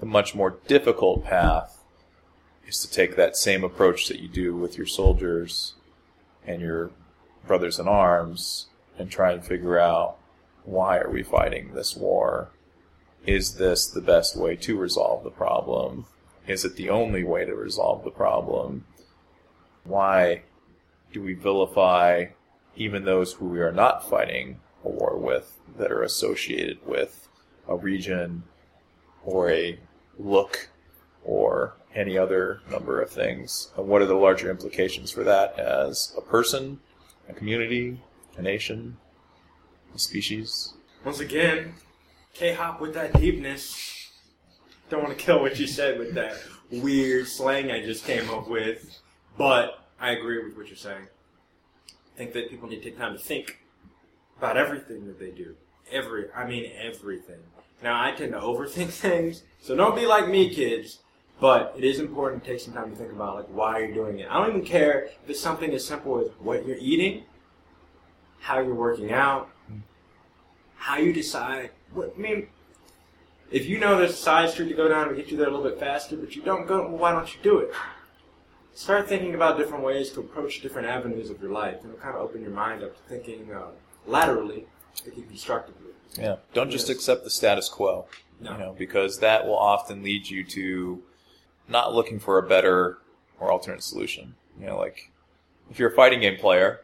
The 0.00 0.06
much 0.06 0.34
more 0.34 0.58
difficult 0.66 1.24
path 1.24 1.82
is 2.66 2.78
to 2.80 2.90
take 2.90 3.16
that 3.16 3.36
same 3.36 3.62
approach 3.62 4.08
that 4.08 4.20
you 4.20 4.28
do 4.28 4.56
with 4.56 4.76
your 4.76 4.86
soldiers 4.86 5.74
and 6.46 6.60
your 6.60 6.90
brothers 7.46 7.78
in 7.78 7.86
arms 7.86 8.66
and 8.98 9.10
try 9.10 9.32
and 9.32 9.44
figure 9.44 9.78
out 9.78 10.16
why 10.64 10.98
are 10.98 11.10
we 11.10 11.22
fighting 11.22 11.74
this 11.74 11.96
war? 11.96 12.50
Is 13.26 13.54
this 13.54 13.86
the 13.86 14.00
best 14.00 14.36
way 14.36 14.56
to 14.56 14.78
resolve 14.78 15.24
the 15.24 15.30
problem? 15.30 16.06
Is 16.46 16.64
it 16.64 16.76
the 16.76 16.90
only 16.90 17.24
way 17.24 17.44
to 17.44 17.54
resolve 17.54 18.04
the 18.04 18.10
problem? 18.10 18.84
Why 19.84 20.42
do 21.12 21.22
we 21.22 21.34
vilify 21.34 22.26
even 22.76 23.04
those 23.04 23.34
who 23.34 23.46
we 23.46 23.60
are 23.60 23.72
not 23.72 24.08
fighting 24.08 24.60
a 24.84 24.88
war 24.88 25.16
with 25.16 25.58
that 25.78 25.92
are 25.92 26.02
associated 26.02 26.84
with 26.86 27.28
a 27.68 27.76
region 27.76 28.42
or 29.24 29.50
a 29.50 29.78
look 30.18 30.68
or 31.24 31.74
any 31.94 32.18
other 32.18 32.60
number 32.70 33.00
of 33.00 33.10
things? 33.10 33.70
And 33.76 33.88
what 33.88 34.02
are 34.02 34.06
the 34.06 34.14
larger 34.14 34.50
implications 34.50 35.10
for 35.10 35.24
that 35.24 35.58
as 35.58 36.12
a 36.16 36.20
person, 36.20 36.80
a 37.28 37.32
community, 37.32 38.00
a 38.36 38.42
nation, 38.42 38.96
a 39.94 39.98
species? 39.98 40.74
Once 41.04 41.20
again, 41.20 41.74
K 42.32 42.52
Hop 42.54 42.80
with 42.80 42.94
that 42.94 43.18
deepness. 43.20 44.10
Don't 44.90 45.02
want 45.02 45.16
to 45.16 45.24
kill 45.24 45.40
what 45.40 45.58
you 45.58 45.66
said 45.66 45.98
with 45.98 46.14
that 46.14 46.36
weird 46.70 47.26
slang 47.26 47.70
I 47.70 47.82
just 47.84 48.04
came 48.04 48.28
up 48.30 48.48
with, 48.48 49.00
but 49.38 49.86
I 50.00 50.12
agree 50.12 50.42
with 50.44 50.56
what 50.56 50.68
you're 50.68 50.76
saying. 50.76 51.06
I 51.88 52.18
think 52.18 52.32
that 52.34 52.50
people 52.50 52.68
need 52.68 52.82
to 52.82 52.82
take 52.82 52.98
time 52.98 53.16
to 53.16 53.22
think 53.22 53.58
about 54.38 54.56
everything 54.56 55.06
that 55.06 55.18
they 55.18 55.30
do. 55.30 55.56
Every, 55.90 56.30
I 56.32 56.46
mean 56.46 56.70
everything. 56.78 57.40
Now 57.82 58.02
I 58.02 58.12
tend 58.12 58.32
to 58.32 58.40
overthink 58.40 58.88
things, 58.90 59.42
so 59.60 59.76
don't 59.76 59.96
be 59.96 60.06
like 60.06 60.28
me, 60.28 60.54
kids. 60.54 61.00
But 61.40 61.74
it 61.76 61.84
is 61.84 61.98
important 61.98 62.44
to 62.44 62.50
take 62.50 62.60
some 62.60 62.74
time 62.74 62.90
to 62.90 62.96
think 62.96 63.10
about 63.10 63.34
like 63.34 63.46
why 63.46 63.80
you're 63.80 63.92
doing 63.92 64.20
it. 64.20 64.28
I 64.30 64.38
don't 64.38 64.50
even 64.50 64.64
care 64.64 65.04
if 65.04 65.30
it's 65.30 65.40
something 65.40 65.72
as 65.74 65.84
simple 65.84 66.20
as 66.20 66.28
what 66.38 66.66
you're 66.66 66.78
eating, 66.78 67.24
how 68.44 68.60
you're 68.60 68.74
working 68.74 69.10
out, 69.10 69.48
how 70.76 70.98
you 70.98 71.14
decide. 71.14 71.70
What, 71.94 72.12
I 72.14 72.20
mean, 72.20 72.48
if 73.50 73.64
you 73.64 73.78
know 73.78 73.96
there's 73.96 74.10
a 74.10 74.16
side 74.16 74.50
street 74.50 74.68
to 74.68 74.74
go 74.74 74.86
down 74.86 75.08
to 75.08 75.14
get 75.14 75.28
you 75.30 75.38
there 75.38 75.48
a 75.48 75.50
little 75.50 75.64
bit 75.66 75.80
faster, 75.80 76.14
but 76.14 76.36
you 76.36 76.42
don't 76.42 76.66
go, 76.66 76.82
well, 76.82 76.98
why 76.98 77.12
don't 77.12 77.34
you 77.34 77.40
do 77.42 77.58
it? 77.60 77.72
Start 78.74 79.08
thinking 79.08 79.34
about 79.34 79.56
different 79.56 79.82
ways 79.82 80.10
to 80.10 80.20
approach 80.20 80.60
different 80.60 80.86
avenues 80.86 81.30
of 81.30 81.40
your 81.40 81.52
life, 81.52 81.76
and 81.80 81.94
it'll 81.94 82.02
kind 82.02 82.16
of 82.16 82.20
open 82.20 82.42
your 82.42 82.50
mind 82.50 82.82
up 82.82 82.94
to 82.94 83.02
thinking 83.08 83.50
uh, 83.50 83.68
laterally, 84.06 84.66
thinking 84.94 85.24
constructively. 85.26 85.92
Yeah. 86.18 86.36
Don't 86.52 86.70
just 86.70 86.88
Yes. 86.88 86.98
accept 86.98 87.24
the 87.24 87.30
status 87.30 87.70
quo. 87.70 88.04
No. 88.40 88.52
You 88.52 88.58
know, 88.58 88.74
because 88.76 89.20
that 89.20 89.46
will 89.46 89.56
often 89.56 90.02
lead 90.02 90.28
you 90.28 90.44
to 90.44 91.02
not 91.66 91.94
looking 91.94 92.18
for 92.18 92.36
a 92.36 92.42
better 92.46 92.98
or 93.40 93.50
alternate 93.50 93.82
solution. 93.82 94.34
You 94.60 94.66
know, 94.66 94.76
like 94.76 95.10
if 95.70 95.78
you're 95.78 95.88
a 95.88 95.94
fighting 95.94 96.20
game 96.20 96.36
player 96.36 96.82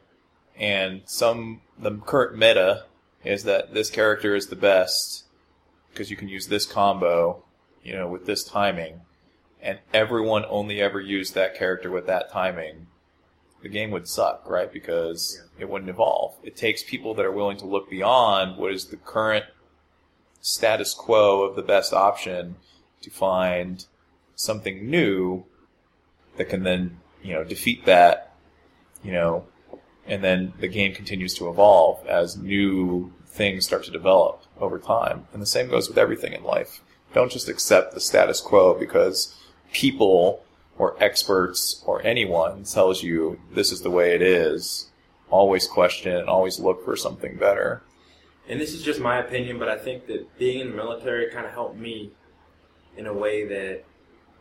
and 0.58 1.02
some 1.06 1.60
the 1.78 1.92
current 1.92 2.36
meta 2.36 2.84
is 3.24 3.44
that 3.44 3.74
this 3.74 3.90
character 3.90 4.34
is 4.34 4.46
the 4.46 4.56
best 4.56 5.24
because 5.90 6.10
you 6.10 6.16
can 6.16 6.28
use 6.28 6.46
this 6.46 6.66
combo, 6.66 7.42
you 7.82 7.92
know, 7.94 8.08
with 8.08 8.26
this 8.26 8.44
timing, 8.44 9.00
and 9.60 9.78
everyone 9.92 10.44
only 10.48 10.80
ever 10.80 11.00
used 11.00 11.34
that 11.34 11.56
character 11.56 11.90
with 11.90 12.06
that 12.06 12.30
timing, 12.30 12.86
the 13.62 13.68
game 13.68 13.90
would 13.90 14.08
suck, 14.08 14.48
right? 14.48 14.72
Because 14.72 15.42
it 15.58 15.68
wouldn't 15.68 15.90
evolve. 15.90 16.34
It 16.42 16.56
takes 16.56 16.82
people 16.82 17.14
that 17.14 17.24
are 17.24 17.32
willing 17.32 17.58
to 17.58 17.66
look 17.66 17.90
beyond 17.90 18.56
what 18.56 18.72
is 18.72 18.86
the 18.86 18.96
current 18.96 19.44
status 20.40 20.94
quo 20.94 21.42
of 21.42 21.56
the 21.56 21.62
best 21.62 21.92
option 21.92 22.56
to 23.02 23.10
find 23.10 23.84
something 24.34 24.88
new 24.88 25.44
that 26.36 26.48
can 26.48 26.62
then, 26.62 26.98
you 27.22 27.34
know, 27.34 27.44
defeat 27.44 27.84
that, 27.84 28.34
you 29.02 29.12
know, 29.12 29.44
and 30.06 30.24
then 30.24 30.52
the 30.58 30.68
game 30.68 30.94
continues 30.94 31.34
to 31.34 31.48
evolve 31.48 32.04
as 32.06 32.36
new 32.36 33.12
things 33.26 33.64
start 33.64 33.84
to 33.84 33.90
develop 33.90 34.42
over 34.60 34.78
time. 34.78 35.26
And 35.32 35.40
the 35.40 35.46
same 35.46 35.68
goes 35.68 35.88
with 35.88 35.98
everything 35.98 36.32
in 36.32 36.42
life. 36.42 36.80
Don't 37.12 37.30
just 37.30 37.48
accept 37.48 37.94
the 37.94 38.00
status 38.00 38.40
quo 38.40 38.74
because 38.78 39.36
people 39.72 40.42
or 40.78 40.96
experts 41.02 41.82
or 41.86 42.02
anyone 42.02 42.64
tells 42.64 43.02
you 43.02 43.38
this 43.52 43.70
is 43.72 43.82
the 43.82 43.90
way 43.90 44.14
it 44.14 44.22
is. 44.22 44.90
Always 45.28 45.66
question 45.66 46.16
and 46.16 46.28
always 46.28 46.58
look 46.58 46.84
for 46.84 46.96
something 46.96 47.36
better. 47.36 47.82
And 48.48 48.60
this 48.60 48.72
is 48.72 48.82
just 48.82 49.00
my 49.00 49.18
opinion, 49.18 49.58
but 49.58 49.68
I 49.68 49.78
think 49.78 50.06
that 50.06 50.38
being 50.38 50.60
in 50.60 50.70
the 50.70 50.76
military 50.76 51.30
kind 51.30 51.46
of 51.46 51.52
helped 51.52 51.76
me 51.76 52.10
in 52.96 53.06
a 53.06 53.14
way 53.14 53.46
that 53.46 53.84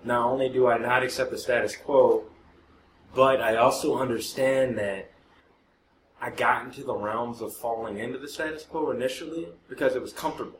not 0.03 0.25
only 0.25 0.49
do 0.49 0.67
I 0.67 0.77
not 0.77 1.03
accept 1.03 1.29
the 1.29 1.37
status 1.37 1.75
quo, 1.75 2.23
but 3.13 3.41
I 3.41 3.57
also 3.57 3.97
understand 3.97 4.77
that 4.77 5.11
I 6.21 6.29
got 6.31 6.65
into 6.65 6.83
the 6.83 6.95
realms 6.95 7.41
of 7.41 7.55
falling 7.55 7.97
into 7.97 8.17
the 8.17 8.27
status 8.27 8.63
quo 8.63 8.91
initially 8.91 9.47
because 9.69 9.95
it 9.95 10.01
was 10.01 10.11
comfortable. 10.11 10.59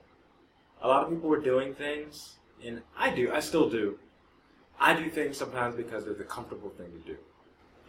A 0.82 0.88
lot 0.88 1.04
of 1.04 1.10
people 1.10 1.30
were 1.30 1.42
doing 1.42 1.74
things, 1.74 2.38
and 2.66 2.82
I 2.98 3.10
do, 3.10 3.32
I 3.34 3.42
still 3.42 3.70
do. 3.70 4.00
I 4.80 4.94
do 4.94 5.10
things 5.10 5.38
sometimes 5.38 5.76
because 5.76 6.06
they're 6.06 6.14
the 6.14 6.24
comfortable 6.24 6.70
thing 6.70 6.92
to 6.92 7.00
do. 7.00 7.18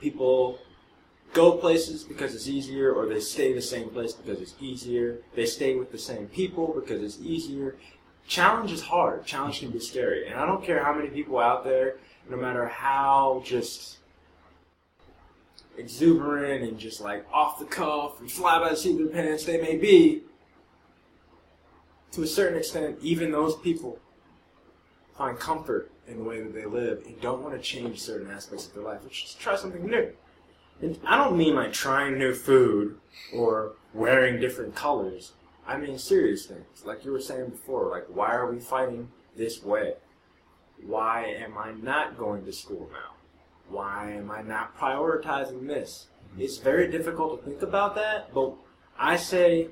People 0.00 0.58
go 1.32 1.52
places 1.52 2.02
because 2.02 2.34
it's 2.34 2.48
easier, 2.48 2.92
or 2.92 3.06
they 3.06 3.20
stay 3.20 3.52
the 3.52 3.62
same 3.62 3.90
place 3.90 4.12
because 4.12 4.40
it's 4.40 4.54
easier. 4.60 5.18
They 5.36 5.46
stay 5.46 5.76
with 5.76 5.92
the 5.92 5.98
same 5.98 6.26
people 6.26 6.74
because 6.74 7.00
it's 7.00 7.24
easier. 7.24 7.76
Challenge 8.26 8.72
is 8.72 8.82
hard. 8.82 9.24
Challenge 9.24 9.60
can 9.60 9.70
be 9.70 9.78
scary. 9.78 10.26
And 10.26 10.38
I 10.38 10.44
don't 10.46 10.64
care 10.64 10.82
how 10.82 10.92
many 10.92 11.08
people 11.08 11.38
out 11.38 11.62
there, 11.62 11.98
no 12.28 12.36
matter 12.36 12.66
how 12.66 13.42
just 13.44 13.98
exuberant 15.80 16.62
and 16.62 16.78
just 16.78 17.00
like 17.00 17.26
off 17.32 17.58
the 17.58 17.64
cuff 17.64 18.20
and 18.20 18.30
fly 18.30 18.58
by 18.58 18.70
the 18.70 18.76
seat 18.76 19.00
of 19.00 19.12
their 19.12 19.24
pants 19.24 19.44
they 19.44 19.60
may 19.60 19.76
be, 19.76 20.22
to 22.12 22.22
a 22.22 22.26
certain 22.26 22.58
extent, 22.58 22.98
even 23.02 23.32
those 23.32 23.56
people 23.56 23.98
find 25.16 25.38
comfort 25.38 25.90
in 26.06 26.18
the 26.18 26.24
way 26.24 26.40
that 26.40 26.54
they 26.54 26.66
live 26.66 27.02
and 27.06 27.20
don't 27.20 27.42
want 27.42 27.54
to 27.54 27.60
change 27.60 28.00
certain 28.00 28.30
aspects 28.30 28.66
of 28.66 28.74
their 28.74 28.82
life. 28.82 29.00
Let's 29.02 29.20
just 29.20 29.40
try 29.40 29.56
something 29.56 29.86
new. 29.86 30.12
And 30.82 30.98
I 31.06 31.16
don't 31.18 31.36
mean 31.36 31.54
like 31.54 31.72
trying 31.72 32.18
new 32.18 32.34
food 32.34 32.98
or 33.34 33.72
wearing 33.92 34.40
different 34.40 34.74
colors. 34.74 35.32
I 35.66 35.76
mean 35.76 35.98
serious 35.98 36.46
things. 36.46 36.84
Like 36.84 37.04
you 37.04 37.12
were 37.12 37.20
saying 37.20 37.50
before, 37.50 37.90
like 37.90 38.06
why 38.08 38.34
are 38.34 38.50
we 38.50 38.58
fighting 38.58 39.10
this 39.36 39.62
way? 39.62 39.94
Why 40.84 41.26
am 41.26 41.58
I 41.58 41.72
not 41.72 42.18
going 42.18 42.44
to 42.46 42.52
school 42.52 42.88
now? 42.92 43.19
Why 43.70 44.10
am 44.12 44.30
I 44.30 44.42
not 44.42 44.76
prioritizing 44.76 45.66
this? 45.66 46.08
Mm-hmm. 46.32 46.42
It's 46.42 46.58
very 46.58 46.90
difficult 46.90 47.44
to 47.44 47.50
think 47.50 47.62
about 47.62 47.94
that, 47.94 48.34
but 48.34 48.54
I 48.98 49.16
say 49.16 49.68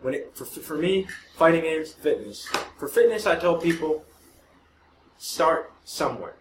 when 0.00 0.14
it 0.14 0.36
for, 0.36 0.44
for 0.44 0.76
me, 0.76 1.06
fighting 1.36 1.62
games, 1.62 1.92
fitness. 1.92 2.46
For 2.78 2.88
fitness, 2.88 3.26
I 3.26 3.36
tell 3.36 3.56
people 3.56 4.04
start 5.16 5.72
somewhere. 5.84 6.36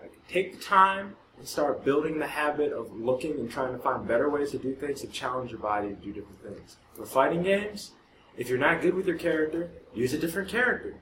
Like, 0.00 0.12
take 0.28 0.56
the 0.56 0.62
time 0.62 1.16
and 1.38 1.46
start 1.46 1.84
building 1.84 2.18
the 2.18 2.26
habit 2.26 2.72
of 2.72 2.92
looking 2.94 3.32
and 3.32 3.50
trying 3.50 3.72
to 3.72 3.78
find 3.78 4.06
better 4.06 4.28
ways 4.30 4.52
to 4.52 4.58
do 4.58 4.74
things 4.74 5.00
to 5.00 5.08
challenge 5.08 5.50
your 5.50 5.60
body 5.60 5.88
to 5.88 5.94
do 5.94 6.12
different 6.12 6.42
things. 6.42 6.76
For 6.94 7.06
fighting 7.06 7.42
games, 7.42 7.92
if 8.36 8.48
you're 8.48 8.58
not 8.58 8.80
good 8.80 8.94
with 8.94 9.06
your 9.06 9.18
character, 9.18 9.70
use 9.94 10.12
a 10.12 10.18
different 10.18 10.48
character. 10.48 10.96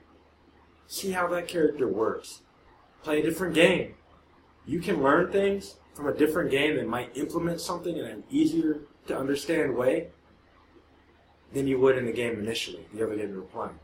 See 0.87 1.11
how 1.11 1.27
that 1.27 1.47
character 1.47 1.87
works. 1.87 2.41
Play 3.03 3.19
a 3.19 3.23
different 3.23 3.53
game. 3.53 3.95
You 4.65 4.79
can 4.79 5.01
learn 5.01 5.31
things 5.31 5.75
from 5.93 6.07
a 6.07 6.13
different 6.13 6.51
game 6.51 6.75
that 6.75 6.87
might 6.87 7.15
implement 7.17 7.59
something 7.59 7.97
in 7.97 8.05
an 8.05 8.23
easier 8.29 8.81
to 9.07 9.17
understand 9.17 9.75
way 9.75 10.07
than 11.53 11.67
you 11.67 11.79
would 11.79 11.97
in 11.97 12.05
the 12.05 12.11
game 12.11 12.39
initially, 12.39 12.85
the 12.93 13.03
other 13.03 13.15
game 13.15 13.29
you 13.29 13.35
were 13.35 13.41
playing. 13.41 13.79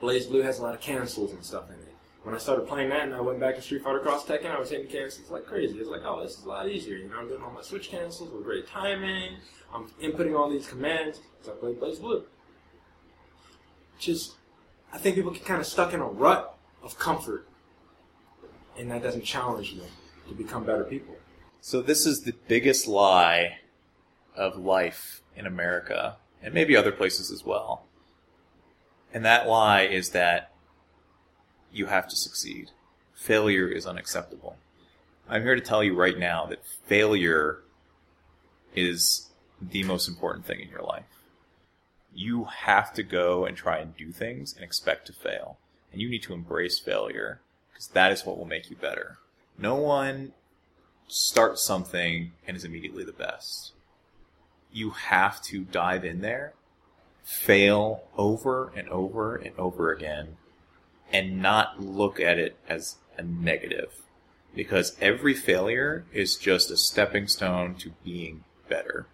BlazBlue 0.00 0.42
has 0.42 0.58
a 0.58 0.62
lot 0.62 0.74
of 0.74 0.80
cancels 0.80 1.32
and 1.32 1.44
stuff 1.44 1.68
in 1.68 1.76
it. 1.76 1.94
When 2.24 2.34
I 2.34 2.38
started 2.38 2.68
playing 2.68 2.90
that 2.90 3.02
and 3.02 3.14
I 3.14 3.20
went 3.20 3.40
back 3.40 3.56
to 3.56 3.62
Street 3.62 3.82
Fighter 3.82 3.98
Cross 3.98 4.26
Tekken, 4.26 4.50
I 4.50 4.58
was 4.58 4.70
hitting 4.70 4.86
cancels 4.86 5.30
like 5.30 5.44
crazy. 5.44 5.78
It's 5.78 5.88
like, 5.88 6.02
oh, 6.04 6.22
this 6.22 6.38
is 6.38 6.44
a 6.44 6.48
lot 6.48 6.68
easier. 6.68 6.96
You 6.96 7.08
know, 7.08 7.16
I'm 7.18 7.28
doing 7.28 7.42
all 7.42 7.50
my 7.50 7.62
switch 7.62 7.90
cancels 7.90 8.30
with 8.30 8.44
great 8.44 8.66
timing. 8.68 9.36
I'm 9.74 9.88
inputting 10.00 10.38
all 10.38 10.48
these 10.48 10.66
commands. 10.68 11.20
So 11.42 11.52
I 11.52 11.54
played 11.56 11.80
BlazBlue. 11.80 12.24
Just, 13.98 14.34
I 14.92 14.98
think 14.98 15.16
people 15.16 15.32
get 15.32 15.44
kind 15.44 15.60
of 15.60 15.66
stuck 15.66 15.94
in 15.94 16.00
a 16.00 16.06
rut 16.06 16.56
of 16.82 16.98
comfort, 16.98 17.48
and 18.78 18.90
that 18.90 19.02
doesn't 19.02 19.24
challenge 19.24 19.76
them 19.76 19.88
to 20.28 20.34
become 20.34 20.64
better 20.64 20.84
people. 20.84 21.16
So 21.60 21.80
this 21.80 22.06
is 22.06 22.22
the 22.22 22.34
biggest 22.48 22.86
lie 22.88 23.58
of 24.34 24.56
life 24.56 25.22
in 25.36 25.46
America, 25.46 26.16
and 26.42 26.52
maybe 26.52 26.76
other 26.76 26.92
places 26.92 27.30
as 27.30 27.44
well. 27.44 27.84
And 29.14 29.24
that 29.24 29.46
lie 29.46 29.82
is 29.82 30.10
that 30.10 30.52
you 31.72 31.86
have 31.86 32.08
to 32.08 32.16
succeed. 32.16 32.70
Failure 33.14 33.68
is 33.68 33.86
unacceptable. 33.86 34.56
I'm 35.28 35.42
here 35.42 35.54
to 35.54 35.60
tell 35.60 35.84
you 35.84 35.94
right 35.94 36.18
now 36.18 36.46
that 36.46 36.66
failure 36.86 37.60
is 38.74 39.30
the 39.60 39.84
most 39.84 40.08
important 40.08 40.44
thing 40.44 40.60
in 40.60 40.68
your 40.68 40.82
life. 40.82 41.04
You 42.14 42.44
have 42.44 42.92
to 42.94 43.02
go 43.02 43.44
and 43.44 43.56
try 43.56 43.78
and 43.78 43.96
do 43.96 44.10
things 44.12 44.54
and 44.54 44.64
expect 44.64 45.06
to 45.06 45.12
fail. 45.12 45.58
And 45.92 46.00
you 46.00 46.10
need 46.10 46.22
to 46.24 46.34
embrace 46.34 46.78
failure 46.78 47.40
because 47.72 47.88
that 47.88 48.12
is 48.12 48.24
what 48.24 48.38
will 48.38 48.46
make 48.46 48.70
you 48.70 48.76
better. 48.76 49.18
No 49.58 49.74
one 49.76 50.32
starts 51.08 51.62
something 51.62 52.32
and 52.46 52.56
is 52.56 52.64
immediately 52.64 53.04
the 53.04 53.12
best. 53.12 53.72
You 54.72 54.90
have 54.90 55.42
to 55.42 55.64
dive 55.64 56.04
in 56.04 56.20
there, 56.20 56.54
fail 57.22 58.04
over 58.16 58.72
and 58.74 58.88
over 58.88 59.36
and 59.36 59.56
over 59.58 59.92
again, 59.92 60.36
and 61.12 61.42
not 61.42 61.80
look 61.80 62.18
at 62.18 62.38
it 62.38 62.56
as 62.68 62.96
a 63.18 63.22
negative. 63.22 63.92
Because 64.54 64.96
every 65.00 65.34
failure 65.34 66.04
is 66.12 66.36
just 66.36 66.70
a 66.70 66.76
stepping 66.76 67.26
stone 67.26 67.74
to 67.76 67.92
being 68.04 68.44
better. 68.68 69.06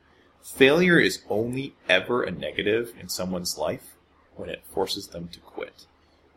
Failure 0.42 0.99
is 0.99 1.23
only 1.29 1.75
ever 1.88 2.23
a 2.23 2.31
negative 2.31 2.94
in 2.99 3.09
someone's 3.09 3.59
life 3.59 3.97
when 4.37 4.49
it 4.49 4.62
forces 4.73 5.09
them 5.09 5.29
to 5.29 5.40
quit, 5.40 5.87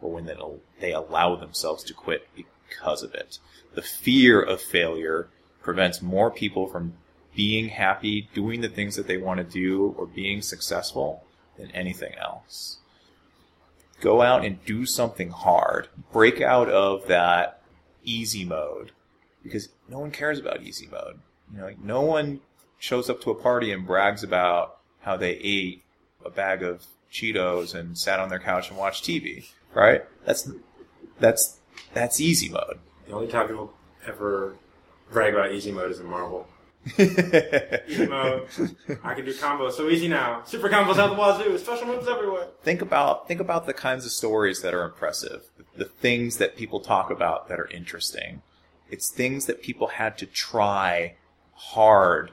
or 0.01 0.11
when 0.11 0.29
they 0.79 0.91
allow 0.91 1.35
themselves 1.35 1.83
to 1.83 1.93
quit 1.93 2.27
because 2.35 3.03
of 3.03 3.13
it. 3.13 3.39
The 3.73 3.81
fear 3.81 4.41
of 4.41 4.61
failure 4.61 5.29
prevents 5.61 6.01
more 6.01 6.31
people 6.31 6.67
from 6.67 6.93
being 7.35 7.69
happy, 7.69 8.29
doing 8.33 8.61
the 8.61 8.69
things 8.69 8.95
that 8.95 9.07
they 9.07 9.17
want 9.17 9.37
to 9.37 9.43
do, 9.43 9.95
or 9.97 10.05
being 10.05 10.41
successful 10.41 11.23
than 11.57 11.71
anything 11.71 12.13
else. 12.15 12.79
Go 14.01 14.21
out 14.21 14.43
and 14.43 14.63
do 14.65 14.85
something 14.85 15.29
hard. 15.29 15.87
Break 16.11 16.41
out 16.41 16.69
of 16.69 17.07
that 17.07 17.61
easy 18.03 18.43
mode 18.43 18.91
because 19.43 19.69
no 19.87 19.99
one 19.99 20.11
cares 20.11 20.39
about 20.39 20.63
easy 20.63 20.87
mode. 20.87 21.19
You 21.51 21.59
know, 21.59 21.65
like 21.65 21.79
no 21.79 22.01
one 22.01 22.41
shows 22.79 23.09
up 23.09 23.21
to 23.21 23.31
a 23.31 23.35
party 23.35 23.71
and 23.71 23.85
brags 23.85 24.23
about 24.23 24.79
how 25.01 25.17
they 25.17 25.33
ate 25.33 25.83
a 26.25 26.29
bag 26.29 26.63
of 26.63 26.85
Cheetos 27.11 27.75
and 27.75 27.97
sat 27.97 28.19
on 28.19 28.29
their 28.29 28.39
couch 28.39 28.69
and 28.69 28.77
watched 28.77 29.03
TV, 29.03 29.49
right? 29.73 30.03
That's 30.25 30.49
that's 31.19 31.59
that's 31.93 32.19
easy 32.19 32.49
mode. 32.49 32.79
The 33.07 33.13
only 33.13 33.27
time 33.27 33.47
people 33.47 33.73
ever 34.07 34.55
brag 35.11 35.33
about 35.33 35.51
easy 35.51 35.71
mode 35.71 35.91
is 35.91 35.99
in 35.99 36.05
Marvel. 36.07 36.47
Easy 36.97 38.07
mode. 38.07 38.47
I 39.03 39.13
can 39.13 39.23
do 39.23 39.33
combos 39.35 39.73
so 39.73 39.87
easy 39.87 40.07
now. 40.07 40.41
Super 40.45 40.67
combos 40.67 40.97
out 40.97 41.11
the 41.11 41.15
wazoo. 41.15 41.55
Special 41.59 41.85
moves 41.85 42.07
everywhere. 42.07 42.47
think 42.63 42.81
about 42.81 43.27
think 43.27 43.39
about 43.39 43.67
the 43.67 43.73
kinds 43.73 44.03
of 44.03 44.11
stories 44.11 44.63
that 44.63 44.73
are 44.73 44.83
impressive, 44.83 45.43
the 45.77 45.85
things 45.85 46.37
that 46.37 46.57
people 46.57 46.79
talk 46.79 47.11
about 47.11 47.47
that 47.49 47.59
are 47.59 47.67
interesting. 47.67 48.41
It's 48.89 49.11
things 49.11 49.45
that 49.45 49.61
people 49.61 49.87
had 49.87 50.17
to 50.17 50.25
try 50.25 51.17
hard 51.53 52.31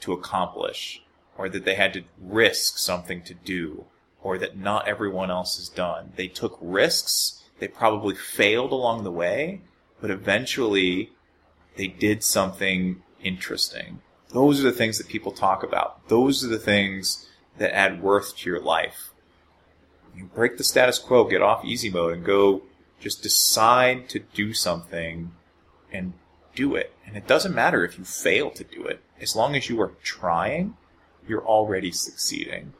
to 0.00 0.12
accomplish, 0.12 1.02
or 1.36 1.48
that 1.48 1.64
they 1.64 1.74
had 1.74 1.92
to 1.94 2.04
risk 2.20 2.78
something 2.78 3.22
to 3.22 3.34
do, 3.34 3.86
or 4.22 4.38
that 4.38 4.56
not 4.56 4.86
everyone 4.88 5.30
else 5.30 5.56
has 5.56 5.68
done. 5.68 6.12
They 6.16 6.28
took 6.28 6.58
risks. 6.60 7.42
They 7.58 7.68
probably 7.68 8.14
failed 8.14 8.72
along 8.72 9.04
the 9.04 9.10
way, 9.10 9.60
but 10.00 10.10
eventually 10.10 11.12
they 11.76 11.86
did 11.86 12.22
something 12.22 13.02
interesting. 13.22 14.00
Those 14.32 14.60
are 14.60 14.70
the 14.70 14.76
things 14.76 14.98
that 14.98 15.08
people 15.08 15.32
talk 15.32 15.62
about. 15.62 16.08
Those 16.08 16.44
are 16.44 16.48
the 16.48 16.58
things 16.58 17.28
that 17.58 17.74
add 17.74 18.02
worth 18.02 18.36
to 18.38 18.50
your 18.50 18.60
life. 18.60 19.10
You 20.16 20.24
break 20.24 20.56
the 20.56 20.64
status 20.64 20.98
quo, 20.98 21.24
get 21.24 21.42
off 21.42 21.64
easy 21.64 21.90
mode, 21.90 22.14
and 22.14 22.24
go 22.24 22.62
just 22.98 23.22
decide 23.22 24.08
to 24.10 24.18
do 24.18 24.52
something 24.52 25.32
and 25.92 26.12
do 26.54 26.74
it. 26.74 26.92
And 27.06 27.16
it 27.16 27.26
doesn't 27.26 27.54
matter 27.54 27.84
if 27.84 27.98
you 27.98 28.04
fail 28.04 28.50
to 28.50 28.64
do 28.64 28.84
it. 28.84 29.00
As 29.20 29.34
long 29.34 29.56
as 29.56 29.68
you 29.68 29.80
are 29.80 29.92
trying, 30.02 30.76
you're 31.26 31.44
already 31.44 31.90
succeeding. 31.90 32.74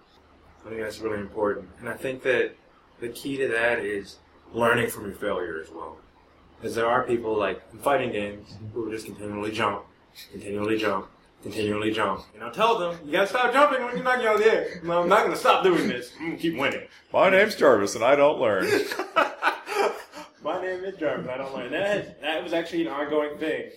I 0.65 0.69
think 0.69 0.81
that's 0.81 0.99
really 1.01 1.19
important. 1.21 1.69
And 1.81 1.89
I 1.89 1.95
think 1.95 2.23
that 2.23 2.55
the 3.01 3.09
key 3.09 3.37
to 3.39 3.49
that 3.49 3.79
is 3.81 4.17
learning 4.53 4.91
from 4.91 5.07
your 5.07 5.15
failure 5.15 5.61
as 5.63 5.71
well. 5.71 5.97
Because 6.59 6.75
there 6.75 6.87
are 6.87 7.05
people 7.05 7.37
like 7.37 7.63
in 7.73 7.79
fighting 7.79 8.13
games 8.13 8.57
who 8.75 8.91
just 8.91 9.07
continually 9.07 9.51
jump, 9.51 9.85
continually 10.31 10.77
jump, 10.77 11.09
continually 11.43 11.91
jump. 11.91 12.23
And 12.35 12.45
I'll 12.45 12.51
tell 12.51 12.79
them, 12.79 12.99
you 13.05 13.13
gotta 13.13 13.27
stop 13.27 13.53
jumping 13.53 13.83
when 13.83 13.95
you're 13.97 14.05
knocking 14.05 14.27
out 14.27 14.39
the 14.39 14.53
air. 14.53 14.81
No, 14.85 15.03
I'm 15.03 15.09
not 15.09 15.25
gonna 15.25 15.37
stop 15.37 15.65
doing 15.65 15.89
this. 15.89 16.13
I'm 16.19 16.27
gonna 16.27 16.37
keep 16.39 16.59
winning. 16.59 16.87
My 17.13 17.31
name's 17.31 17.57
Jarvis, 17.57 17.95
and 17.95 18.05
I 18.05 18.15
don't 18.17 18.39
learn. 18.39 18.65
My 20.43 20.61
name 20.61 20.85
is 20.85 20.97
Jarvis. 20.99 21.29
I 21.29 21.37
don't 21.37 21.55
learn. 21.55 21.71
That, 21.71 22.21
that 22.23 22.43
was 22.43 22.53
actually 22.53 22.87
an 22.87 22.93
ongoing 22.93 23.39
thing. 23.39 23.71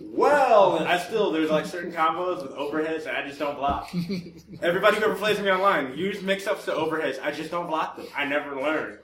Well, 0.00 0.78
I 0.80 0.98
still, 0.98 1.30
there's 1.32 1.50
like 1.50 1.66
certain 1.66 1.92
combos 1.92 2.42
with 2.42 2.52
overheads 2.52 3.04
that 3.04 3.16
I 3.16 3.26
just 3.26 3.38
don't 3.38 3.56
block. 3.56 3.90
Everybody 4.62 4.96
who 4.96 5.04
ever 5.04 5.14
plays 5.14 5.36
with 5.36 5.46
me 5.46 5.52
online, 5.52 5.96
use 5.96 6.22
mix-ups 6.22 6.64
to 6.66 6.72
overheads. 6.72 7.22
I 7.22 7.30
just 7.30 7.50
don't 7.50 7.66
block 7.66 7.96
them. 7.96 8.06
I 8.16 8.24
never 8.24 8.56
learn. 8.56 8.98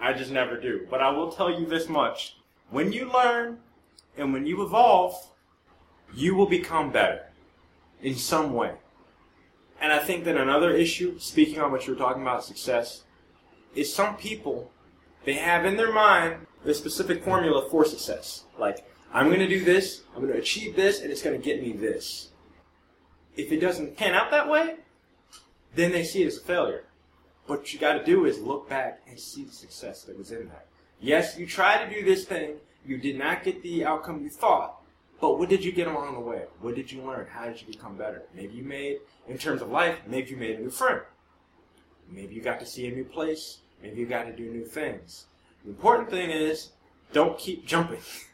I 0.00 0.12
just 0.12 0.30
never 0.30 0.60
do. 0.60 0.86
But 0.90 1.00
I 1.00 1.10
will 1.10 1.32
tell 1.32 1.50
you 1.50 1.66
this 1.66 1.88
much. 1.88 2.36
When 2.70 2.92
you 2.92 3.10
learn 3.10 3.58
and 4.16 4.32
when 4.32 4.46
you 4.46 4.62
evolve, 4.62 5.14
you 6.14 6.34
will 6.34 6.46
become 6.46 6.90
better 6.92 7.26
in 8.02 8.14
some 8.14 8.52
way. 8.52 8.72
And 9.80 9.92
I 9.92 9.98
think 9.98 10.24
that 10.24 10.36
another 10.36 10.70
issue, 10.70 11.18
speaking 11.18 11.60
on 11.60 11.72
what 11.72 11.86
you 11.86 11.94
were 11.94 11.98
talking 11.98 12.22
about, 12.22 12.44
success, 12.44 13.02
is 13.74 13.92
some 13.92 14.16
people, 14.16 14.70
they 15.24 15.34
have 15.34 15.64
in 15.64 15.76
their 15.76 15.92
mind 15.92 16.46
the 16.64 16.74
specific 16.74 17.24
formula 17.24 17.68
for 17.68 17.84
success. 17.84 18.44
Like, 18.58 18.86
I'm 19.14 19.26
going 19.26 19.40
to 19.40 19.48
do 19.48 19.62
this, 19.62 20.02
I'm 20.14 20.22
going 20.22 20.32
to 20.32 20.38
achieve 20.38 20.74
this, 20.74 21.02
and 21.02 21.10
it's 21.10 21.22
going 21.22 21.38
to 21.38 21.44
get 21.44 21.60
me 21.60 21.72
this. 21.72 22.30
If 23.36 23.52
it 23.52 23.60
doesn't 23.60 23.96
pan 23.96 24.14
out 24.14 24.30
that 24.30 24.48
way, 24.48 24.76
then 25.74 25.92
they 25.92 26.02
see 26.02 26.22
it 26.22 26.28
as 26.28 26.38
a 26.38 26.40
failure. 26.40 26.84
But 27.46 27.58
what 27.58 27.74
you 27.74 27.78
got 27.78 27.94
to 27.94 28.04
do 28.04 28.24
is 28.24 28.40
look 28.40 28.68
back 28.68 29.02
and 29.06 29.18
see 29.18 29.44
the 29.44 29.52
success 29.52 30.04
that 30.04 30.16
was 30.16 30.30
in 30.30 30.48
that. 30.48 30.66
Yes, 30.98 31.36
you 31.36 31.46
tried 31.46 31.84
to 31.84 31.94
do 31.94 32.04
this 32.04 32.24
thing, 32.24 32.54
you 32.86 32.96
did 32.96 33.18
not 33.18 33.44
get 33.44 33.62
the 33.62 33.84
outcome 33.84 34.22
you 34.22 34.30
thought, 34.30 34.80
but 35.20 35.38
what 35.38 35.48
did 35.48 35.62
you 35.62 35.72
get 35.72 35.88
along 35.88 36.14
the 36.14 36.20
way? 36.20 36.44
What 36.60 36.74
did 36.74 36.90
you 36.90 37.02
learn? 37.02 37.26
How 37.30 37.46
did 37.46 37.60
you 37.60 37.66
become 37.66 37.96
better? 37.96 38.22
Maybe 38.34 38.54
you 38.54 38.64
made, 38.64 38.98
in 39.28 39.36
terms 39.36 39.60
of 39.60 39.70
life, 39.70 39.98
maybe 40.06 40.30
you 40.30 40.36
made 40.36 40.58
a 40.58 40.62
new 40.62 40.70
friend. 40.70 41.02
Maybe 42.10 42.34
you 42.34 42.40
got 42.40 42.60
to 42.60 42.66
see 42.66 42.86
a 42.86 42.90
new 42.90 43.04
place. 43.04 43.58
Maybe 43.82 44.00
you 44.00 44.06
got 44.06 44.24
to 44.24 44.32
do 44.32 44.50
new 44.50 44.64
things. 44.64 45.26
The 45.64 45.70
important 45.70 46.10
thing 46.10 46.30
is, 46.30 46.70
don't 47.12 47.38
keep 47.38 47.66
jumping. 47.66 48.00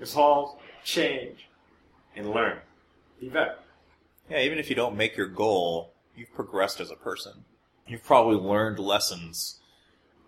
Evolve, 0.00 0.58
change, 0.84 1.48
and 2.16 2.30
learn. 2.30 2.58
Be 3.20 3.28
better. 3.28 3.56
Yeah, 4.28 4.40
even 4.40 4.58
if 4.58 4.70
you 4.70 4.76
don't 4.76 4.96
make 4.96 5.16
your 5.16 5.26
goal, 5.26 5.92
you've 6.16 6.32
progressed 6.32 6.80
as 6.80 6.90
a 6.90 6.96
person. 6.96 7.44
You've 7.86 8.04
probably 8.04 8.36
learned 8.36 8.78
lessons 8.78 9.60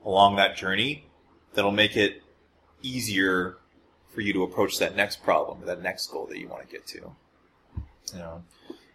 along 0.04 0.36
that 0.36 0.56
journey 0.56 1.06
that'll 1.54 1.70
make 1.70 1.96
it 1.96 2.22
easier 2.82 3.58
for 4.12 4.20
you 4.20 4.32
to 4.32 4.42
approach 4.42 4.78
that 4.78 4.94
next 4.94 5.22
problem 5.22 5.64
that 5.64 5.82
next 5.82 6.08
goal 6.08 6.26
that 6.26 6.38
you 6.38 6.48
want 6.48 6.68
to 6.68 6.68
get 6.68 6.86
to. 6.86 7.14
You 8.12 8.18
know, 8.18 8.42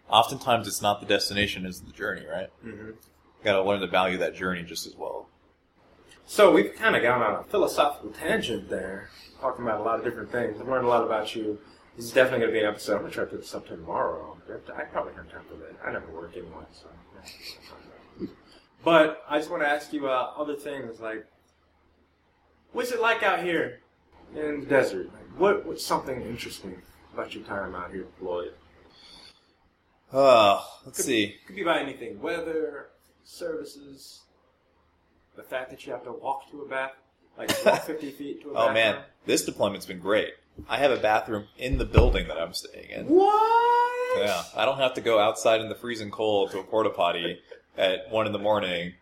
oftentimes 0.08 0.68
it's 0.68 0.82
not 0.82 1.00
the 1.00 1.06
destination, 1.06 1.66
it's 1.66 1.80
the 1.80 1.92
journey, 1.92 2.24
right? 2.26 2.50
Mm-hmm. 2.64 2.88
You 2.88 3.44
gotta 3.44 3.62
learn 3.62 3.80
to 3.80 3.86
value 3.86 4.18
that 4.18 4.34
journey 4.36 4.62
just 4.62 4.86
as 4.86 4.94
well. 4.94 5.17
So 6.28 6.52
we've 6.52 6.74
kind 6.74 6.94
of 6.94 7.02
gone 7.02 7.22
on 7.22 7.40
a 7.40 7.42
philosophical 7.44 8.10
tangent 8.10 8.68
there, 8.68 9.08
talking 9.40 9.64
about 9.64 9.80
a 9.80 9.82
lot 9.82 9.98
of 9.98 10.04
different 10.04 10.30
things. 10.30 10.60
I've 10.60 10.68
learned 10.68 10.84
a 10.84 10.88
lot 10.88 11.02
about 11.02 11.34
you. 11.34 11.58
This 11.96 12.04
is 12.04 12.12
definitely 12.12 12.40
going 12.40 12.50
to 12.52 12.60
be 12.60 12.64
an 12.64 12.70
episode. 12.70 12.96
I'm 12.96 13.00
going 13.00 13.12
to 13.12 13.14
try 13.14 13.24
to 13.24 13.30
put 13.30 13.40
this 13.40 13.54
up 13.54 13.66
tomorrow. 13.66 14.36
I 14.76 14.82
probably 14.82 15.14
have 15.14 15.30
time 15.32 15.40
for 15.48 15.54
that. 15.54 15.74
I 15.82 15.90
never 15.90 16.06
work 16.12 16.32
anyway, 16.36 16.66
so. 16.70 18.28
But 18.84 19.24
I 19.26 19.38
just 19.38 19.50
want 19.50 19.62
to 19.62 19.68
ask 19.68 19.90
you 19.90 20.06
uh, 20.06 20.32
other 20.36 20.54
things 20.54 21.00
like, 21.00 21.26
what's 22.72 22.92
it 22.92 23.00
like 23.00 23.22
out 23.22 23.42
here 23.42 23.80
in 24.36 24.60
the 24.60 24.66
desert? 24.66 25.10
Like, 25.14 25.40
what 25.40 25.64
what's 25.64 25.84
something 25.84 26.20
interesting 26.20 26.82
about 27.14 27.34
your 27.34 27.44
time 27.44 27.74
out 27.74 27.90
here 27.90 28.02
deployed? 28.02 28.52
Uh, 30.12 30.62
let's 30.84 31.02
see. 31.02 31.36
Could 31.46 31.56
be 31.56 31.62
about 31.62 31.80
anything: 31.80 32.20
weather, 32.20 32.90
services, 33.24 34.20
the 35.38 35.44
fact 35.44 35.70
that 35.70 35.86
you 35.86 35.92
have 35.92 36.02
to 36.04 36.10
walk 36.12 36.50
to 36.50 36.62
a 36.62 36.68
bath, 36.68 36.90
like 37.38 37.48
walk 37.64 37.82
50 37.86 38.10
feet 38.10 38.42
to 38.42 38.48
a 38.48 38.50
Oh 38.50 38.54
bathroom. 38.54 38.74
man, 38.74 38.96
this 39.24 39.44
deployment's 39.44 39.86
been 39.86 40.00
great. 40.00 40.34
I 40.68 40.78
have 40.78 40.90
a 40.90 40.96
bathroom 40.96 41.46
in 41.56 41.78
the 41.78 41.84
building 41.84 42.26
that 42.26 42.36
I'm 42.36 42.52
staying 42.52 42.90
in. 42.90 43.06
What? 43.06 44.18
Yeah, 44.18 44.42
I 44.56 44.64
don't 44.64 44.78
have 44.78 44.94
to 44.94 45.00
go 45.00 45.20
outside 45.20 45.60
in 45.60 45.68
the 45.68 45.76
freezing 45.76 46.10
cold 46.10 46.50
to 46.50 46.58
a 46.58 46.64
porta 46.64 46.90
potty 46.90 47.40
at 47.76 48.10
one 48.10 48.26
in 48.26 48.32
the 48.32 48.38
morning, 48.40 48.94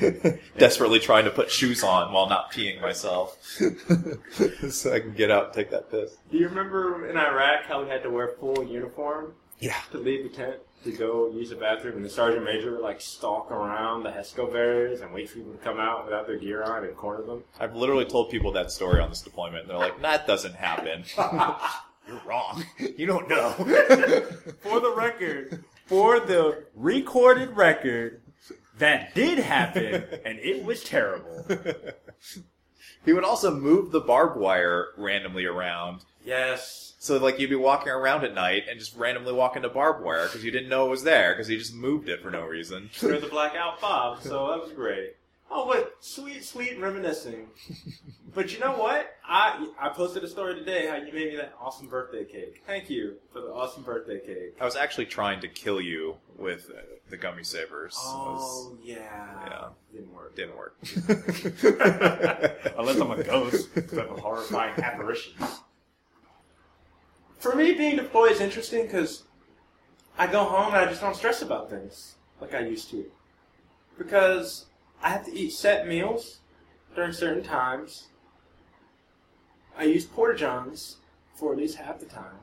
desperately 0.56 0.98
trying 0.98 1.26
to 1.26 1.30
put 1.30 1.50
shoes 1.50 1.82
on 1.84 2.10
while 2.14 2.26
not 2.30 2.50
peeing 2.50 2.80
myself, 2.80 3.36
so 4.70 4.94
I 4.94 5.00
can 5.00 5.12
get 5.12 5.30
out 5.30 5.46
and 5.46 5.52
take 5.54 5.70
that 5.70 5.90
piss. 5.90 6.16
Do 6.30 6.38
you 6.38 6.48
remember 6.48 7.06
in 7.10 7.18
Iraq 7.18 7.64
how 7.64 7.82
we 7.82 7.90
had 7.90 8.02
to 8.04 8.10
wear 8.10 8.28
full 8.40 8.64
uniform 8.64 9.34
Yeah. 9.58 9.76
to 9.92 9.98
leave 9.98 10.22
the 10.22 10.34
tent 10.34 10.56
to 10.84 10.92
go 10.92 11.30
use 11.30 11.50
the 11.50 11.56
bathroom, 11.56 11.96
and 11.96 12.04
the 12.04 12.10
sergeant 12.10 12.44
major 12.44 12.72
would 12.72 12.80
like 12.80 13.00
stalk 13.00 13.50
around 13.50 14.02
the 14.02 14.10
HESCO 14.10 14.52
barriers 14.52 15.00
and 15.00 15.12
wait 15.12 15.28
for 15.28 15.36
people 15.36 15.52
to 15.52 15.58
come 15.58 15.78
out 15.78 16.04
without 16.04 16.26
their 16.26 16.38
gear 16.38 16.62
on 16.62 16.84
and 16.84 16.96
corner 16.96 17.22
them? 17.24 17.44
I've 17.58 17.76
literally 17.76 18.04
told 18.04 18.30
people 18.30 18.52
that 18.52 18.70
story 18.70 19.00
on 19.00 19.10
this 19.10 19.20
deployment, 19.22 19.62
and 19.62 19.70
they're 19.70 19.78
like, 19.78 20.00
"That 20.02 20.26
doesn't 20.26 20.54
happen." 20.54 21.04
You're 22.08 22.20
wrong. 22.26 22.64
You 22.96 23.06
don't 23.06 23.28
know. 23.28 23.50
For 24.62 24.80
the 24.80 24.92
record, 24.96 25.64
for 25.86 26.18
the 26.20 26.64
recorded 26.74 27.56
record, 27.56 28.22
that 28.78 29.14
did 29.14 29.38
happen, 29.38 30.04
and 30.24 30.38
it 30.38 30.64
was 30.64 30.82
terrible. 30.84 31.46
he 33.04 33.12
would 33.12 33.24
also 33.24 33.54
move 33.54 33.90
the 33.90 34.00
barbed 34.00 34.38
wire 34.40 34.88
randomly 34.96 35.44
around. 35.44 36.04
Yes. 36.24 36.94
So 36.98 37.16
like 37.18 37.38
you'd 37.38 37.50
be 37.50 37.56
walking 37.56 37.88
around 37.92 38.24
at 38.24 38.34
night 38.34 38.64
and 38.70 38.78
just 38.78 38.96
randomly 38.96 39.32
walk 39.32 39.56
into 39.56 39.68
barbed 39.68 40.04
wire 40.04 40.26
because 40.26 40.44
you 40.44 40.50
didn't 40.50 40.68
know 40.68 40.86
it 40.86 40.90
was 40.90 41.02
there 41.02 41.32
because 41.32 41.48
he 41.48 41.56
just 41.56 41.74
moved 41.74 42.08
it 42.08 42.20
for 42.22 42.30
no 42.30 42.44
reason. 42.44 42.90
You're 43.00 43.18
the 43.20 43.26
blackout 43.26 43.80
Bob, 43.80 44.22
so 44.22 44.48
that 44.48 44.62
was 44.62 44.72
great. 44.72 45.16
Oh, 45.52 45.66
what 45.66 45.96
sweet, 46.00 46.44
sweet 46.44 46.78
reminiscing. 46.78 47.48
But 48.32 48.52
you 48.52 48.60
know 48.60 48.76
what? 48.78 49.12
I 49.28 49.72
I 49.76 49.88
posted 49.88 50.22
a 50.22 50.28
story 50.28 50.54
today 50.54 50.86
how 50.86 50.94
you 50.94 51.12
made 51.12 51.30
me 51.32 51.36
that 51.38 51.52
awesome 51.60 51.88
birthday 51.88 52.24
cake. 52.24 52.62
Thank 52.64 52.88
you 52.88 53.16
for 53.32 53.40
the 53.40 53.48
awesome 53.48 53.82
birthday 53.82 54.20
cake. 54.24 54.54
I 54.60 54.64
was 54.64 54.76
actually 54.76 55.06
trying 55.06 55.40
to 55.40 55.48
kill 55.48 55.80
you 55.80 56.14
with 56.38 56.70
uh, 56.70 56.78
the 57.08 57.16
gummy 57.16 57.42
sabers. 57.42 57.94
It 57.96 58.06
was- 58.06 58.68
Oh 58.70 58.78
yeah, 58.84 58.96
yeah. 59.46 59.68
didn't 59.92 60.14
work. 60.14 60.36
didn't 60.36 60.56
work. 60.56 60.76
Unless 62.78 63.00
I'm 63.00 63.10
a 63.10 63.22
ghost, 63.24 63.74
'cause 63.74 63.98
I'm 63.98 64.10
a 64.16 64.20
horrifying 64.20 64.80
apparition. 64.80 65.32
For 67.40 67.54
me, 67.54 67.72
being 67.72 67.96
deployed 67.96 68.32
is 68.32 68.40
interesting 68.40 68.82
because 68.82 69.24
I 70.18 70.26
go 70.26 70.44
home 70.44 70.74
and 70.74 70.76
I 70.76 70.84
just 70.84 71.00
don't 71.00 71.16
stress 71.16 71.40
about 71.40 71.70
things 71.70 72.16
like 72.38 72.54
I 72.54 72.60
used 72.60 72.90
to. 72.90 73.06
Because 73.96 74.66
I 75.02 75.08
have 75.08 75.24
to 75.24 75.34
eat 75.34 75.52
set 75.52 75.88
meals 75.88 76.40
during 76.94 77.14
certain 77.14 77.42
times. 77.42 78.08
I 79.76 79.84
use 79.84 80.04
porta 80.04 80.36
johns 80.36 80.96
for 81.34 81.52
at 81.52 81.58
least 81.58 81.76
half 81.76 81.98
the 81.98 82.04
time. 82.04 82.40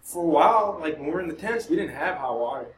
For 0.00 0.22
a 0.22 0.28
while, 0.28 0.78
like 0.80 0.96
when 0.96 1.06
we 1.06 1.12
were 1.12 1.20
in 1.20 1.28
the 1.28 1.34
tents, 1.34 1.68
we 1.68 1.74
didn't 1.74 1.96
have 1.96 2.18
hot 2.18 2.38
water. 2.38 2.68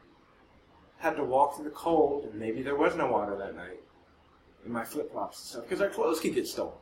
Had 0.97 1.17
to 1.17 1.23
walk 1.23 1.55
through 1.55 1.65
the 1.65 1.71
cold, 1.71 2.25
and 2.25 2.39
maybe 2.39 2.63
there 2.63 2.75
was 2.75 2.95
no 2.95 3.07
water 3.07 3.35
that 3.37 3.55
night 3.55 3.79
in 4.65 4.71
my 4.71 4.83
flip 4.83 5.11
flops 5.11 5.37
and 5.39 5.47
stuff 5.47 5.63
because 5.63 5.81
our 5.81 5.89
clothes 5.89 6.19
could 6.19 6.33
get 6.33 6.47
stolen. 6.47 6.73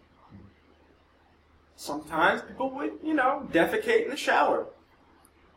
Sometimes 1.75 2.41
people 2.41 2.69
would, 2.71 2.93
you 3.03 3.13
know, 3.13 3.47
defecate 3.51 4.05
in 4.05 4.09
the 4.09 4.17
shower. 4.17 4.67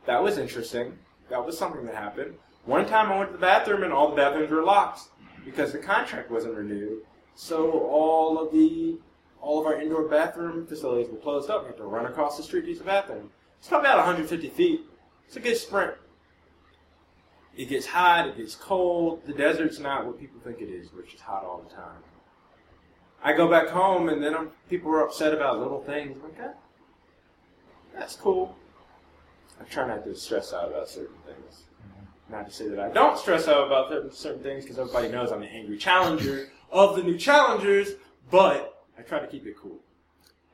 That 0.07 0.23
was 0.23 0.39
interesting. 0.39 0.99
That 1.31 1.45
was 1.45 1.59
something 1.59 1.85
that 1.87 1.95
happened. 1.95 2.35
One 2.65 2.87
time 2.87 3.13
I 3.13 3.19
went 3.19 3.31
to 3.31 3.37
the 3.37 3.41
bathroom 3.41 3.83
and 3.83 3.93
all 3.93 4.11
the 4.11 4.17
bathrooms 4.17 4.51
were 4.51 4.63
locked 4.63 5.09
because 5.45 5.73
the 5.73 5.79
contract 5.79 6.31
wasn't 6.31 6.55
renewed. 6.55 7.03
So 7.35 7.71
all 7.71 8.39
of 8.39 8.53
the 8.53 8.99
all 9.41 9.61
of 9.61 9.67
our 9.67 9.81
indoor 9.81 10.09
bathroom 10.09 10.67
facilities 10.67 11.09
were 11.11 11.19
closed 11.19 11.51
up. 11.51 11.63
You 11.63 11.69
had 11.69 11.77
to 11.77 11.85
run 11.85 12.07
across 12.07 12.37
the 12.37 12.43
street 12.43 12.63
to 12.63 12.69
use 12.69 12.79
the 12.79 12.85
bathroom. 12.85 13.31
It's 13.59 13.69
about 13.69 13.99
150 13.99 14.49
feet. 14.51 14.81
It's 15.27 15.37
a 15.37 15.41
good 15.41 15.57
sprint. 15.57 15.95
It 17.57 17.69
gets 17.69 17.87
hot, 17.87 18.29
it 18.29 18.37
gets 18.37 18.55
cold. 18.55 19.25
The 19.27 19.33
desert's 19.33 19.79
not 19.79 20.05
what 20.07 20.19
people 20.19 20.41
think 20.41 20.61
it 20.61 20.69
is, 20.69 20.93
which 20.93 21.15
is 21.15 21.21
hot 21.21 21.45
all 21.45 21.65
the 21.67 21.75
time. 21.75 22.03
I 23.23 23.33
go 23.33 23.49
back 23.49 23.69
home 23.69 24.09
and 24.09 24.23
then 24.23 24.35
I'm, 24.35 24.51
people 24.69 24.91
are 24.93 25.05
upset 25.05 25.35
about 25.35 25.59
little 25.59 25.83
things. 25.83 26.17
I'm 26.17 26.31
like, 26.31 26.41
"Eh, 26.41 26.53
that's 27.95 28.17
cool. 28.17 28.57
I 29.61 29.65
try 29.65 29.87
not 29.87 30.05
to 30.05 30.15
stress 30.15 30.53
out 30.53 30.69
about 30.69 30.89
certain 30.89 31.17
things. 31.27 31.65
Not 32.29 32.47
to 32.47 32.53
say 32.53 32.69
that 32.69 32.81
I 32.81 32.91
don't 32.91 33.19
stress 33.19 33.49
out 33.49 33.67
about 33.67 33.89
certain, 33.89 34.13
certain 34.13 34.43
things 34.43 34.65
because 34.65 34.79
everybody 34.79 35.09
knows 35.09 35.33
I'm 35.33 35.41
the 35.41 35.47
angry 35.47 35.79
challenger 35.79 36.51
of 36.71 36.97
the 36.97 37.03
new 37.03 37.17
challengers, 37.17 37.93
but 38.31 38.85
I 38.99 39.03
try 39.03 39.21
to 39.21 39.27
keep 39.27 39.47
it 39.47 39.57
cool. 39.57 39.79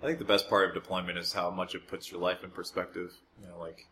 I 0.03 0.07
think 0.07 0.19
the 0.19 0.25
best 0.25 0.49
part 0.51 0.69
of 0.69 0.75
deployment 0.75 1.17
is 1.17 1.33
how 1.33 1.51
much 1.51 1.75
it 1.75 1.87
puts 1.89 2.11
your 2.11 2.21
life 2.21 2.45
in 2.45 2.51
perspective. 2.51 3.13
You 3.41 3.49
know, 3.49 3.59
like 3.59 3.87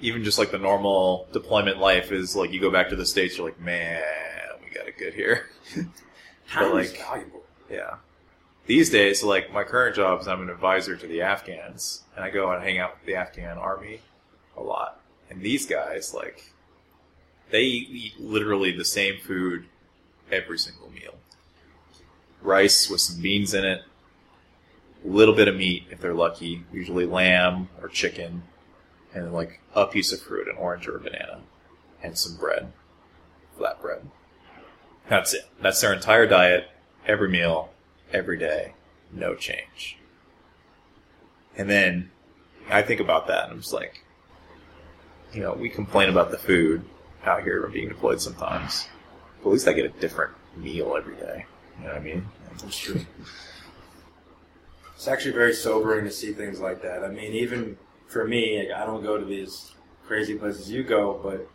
even 0.00 0.24
just 0.24 0.38
like 0.38 0.50
the 0.50 0.58
normal 0.58 1.26
deployment 1.32 1.78
life 1.78 2.12
is 2.12 2.36
like 2.36 2.52
you 2.52 2.60
go 2.60 2.70
back 2.70 2.90
to 2.90 2.96
the 2.96 3.06
states, 3.06 3.38
you're 3.38 3.46
like, 3.46 3.60
man, 3.60 4.02
we 4.62 4.74
got 4.74 4.86
it 4.88 4.98
good 4.98 5.14
here. 5.14 5.46
Time 6.48 6.78
is 6.78 6.90
like- 6.92 7.00
valuable. 7.00 7.42
yeah. 7.70 7.96
These 8.66 8.88
days, 8.90 9.20
so 9.20 9.28
like 9.28 9.52
my 9.52 9.62
current 9.62 9.94
job 9.94 10.20
is 10.20 10.28
I'm 10.28 10.40
an 10.40 10.48
advisor 10.48 10.96
to 10.96 11.06
the 11.06 11.20
Afghans, 11.20 12.02
and 12.16 12.24
I 12.24 12.30
go 12.30 12.50
and 12.50 12.62
hang 12.62 12.78
out 12.78 12.94
with 12.94 13.06
the 13.06 13.14
Afghan 13.16 13.58
army 13.58 14.00
a 14.56 14.62
lot. 14.62 15.00
And 15.28 15.42
these 15.42 15.66
guys, 15.66 16.14
like, 16.14 16.50
they 17.50 17.62
eat 17.64 18.18
literally 18.18 18.72
the 18.72 18.84
same 18.84 19.20
food 19.20 19.66
every 20.32 20.58
single 20.58 20.90
meal. 20.90 21.14
Rice 22.40 22.88
with 22.88 23.00
some 23.00 23.20
beans 23.20 23.52
in 23.52 23.64
it, 23.64 23.82
a 25.04 25.08
little 25.08 25.34
bit 25.34 25.48
of 25.48 25.56
meat 25.56 25.84
if 25.90 26.00
they're 26.00 26.14
lucky, 26.14 26.64
usually 26.72 27.04
lamb 27.04 27.68
or 27.82 27.88
chicken, 27.88 28.44
and 29.14 29.32
like 29.32 29.60
a 29.74 29.86
piece 29.86 30.10
of 30.12 30.20
fruit, 30.22 30.48
an 30.48 30.56
orange 30.56 30.88
or 30.88 30.96
a 30.96 31.00
banana, 31.00 31.40
and 32.02 32.18
some 32.18 32.36
bread, 32.36 32.72
flat 33.58 33.80
bread. 33.82 34.08
That's 35.08 35.34
it. 35.34 35.46
That's 35.60 35.80
their 35.80 35.92
entire 35.92 36.26
diet, 36.26 36.68
every 37.06 37.28
meal, 37.28 37.70
every 38.12 38.38
day, 38.38 38.74
no 39.12 39.34
change. 39.34 39.98
And 41.56 41.68
then 41.68 42.10
I 42.70 42.82
think 42.82 43.00
about 43.00 43.26
that 43.28 43.44
and 43.44 43.52
I'm 43.52 43.60
just 43.60 43.72
like, 43.72 44.02
you 45.32 45.40
know, 45.40 45.52
we 45.52 45.68
complain 45.68 46.08
about 46.08 46.30
the 46.30 46.38
food 46.38 46.84
out 47.24 47.42
here 47.42 47.66
being 47.68 47.88
deployed 47.88 48.20
sometimes. 48.20 48.86
But 49.42 49.50
at 49.50 49.52
least 49.52 49.68
I 49.68 49.72
get 49.72 49.84
a 49.84 50.00
different 50.00 50.32
meal 50.56 50.94
every 50.96 51.16
day. 51.16 51.44
You 51.78 51.84
know 51.84 51.92
what 51.92 52.00
I 52.00 52.04
mean? 52.04 52.26
That's 52.58 52.78
true. 52.78 53.00
It's 54.94 55.08
actually 55.08 55.32
very 55.32 55.52
sobering 55.52 56.04
to 56.04 56.10
see 56.10 56.32
things 56.32 56.60
like 56.60 56.82
that. 56.82 57.04
I 57.04 57.08
mean, 57.08 57.32
even 57.32 57.76
for 58.06 58.26
me, 58.26 58.60
like, 58.60 58.70
I 58.78 58.86
don't 58.86 59.02
go 59.02 59.18
to 59.18 59.24
these 59.24 59.72
crazy 60.06 60.36
places 60.36 60.70
you 60.70 60.82
go, 60.82 61.20
but 61.22 61.48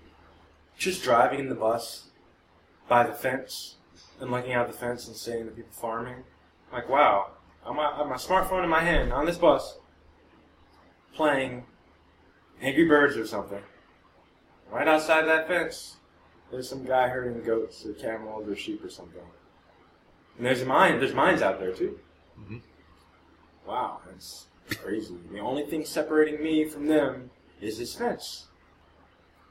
just 0.78 1.04
driving 1.04 1.40
in 1.40 1.50
the 1.50 1.56
bus 1.56 2.09
by 2.90 3.04
the 3.06 3.14
fence 3.14 3.76
and 4.20 4.32
looking 4.32 4.52
out 4.54 4.68
the 4.68 4.74
fence 4.74 5.08
and 5.08 5.16
seeing 5.16 5.46
the 5.46 5.52
people 5.52 5.72
farming, 5.72 6.24
like, 6.74 6.90
wow, 6.90 7.28
I'm, 7.66 7.80
I 7.80 7.96
have 7.98 8.08
my 8.08 8.16
smartphone 8.16 8.64
in 8.64 8.70
my 8.70 8.84
hand 8.84 9.14
on 9.14 9.26
this 9.26 9.38
bus 9.38 9.78
playing 11.14 11.64
Angry 12.62 12.86
Birds 12.86 13.16
or 13.16 13.26
something. 13.26 13.62
Right 14.70 14.88
outside 14.88 15.24
that 15.24 15.48
fence, 15.48 15.98
there's 16.52 16.68
some 16.70 16.84
guy 16.84 17.08
herding 17.08 17.44
goats 17.44 17.86
or 17.86 17.94
camels 17.94 18.48
or 18.48 18.56
sheep 18.56 18.84
or 18.84 18.90
something. 18.90 19.22
And 20.38 20.46
there's 20.46 20.62
a 20.62 20.66
mine. 20.66 21.00
There's 21.00 21.14
mines 21.14 21.42
out 21.42 21.60
there 21.60 21.72
too. 21.72 22.00
Mhm. 22.40 22.62
Wow, 23.66 24.00
that's 24.06 24.48
crazy. 24.78 25.18
The 25.32 25.40
only 25.40 25.66
thing 25.66 25.86
separating 25.86 26.42
me 26.42 26.66
from 26.66 26.88
them 26.88 27.32
is 27.62 27.78
this 27.78 27.96
fence. 27.96 28.48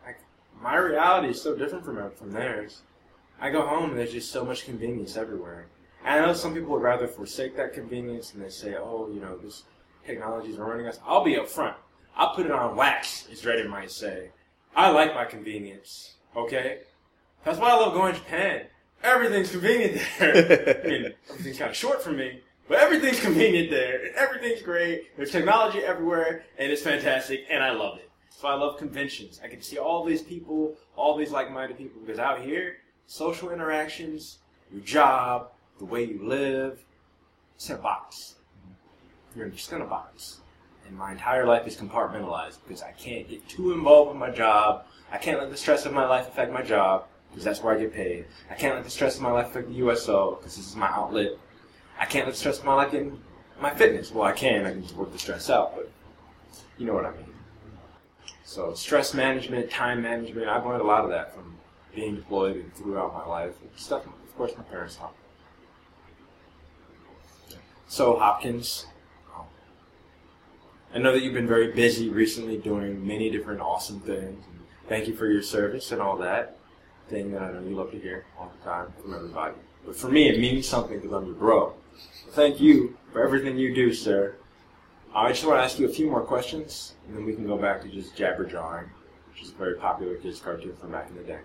Like 0.05 0.19
my 0.61 0.77
reality 0.77 1.29
is 1.29 1.43
so 1.43 1.55
different 1.55 1.85
from 1.85 2.11
from 2.13 2.33
theirs. 2.33 2.83
I 3.41 3.51
go 3.51 3.67
home 3.67 3.91
and 3.91 3.99
there's 3.99 4.13
just 4.13 4.33
so 4.33 4.45
much 4.45 4.65
convenience 4.65 5.17
everywhere. 5.17 5.67
And 6.05 6.23
I 6.23 6.27
know 6.27 6.33
some 6.33 6.55
people 6.55 6.71
would 6.73 6.83
rather 6.83 7.07
forsake 7.07 7.57
that 7.57 7.73
convenience 7.73 8.35
and 8.35 8.43
they 8.43 8.49
say, 8.51 8.75
"Oh, 8.77 9.09
you 9.13 9.21
know, 9.21 9.37
this 9.37 9.65
technology 10.07 10.51
is 10.51 10.57
ruining 10.59 10.87
us." 10.87 10.99
I'll 11.07 11.25
be 11.25 11.37
up 11.39 11.49
front. 11.49 11.77
I'll 12.17 12.35
put 12.35 12.47
it 12.47 12.53
on 12.53 12.77
wax, 12.77 13.29
as 13.31 13.43
Reddit 13.43 13.69
might 13.69 13.91
say. 13.91 14.31
I 14.75 14.91
like 14.91 15.15
my 15.15 15.25
convenience. 15.25 16.15
Okay, 16.37 16.81
that's 17.45 17.59
why 17.59 17.71
I 17.71 17.75
love 17.75 17.95
going 17.95 18.15
to 18.15 18.19
Japan. 18.19 18.67
Everything's 19.03 19.51
convenient 19.51 20.01
there. 20.19 20.81
I 20.85 20.89
mean, 20.89 21.15
everything's 21.31 21.59
kind 21.59 21.71
of 21.71 21.77
short 21.77 22.03
for 22.03 22.11
me, 22.11 22.41
but 22.69 22.79
everything's 22.79 23.21
convenient 23.21 23.71
there. 23.71 24.07
and 24.07 24.15
Everything's 24.17 24.63
great. 24.63 25.17
There's 25.17 25.31
technology 25.31 25.79
everywhere, 25.79 26.45
and 26.59 26.73
it's 26.73 26.83
fantastic, 26.83 27.45
and 27.49 27.63
I 27.63 27.71
love 27.71 27.99
it. 27.99 28.11
So 28.31 28.49
I 28.49 28.55
love 28.55 28.79
conventions. 28.79 29.41
I 29.43 29.49
can 29.49 29.63
see 29.63 29.79
all 29.79 30.05
these 30.05 30.23
people, 30.23 30.77
all 30.97 31.17
these 31.17 31.31
like-minded 31.31 31.77
people, 31.79 32.01
because 32.01 32.19
out 32.19 32.41
here, 32.41 32.77
social 33.09 33.51
interactions, 33.51 34.39
your 34.71 34.83
job, 34.83 35.49
the 35.79 35.85
way 35.85 36.05
you 36.05 36.21
live, 36.23 36.85
it's 37.57 37.69
in 37.71 37.77
a 37.77 37.79
box. 37.79 38.37
You're 39.35 39.49
just 39.49 39.73
in 39.73 39.81
a 39.81 39.87
box. 39.87 40.41
And 40.87 40.97
my 40.97 41.13
entire 41.13 41.47
life 41.47 41.67
is 41.67 41.77
compartmentalized 41.77 42.59
because 42.67 42.83
I 42.83 42.93
can't 42.93 43.29
get 43.29 43.47
too 43.49 43.73
involved 43.73 44.11
with 44.11 44.19
my 44.19 44.31
job. 44.31 44.85
I 45.11 45.19
can't 45.19 45.41
let 45.41 45.51
the 45.51 45.57
stress 45.57 45.87
of 45.87 45.93
my 45.93 46.07
life 46.07 46.29
affect 46.29 46.53
my 46.53 46.63
job 46.63 47.07
because 47.31 47.45
that's 47.45 47.63
where 47.63 47.75
I 47.75 47.81
get 47.81 47.95
paid. 47.95 48.27
I 48.51 48.55
can't 48.55 48.75
let 48.75 48.85
the 48.85 48.91
stress 48.91 49.17
of 49.17 49.23
my 49.23 49.31
life 49.31 49.49
affect 49.49 49.69
the 49.69 49.75
USO 49.77 50.37
because 50.37 50.57
this 50.57 50.69
is 50.69 50.77
my 50.77 50.89
outlet. 50.89 51.33
I 51.99 52.05
can't 52.05 52.27
let 52.27 52.35
the 52.35 52.39
stress 52.39 52.59
of 52.59 52.67
my 52.67 52.75
life 52.75 52.93
in 52.93 53.19
my 53.61 53.71
fitness. 53.71 54.13
Well, 54.13 54.25
I 54.25 54.33
can. 54.33 54.67
I 54.67 54.73
can 54.73 54.83
just 54.83 54.95
work 54.95 55.13
the 55.13 55.19
stress 55.19 55.49
out, 55.49 55.75
but 55.75 55.91
you 56.77 56.87
know 56.87 56.95
what 56.95 57.07
I 57.07 57.13
mean. 57.13 57.25
So 58.45 58.75
stress 58.75 59.15
management, 59.15 59.71
time 59.71 60.03
management, 60.03 60.49
I've 60.49 60.65
learned 60.65 60.83
a 60.83 60.87
lot 60.87 61.05
of 61.05 61.11
that 61.11 61.35
from 61.35 61.58
being 61.95 62.17
deployed 62.17 62.57
and 62.57 62.75
throughout 62.75 63.15
my 63.15 63.27
life. 63.27 63.55
Stuff, 63.77 64.07
of 64.07 64.37
course, 64.37 64.53
my 64.57 64.65
parents 64.65 64.99
me. 65.01 65.09
So 67.87 68.19
Hopkins, 68.19 68.87
um, 69.35 69.47
I 70.95 70.99
know 70.99 71.13
that 71.13 71.23
you've 71.23 71.35
been 71.35 71.49
very 71.49 71.73
busy 71.73 72.11
recently 72.11 72.59
doing 72.59 73.07
many 73.07 73.31
different 73.31 73.61
awesome 73.61 74.01
things. 74.01 74.45
Thank 74.89 75.09
you 75.09 75.15
for 75.15 75.27
your 75.27 75.43
service 75.43 75.91
and 75.93 76.01
all 76.01 76.17
that 76.19 76.59
thing 77.09 77.33
that 77.33 77.43
I 77.43 77.53
know 77.53 77.61
you 77.61 77.75
love 77.75 77.91
to 77.93 77.99
hear 77.99 78.27
all 78.39 78.53
the 78.59 78.65
time 78.65 78.93
from 79.03 79.15
everybody. 79.15 79.55
But 79.85 79.97
for 79.97 80.09
me, 80.09 80.29
it 80.29 80.39
means 80.39 80.69
something 80.69 80.99
because 80.99 81.13
I'm 81.13 81.27
your 81.27 81.35
bro. 81.35 81.75
Thank 82.31 82.61
you 82.61 82.97
for 83.13 83.25
everything 83.25 83.57
you 83.57 83.75
do, 83.75 83.93
sir. 83.93 84.37
I 85.15 85.31
just 85.31 85.45
want 85.45 85.59
to 85.59 85.65
ask 85.65 85.79
you 85.79 85.87
a 85.87 85.93
few 85.93 86.11
more 86.11 86.21
questions, 86.21 86.95
and 87.07 87.17
then 87.17 87.25
we 87.25 87.35
can 87.35 87.47
go 87.47 87.57
back 87.57 87.81
to 87.83 87.89
just 87.89 88.15
jabber 88.15 88.45
jawing, 88.45 88.85
which 89.31 89.43
is 89.43 89.51
a 89.51 89.55
very 89.55 89.77
popular 89.77 90.17
kids' 90.17 90.41
cartoon 90.41 90.77
from 90.77 90.93
back 90.93 91.09
in 91.09 91.17
the 91.17 91.23
day. 91.23 91.39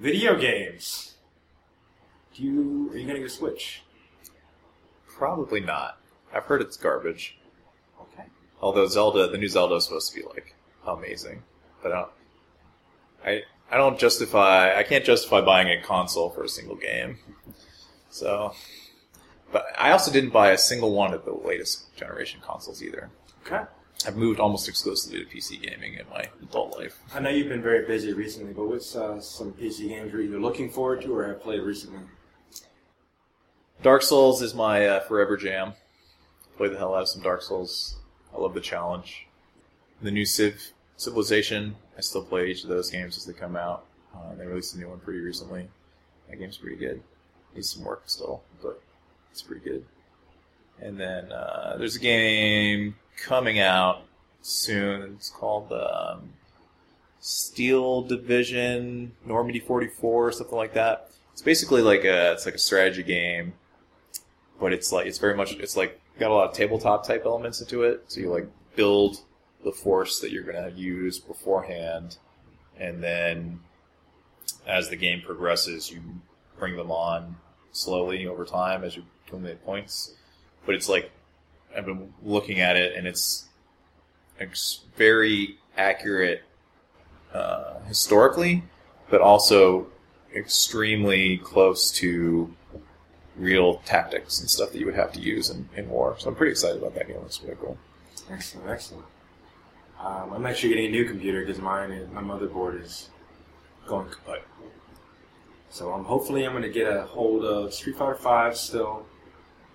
Video 0.00 0.34
games. 0.34 1.16
Do 2.34 2.42
you 2.42 2.90
are 2.90 2.96
you 2.96 3.06
gonna 3.06 3.18
get 3.18 3.26
a 3.26 3.30
Switch? 3.30 3.82
Probably 5.06 5.60
not. 5.60 5.98
I've 6.32 6.44
heard 6.44 6.62
it's 6.62 6.78
garbage. 6.78 7.36
Okay. 8.00 8.24
Although 8.62 8.86
Zelda, 8.86 9.28
the 9.28 9.36
new 9.36 9.48
Zelda 9.48 9.74
is 9.74 9.84
supposed 9.84 10.10
to 10.14 10.18
be 10.18 10.26
like 10.26 10.54
amazing, 10.86 11.42
but 11.82 11.92
I 11.92 11.96
don't. 11.96 12.10
I 13.26 13.42
I 13.70 13.76
don't 13.76 13.98
justify. 13.98 14.74
I 14.74 14.84
can't 14.84 15.04
justify 15.04 15.42
buying 15.42 15.68
a 15.68 15.82
console 15.82 16.30
for 16.30 16.44
a 16.44 16.48
single 16.48 16.76
game. 16.76 17.18
So, 18.08 18.54
but 19.52 19.66
I 19.76 19.92
also 19.92 20.10
didn't 20.10 20.30
buy 20.30 20.52
a 20.52 20.58
single 20.58 20.92
one 20.94 21.12
of 21.12 21.26
the 21.26 21.34
latest 21.34 21.94
generation 21.94 22.40
consoles 22.42 22.82
either. 22.82 23.10
Okay. 23.46 23.64
I've 24.06 24.16
moved 24.16 24.40
almost 24.40 24.68
exclusively 24.68 25.24
to 25.24 25.26
PC 25.26 25.60
gaming 25.62 25.94
in 25.94 26.08
my 26.08 26.24
adult 26.42 26.78
life. 26.78 26.98
I 27.14 27.20
know 27.20 27.28
you've 27.28 27.48
been 27.48 27.62
very 27.62 27.86
busy 27.86 28.12
recently, 28.12 28.52
but 28.52 28.66
what's 28.66 28.96
uh, 28.96 29.20
some 29.20 29.52
PC 29.52 29.88
games 29.88 30.12
you're 30.12 30.22
either 30.22 30.40
looking 30.40 30.70
forward 30.70 31.02
to 31.02 31.14
or 31.14 31.26
have 31.26 31.42
played 31.42 31.60
recently? 31.60 32.00
Dark 33.82 34.02
Souls 34.02 34.42
is 34.42 34.54
my 34.54 34.86
uh, 34.86 35.00
forever 35.00 35.36
jam. 35.36 35.72
Play 36.56 36.68
the 36.68 36.78
hell 36.78 36.94
out 36.94 37.02
of 37.02 37.08
some 37.08 37.22
Dark 37.22 37.42
Souls. 37.42 37.96
I 38.34 38.38
love 38.38 38.54
the 38.54 38.60
challenge. 38.60 39.26
The 40.02 40.10
new 40.10 40.24
Civ 40.24 40.72
Civilization. 40.96 41.76
I 41.96 42.00
still 42.00 42.22
play 42.22 42.50
each 42.50 42.62
of 42.62 42.68
those 42.68 42.90
games 42.90 43.16
as 43.16 43.26
they 43.26 43.32
come 43.32 43.56
out. 43.56 43.84
Uh, 44.14 44.34
they 44.34 44.46
released 44.46 44.74
a 44.74 44.78
new 44.78 44.88
one 44.88 45.00
pretty 45.00 45.20
recently. 45.20 45.68
That 46.28 46.38
game's 46.38 46.56
pretty 46.56 46.76
good. 46.76 47.02
Needs 47.54 47.70
some 47.70 47.84
work 47.84 48.04
still, 48.06 48.42
but 48.62 48.82
it's 49.30 49.42
pretty 49.42 49.64
good. 49.64 49.84
And 50.80 50.98
then 50.98 51.32
uh, 51.32 51.76
there's 51.78 51.96
a 51.96 52.00
game 52.00 52.94
coming 53.22 53.58
out 53.58 54.02
soon. 54.42 55.14
It's 55.16 55.30
called 55.30 55.72
um, 55.72 56.30
Steel 57.20 58.02
Division 58.02 59.12
Normandy 59.24 59.60
44 59.60 60.28
or 60.28 60.32
something 60.32 60.56
like 60.56 60.74
that. 60.74 61.10
It's 61.32 61.42
basically 61.42 61.82
like 61.82 62.04
a 62.04 62.32
it's 62.32 62.44
like 62.44 62.54
a 62.54 62.58
strategy 62.58 63.02
game 63.02 63.54
but 64.60 64.72
it's 64.72 64.92
like 64.92 65.06
it's 65.06 65.18
very 65.18 65.34
much 65.34 65.52
it's 65.54 65.76
like 65.76 65.98
got 66.18 66.30
a 66.30 66.34
lot 66.34 66.50
of 66.50 66.54
tabletop 66.54 67.04
type 67.04 67.24
elements 67.24 67.60
into 67.60 67.82
it. 67.82 68.04
So 68.08 68.20
you 68.20 68.30
like 68.30 68.46
build 68.76 69.22
the 69.64 69.72
force 69.72 70.20
that 70.20 70.30
you're 70.30 70.44
going 70.44 70.62
to 70.62 70.78
use 70.78 71.18
beforehand, 71.18 72.18
and 72.78 73.02
then 73.02 73.60
as 74.66 74.90
the 74.90 74.96
game 74.96 75.22
progresses, 75.22 75.90
you 75.90 76.00
bring 76.58 76.76
them 76.76 76.90
on 76.90 77.36
slowly 77.72 78.26
over 78.26 78.44
time 78.44 78.84
as 78.84 78.96
you 78.96 79.04
accumulate 79.26 79.64
points. 79.64 80.14
But 80.66 80.74
it's 80.74 80.88
like 80.88 81.10
I've 81.76 81.86
been 81.86 82.12
looking 82.22 82.60
at 82.60 82.76
it, 82.76 82.96
and 82.96 83.06
it's 83.06 83.48
very 84.96 85.58
accurate 85.76 86.42
uh, 87.32 87.80
historically, 87.86 88.62
but 89.08 89.20
also 89.20 89.86
extremely 90.34 91.38
close 91.38 91.90
to 91.92 92.54
real 93.36 93.76
tactics 93.84 94.40
and 94.40 94.50
stuff 94.50 94.72
that 94.72 94.78
you 94.78 94.86
would 94.86 94.94
have 94.94 95.12
to 95.12 95.20
use 95.20 95.50
in, 95.50 95.68
in 95.76 95.88
war. 95.88 96.16
So 96.18 96.28
I'm 96.28 96.36
pretty 96.36 96.52
excited 96.52 96.78
about 96.78 96.94
that 96.94 97.08
game. 97.08 97.18
It's 97.24 97.42
really 97.42 97.56
cool. 97.60 97.78
Excellent, 98.30 98.68
excellent. 98.68 99.06
Um, 99.98 100.32
I'm 100.32 100.46
actually 100.46 100.70
getting 100.70 100.86
a 100.86 100.90
new 100.90 101.04
computer 101.04 101.44
because 101.44 101.60
mine, 101.60 102.08
my 102.12 102.22
motherboard 102.22 102.82
is 102.82 103.10
going 103.86 104.08
kaput. 104.08 104.42
So 105.68 105.90
hopefully 106.02 106.44
I'm 106.44 106.52
going 106.52 106.62
to 106.62 106.70
get 106.70 106.86
a 106.92 107.02
hold 107.02 107.44
of 107.44 107.72
Street 107.72 107.96
Fighter 107.96 108.14
V 108.14 108.56
still, 108.56 109.06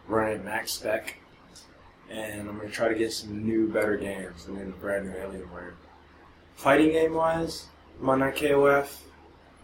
running 0.07 0.43
max 0.43 0.73
spec, 0.73 1.15
and 2.09 2.47
I'm 2.47 2.59
to 2.59 2.69
try 2.69 2.87
to 2.89 2.95
get 2.95 3.11
some 3.11 3.45
new, 3.45 3.67
better 3.67 3.97
games 3.97 4.45
and 4.47 4.57
then 4.57 4.67
a 4.67 4.81
brand 4.81 5.05
new 5.05 5.13
Alienware. 5.13 5.73
Fighting 6.55 6.91
game 6.91 7.13
wise, 7.13 7.67
I'm 7.99 8.09
on 8.09 8.19
that 8.19 8.35
KOF. 8.35 8.87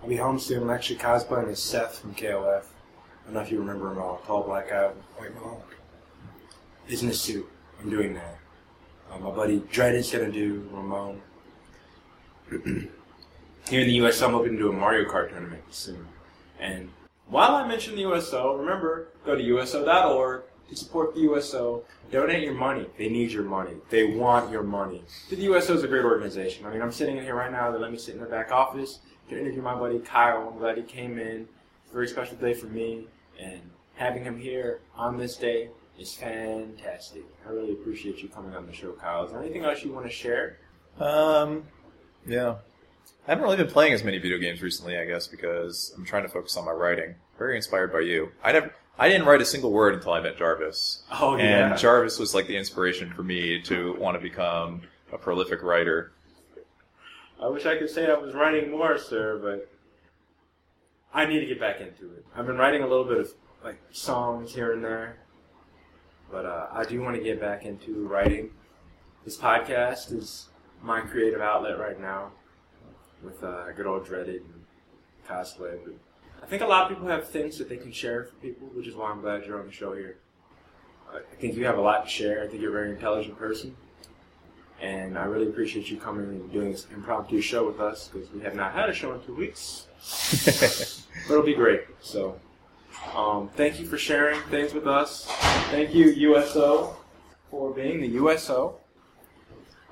I'll 0.02 0.10
be 0.10 0.16
home 0.16 0.39
soon. 0.39 0.64
I'm 0.64 0.70
actually 0.70 0.98
cosplaying 0.98 1.50
as 1.50 1.60
Seth 1.60 2.00
from 2.00 2.16
KOF. 2.16 2.64
I 2.64 3.26
don't 3.26 3.34
know 3.36 3.42
if 3.42 3.52
you 3.52 3.60
remember 3.60 3.92
him 3.92 4.00
all. 4.00 4.22
Tall 4.26 4.44
black 4.44 4.70
guy 4.70 4.88
with 4.88 4.98
white 5.18 5.36
mohawk. 5.36 5.76
He's 6.88 7.04
in 7.04 7.10
a 7.10 7.14
suit. 7.14 7.48
I'm 7.82 7.89
doing 7.89 8.14
that. 8.16 8.38
Uh, 9.12 9.20
my 9.20 9.32
buddy 9.32 9.60
Dreaded's 9.72 10.12
gonna 10.12 10.32
do 10.32 10.68
Ramon. 10.72 11.22
Here 13.70 13.82
in 13.82 13.88
the 13.88 13.94
US, 14.06 14.22
I'm 14.22 14.32
hoping 14.32 14.54
to 14.54 14.58
do 14.58 14.70
a 14.70 14.74
Mario 14.74 15.10
Kart 15.10 15.30
tournament 15.30 15.64
soon. 15.70 16.08
And 16.60 16.89
while 17.28 17.56
I 17.56 17.68
mention 17.68 17.96
the 17.96 18.02
USO, 18.02 18.56
remember, 18.56 19.08
go 19.26 19.36
to 19.36 19.42
USO.org 19.42 20.44
support 20.76 21.13
the 21.13 21.22
USO. 21.22 21.84
Donate 22.11 22.43
your 22.43 22.53
money. 22.53 22.88
They 22.97 23.09
need 23.09 23.32
your 23.32 23.43
money. 23.43 23.74
They 23.89 24.05
want 24.05 24.51
your 24.51 24.63
money. 24.63 25.03
The 25.30 25.38
USO 25.38 25.76
is 25.76 25.84
a 25.84 25.88
great 25.88 26.03
organization. 26.05 26.65
I 26.65 26.72
mean, 26.72 26.82
I'm 26.82 26.91
sitting 26.91 27.17
in 27.17 27.24
here 27.24 27.36
right 27.36 27.51
now. 27.51 27.72
They 27.72 27.78
let 27.78 27.91
me 27.91 27.97
sit 27.97 28.15
in 28.15 28.22
the 28.22 28.28
back 28.28 28.51
office 28.51 28.99
to 29.30 29.39
interview 29.39 29.61
my 29.61 29.76
buddy 29.76 29.99
Kyle. 29.99 30.49
I'm 30.51 30.59
glad 30.59 30.78
he 30.78 30.84
came 30.84 31.17
in. 31.17 31.47
It's 31.84 31.91
a 31.91 31.93
very 31.93 32.07
special 32.07 32.38
day 32.38 32.53
for 32.53 32.67
me. 32.67 33.07
And 33.39 33.61
having 33.95 34.24
him 34.24 34.39
here 34.39 34.82
on 34.95 35.17
this 35.17 35.38
day 35.38 35.69
is 35.97 36.13
fantastic. 36.13 37.24
I 37.47 37.51
really 37.51 37.74
appreciate 37.74 38.22
you 38.22 38.30
coming 38.30 38.55
on 38.55 38.65
the 38.65 38.74
show, 38.74 38.91
Kyle. 38.93 39.26
Is 39.26 39.32
there 39.32 39.41
anything 39.41 39.63
else 39.63 39.84
you 39.84 39.93
want 39.93 40.05
to 40.05 40.11
share? 40.11 40.57
Um, 40.99 41.63
yeah. 42.28 42.55
I 43.28 43.32
haven't 43.32 43.43
really 43.43 43.57
been 43.57 43.67
playing 43.67 43.93
as 43.93 44.03
many 44.03 44.17
video 44.17 44.38
games 44.38 44.61
recently, 44.61 44.97
I 44.97 45.05
guess, 45.05 45.28
because 45.28 45.93
I'm 45.95 46.03
trying 46.05 46.24
to 46.24 46.30
focus 46.30 46.57
on 46.57 46.65
my 46.65 46.72
writing. 46.72 47.15
Very 47.38 47.55
inspired 47.55 47.93
by 47.93 47.99
you. 47.99 48.32
I 48.43 48.51
never, 48.51 48.74
I 49.00 49.10
didn't 49.10 49.26
write 49.26 49.42
a 49.42 49.46
single 49.46 49.72
word 49.72 49.96
until 49.96 50.14
I 50.14 50.20
met 50.22 50.38
Jarvis. 50.38 51.04
Oh, 51.12 51.36
yeah. 51.38 51.72
And 51.72 51.80
Jarvis 51.80 52.20
was 52.20 52.36
like 52.36 52.48
the 52.48 52.58
inspiration 52.58 53.12
for 53.14 53.24
me 53.24 53.62
to 53.64 53.96
want 53.98 54.16
to 54.16 54.22
become 54.22 54.82
a 55.12 55.18
prolific 55.18 55.64
writer. 55.64 56.12
I 57.42 57.48
wish 57.48 57.66
I 57.66 57.78
could 57.78 57.89
say 57.89 58.10
I 58.10 58.16
was 58.16 58.36
writing 58.36 58.70
more, 58.70 58.98
sir, 59.00 59.39
but 59.42 59.68
I 61.14 61.26
need 61.26 61.39
to 61.39 61.46
get 61.48 61.60
back 61.60 61.82
into 61.82 62.14
it. 62.14 62.26
I've 62.36 62.46
been 62.46 62.58
writing 62.58 62.84
a 62.84 62.88
little 62.88 63.06
bit 63.06 63.18
of 63.18 63.34
like 63.64 63.80
songs 63.92 64.54
here 64.54 64.74
and 64.74 64.84
there, 64.84 65.18
but 66.32 66.46
uh, 66.46 66.68
I 66.72 66.84
do 66.84 67.02
want 67.02 67.16
to 67.16 67.24
get 67.24 67.39
back 67.42 67.66
into 67.66 68.08
writing. 68.08 68.52
This 69.26 69.38
podcast 69.38 70.14
is 70.14 70.50
my 70.84 71.02
creative 71.02 71.42
outlet 71.42 71.80
right 71.80 72.00
now, 72.00 72.32
with 73.24 73.44
uh, 73.44 73.72
good 73.76 73.88
old 73.88 74.06
dreaded 74.06 74.42
and 74.44 74.64
cosplay. 75.28 75.78
I 76.42 76.46
think 76.46 76.62
a 76.62 76.66
lot 76.66 76.84
of 76.84 76.89
people 76.89 77.08
have 77.08 77.28
things 77.28 77.58
that 77.58 77.70
they 77.70 77.78
can 77.78 77.92
share 77.92 78.26
for 78.26 78.36
people, 78.36 78.68
which 78.74 78.88
is 78.88 78.96
why 78.96 79.12
I'm 79.12 79.22
glad 79.22 79.46
you're 79.46 79.60
on 79.60 79.68
the 79.68 79.72
show 79.72 79.94
here. 79.94 80.18
I 81.12 81.18
I 81.18 81.36
think 81.39 81.56
you 81.56 81.66
have 81.66 81.78
a 81.78 81.82
lot 81.82 82.06
to 82.06 82.10
share. 82.10 82.44
I 82.44 82.48
think 82.48 82.62
you're 82.62 82.72
a 82.72 82.74
very 82.74 82.92
intelligent 82.92 83.38
person. 83.38 83.76
And 84.82 85.18
I 85.18 85.26
really 85.26 85.48
appreciate 85.48 85.92
you 85.92 85.98
coming 85.98 86.26
and 86.26 86.52
doing 86.52 86.72
this 86.72 86.88
impromptu 86.92 87.39
show 87.42 87.68
with 87.68 87.80
us 87.80 88.10
because 88.12 88.32
we 88.32 88.42
have 88.42 88.56
not 88.56 88.74
had 88.74 88.89
a 88.89 88.94
show 88.94 89.14
in 89.14 89.22
two 89.22 89.36
weeks. 89.36 89.86
But 91.28 91.34
it'll 91.34 91.46
be 91.46 91.54
great. 91.54 91.82
So, 92.02 92.39
um, 93.16 93.50
thank 93.56 93.80
you 93.80 93.86
for 93.86 93.98
sharing 93.98 94.42
things 94.50 94.74
with 94.74 94.88
us. 94.88 95.26
Thank 95.70 95.94
you, 95.94 96.10
USO, 96.10 96.96
for 97.52 97.72
being 97.72 98.02
the 98.02 98.08
USO. 98.08 98.78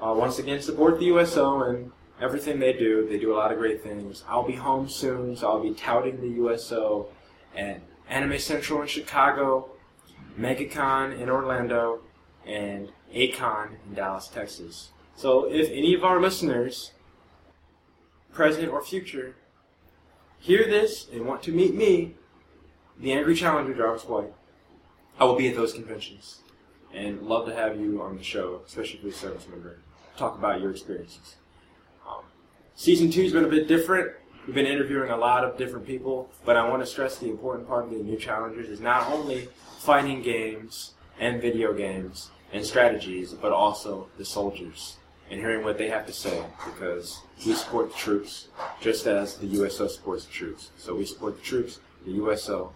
Uh, 0.02 0.14
once 0.18 0.40
again, 0.40 0.60
support 0.62 0.98
the 0.98 1.06
USO 1.06 1.64
and 1.64 1.92
everything 2.22 2.60
they 2.60 2.74
do. 2.74 3.08
They 3.08 3.18
do 3.18 3.34
a 3.34 3.38
lot 3.38 3.52
of 3.52 3.58
great 3.58 3.82
things. 3.84 4.24
I'll 4.28 4.46
be 4.46 4.56
home 4.56 4.90
soon, 4.90 5.36
so 5.36 5.48
I'll 5.50 5.64
be 5.64 5.74
touting 5.74 6.22
the 6.22 6.30
USO 6.42 7.08
and 7.56 7.82
Anime 8.10 8.40
Central 8.40 8.82
in 8.82 8.88
Chicago, 8.88 9.70
MegaCon 10.38 11.20
in 11.20 11.30
Orlando, 11.30 12.02
and 12.46 12.92
A-Kon 13.14 13.78
in 13.88 13.96
Dallas, 13.96 14.28
Texas. 14.28 14.90
So 15.16 15.46
if 15.52 15.70
any 15.70 15.94
of 15.94 16.04
our 16.04 16.20
listeners, 16.22 16.92
present 18.34 18.70
or 18.70 18.82
future, 18.82 19.36
hear 20.40 20.66
this 20.66 21.08
and 21.12 21.26
want 21.26 21.44
to 21.44 21.52
meet 21.52 21.76
me, 21.76 22.16
the 23.00 23.12
Angry 23.14 23.36
Challenger 23.36 23.74
Jarvis 23.74 24.06
White, 24.06 24.34
I 25.20 25.26
will 25.26 25.36
be 25.36 25.50
at 25.50 25.56
those 25.56 25.74
conventions. 25.74 26.40
And 26.94 27.22
love 27.22 27.46
to 27.46 27.54
have 27.54 27.80
you 27.80 28.02
on 28.02 28.18
the 28.18 28.24
show, 28.24 28.62
especially 28.66 28.98
if 28.98 29.04
you're 29.04 29.12
a 29.12 29.16
service 29.16 29.48
member. 29.48 29.78
Talk 30.18 30.38
about 30.38 30.60
your 30.60 30.72
experiences. 30.72 31.36
Season 32.80 33.12
two 33.12 33.24
has 33.24 33.34
been 33.34 33.44
a 33.44 33.50
bit 33.50 33.68
different. 33.68 34.10
We've 34.46 34.56
been 34.56 34.66
interviewing 34.66 35.12
a 35.12 35.18
lot 35.18 35.44
of 35.44 35.58
different 35.58 35.86
people, 35.86 36.30
but 36.46 36.56
I 36.56 36.66
want 36.66 36.82
to 36.82 36.86
stress 36.86 37.18
the 37.18 37.30
important 37.30 37.68
part 37.68 37.84
of 37.84 37.92
the 37.92 37.98
new 37.98 38.16
challengers 38.16 38.70
is 38.70 38.80
not 38.80 39.12
only 39.12 39.50
fighting 39.80 40.22
games 40.22 40.94
and 41.20 41.42
video 41.42 41.74
games 41.74 42.30
and 42.54 42.66
strategies, 42.66 43.34
but 43.34 43.52
also 43.52 44.08
the 44.18 44.24
soldiers 44.24 44.96
and 45.30 45.42
hearing 45.42 45.66
what 45.66 45.78
they 45.78 45.90
have 45.90 46.08
to 46.08 46.14
say 46.14 46.42
because 46.64 47.20
we 47.46 47.52
support 47.52 47.92
the 47.92 47.98
troops 47.98 48.48
just 48.80 49.08
as 49.08 49.36
the 49.36 49.48
USO 49.48 49.88
supports 49.90 50.24
the 50.24 50.32
troops. 50.32 50.72
So 50.78 50.96
we 50.96 51.04
support 51.04 51.36
the 51.36 51.44
troops, 51.44 51.82
the 52.06 52.14
USO, 52.14 52.72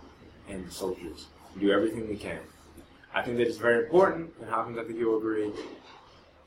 and 0.50 0.68
the 0.68 0.72
soldiers. 0.72 1.28
We 1.56 1.62
do 1.62 1.72
everything 1.72 2.10
we 2.10 2.18
can. 2.18 2.42
I 3.16 3.22
think 3.22 3.38
that 3.38 3.48
it's 3.48 3.58
very 3.58 3.86
important, 3.86 4.34
and 4.42 4.50
Hopkins, 4.50 4.78
I 4.80 4.84
think 4.84 5.00
you'll 5.00 5.18
agree, 5.18 5.50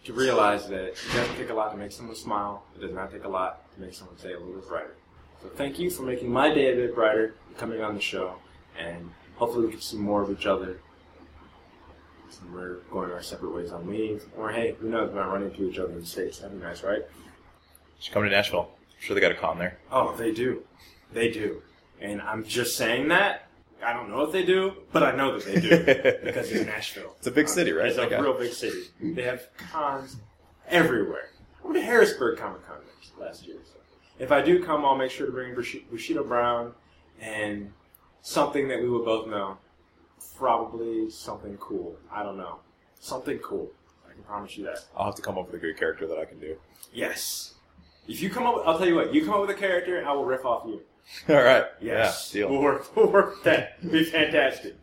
to 0.07 0.13
realize 0.13 0.69
that 0.69 0.85
it 0.85 0.97
doesn't 1.13 1.37
take 1.37 1.51
a 1.51 1.55
lot 1.55 1.73
to 1.73 1.77
make 1.77 1.91
someone 1.91 2.15
smile. 2.15 2.63
It 2.77 2.81
does 2.81 2.93
not 2.93 3.11
take 3.11 3.25
a 3.25 3.29
lot 3.29 3.73
to 3.75 3.81
make 3.81 3.93
someone 3.93 4.17
say 4.17 4.33
a 4.33 4.39
little 4.39 4.55
bit 4.55 4.69
brighter. 4.69 4.95
So 5.43 5.49
thank 5.49 5.79
you 5.79 5.91
for 5.91 6.03
making 6.03 6.31
my 6.31 6.55
day 6.55 6.73
a 6.73 6.77
bit 6.77 6.95
brighter, 6.95 7.35
coming 7.59 7.83
on 7.83 7.95
the 7.95 8.01
show, 8.01 8.37
and 8.79 9.11
hopefully 9.35 9.67
we 9.67 9.73
can 9.73 9.81
see 9.81 9.97
more 9.97 10.23
of 10.23 10.31
each 10.31 10.47
other. 10.47 10.79
And 12.41 12.55
we're 12.55 12.77
going 12.91 13.11
our 13.11 13.23
separate 13.23 13.55
ways 13.55 13.73
on 13.73 13.89
leave, 13.89 14.25
or 14.37 14.53
hey, 14.53 14.77
who 14.79 14.91
knows, 14.91 15.11
we 15.11 15.17
might 15.17 15.27
run 15.27 15.43
into 15.43 15.69
each 15.69 15.79
other 15.79 15.93
in 15.93 16.01
the 16.01 16.07
States. 16.07 16.39
That'd 16.39 16.59
be 16.59 16.65
nice, 16.65 16.83
right? 16.83 17.03
Should 17.99 18.13
come 18.13 18.25
to 18.25 18.29
Nashville. 18.29 18.69
I'm 18.79 19.01
sure 19.01 19.15
they 19.15 19.21
got 19.21 19.33
a 19.33 19.37
con 19.37 19.59
there. 19.59 19.79
Oh, 19.91 20.15
they 20.17 20.33
do. 20.33 20.63
They 21.13 21.31
do. 21.31 21.63
And 22.01 22.21
I'm 22.21 22.45
just 22.45 22.77
saying 22.77 23.09
that. 23.09 23.49
I 23.85 23.93
don't 23.93 24.11
know 24.11 24.23
if 24.23 24.33
they 24.33 24.45
do, 24.45 24.73
but 24.93 25.03
I 25.03 25.15
know 25.15 25.39
that 25.39 25.45
they 25.45 25.61
do 25.61 25.69
because 26.25 26.51
it's 26.51 26.67
Nashville. 26.67 27.15
It's 27.19 27.27
a 27.27 27.31
big 27.31 27.49
city, 27.49 27.73
right? 27.73 27.87
It's 27.89 27.99
a 27.99 28.09
real 28.23 28.39
big 28.39 28.53
city. 28.53 28.85
They 29.01 29.23
have 29.23 29.47
cons 29.71 30.17
everywhere. 30.69 31.31
I 31.63 31.67
went 31.67 31.77
to 31.79 31.83
Harrisburg 31.83 32.39
Comic 32.39 32.67
Con 32.67 32.79
last 33.19 33.47
year. 33.47 33.57
So 33.65 33.79
if 34.19 34.33
I 34.33 34.41
do 34.43 34.65
come, 34.65 34.85
I'll 34.85 34.97
make 34.97 35.11
sure 35.11 35.27
to 35.27 35.33
bring 35.33 35.55
Bushi- 35.55 35.87
Bushido 35.91 36.25
Brown 36.25 36.73
and 37.21 37.73
something 38.23 38.69
that 38.69 38.81
we 38.81 38.89
would 38.89 39.05
both 39.05 39.29
know. 39.29 39.59
Probably 40.37 41.09
something 41.11 41.57
cool. 41.59 41.97
I 42.13 42.23
don't 42.23 42.37
know. 42.37 42.59
Something 43.01 43.39
cool. 43.39 43.71
I 44.09 44.13
can 44.13 44.23
promise 44.23 44.57
you 44.57 44.65
that. 44.65 44.85
I'll 44.97 45.07
have 45.07 45.15
to 45.15 45.23
come 45.23 45.39
up 45.39 45.47
with 45.47 45.55
a 45.55 45.59
good 45.59 45.79
character 45.79 46.07
that 46.07 46.19
I 46.19 46.25
can 46.25 46.39
do. 46.41 46.57
Yes. 46.93 47.55
If 48.09 48.21
you 48.23 48.31
come 48.31 48.47
up, 48.47 48.63
I'll 48.67 48.79
tell 48.79 48.87
you 48.87 48.95
what. 48.97 49.15
You 49.15 49.25
come 49.25 49.35
up 49.35 49.41
with 49.43 49.51
a 49.51 49.55
character, 49.55 50.05
I 50.07 50.13
will 50.13 50.25
riff 50.25 50.45
off 50.45 50.65
you. 50.67 50.83
All 51.29 51.37
right. 51.37 51.65
Yes. 51.81 52.31
Yeah. 52.33 52.41
Deal. 52.41 52.51
We'll 52.51 52.63
work, 52.63 52.97
we'll 52.97 53.11
work 53.11 53.35
with 53.37 53.45
that. 53.45 53.77
It'll 53.81 53.93
be 53.93 54.05
fantastic. 54.05 54.77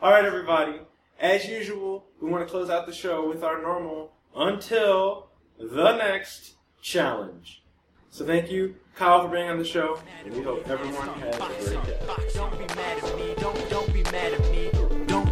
All 0.00 0.10
right, 0.10 0.24
everybody. 0.24 0.80
As 1.18 1.46
usual, 1.46 2.06
we 2.20 2.28
want 2.28 2.46
to 2.46 2.50
close 2.50 2.70
out 2.70 2.86
the 2.86 2.92
show 2.92 3.28
with 3.28 3.42
our 3.42 3.62
normal 3.62 4.12
until 4.36 5.28
the 5.58 5.96
next 5.96 6.54
challenge. 6.82 7.62
So 8.10 8.24
thank 8.26 8.50
you, 8.50 8.76
Kyle, 8.94 9.22
for 9.22 9.28
being 9.28 9.48
on 9.48 9.58
the 9.58 9.64
show, 9.64 9.98
and 10.24 10.34
we 10.34 10.42
hope 10.42 10.68
everyone 10.68 11.08
has 11.20 11.34
a 11.36 11.38
great 11.38 11.84
day. 11.84 11.98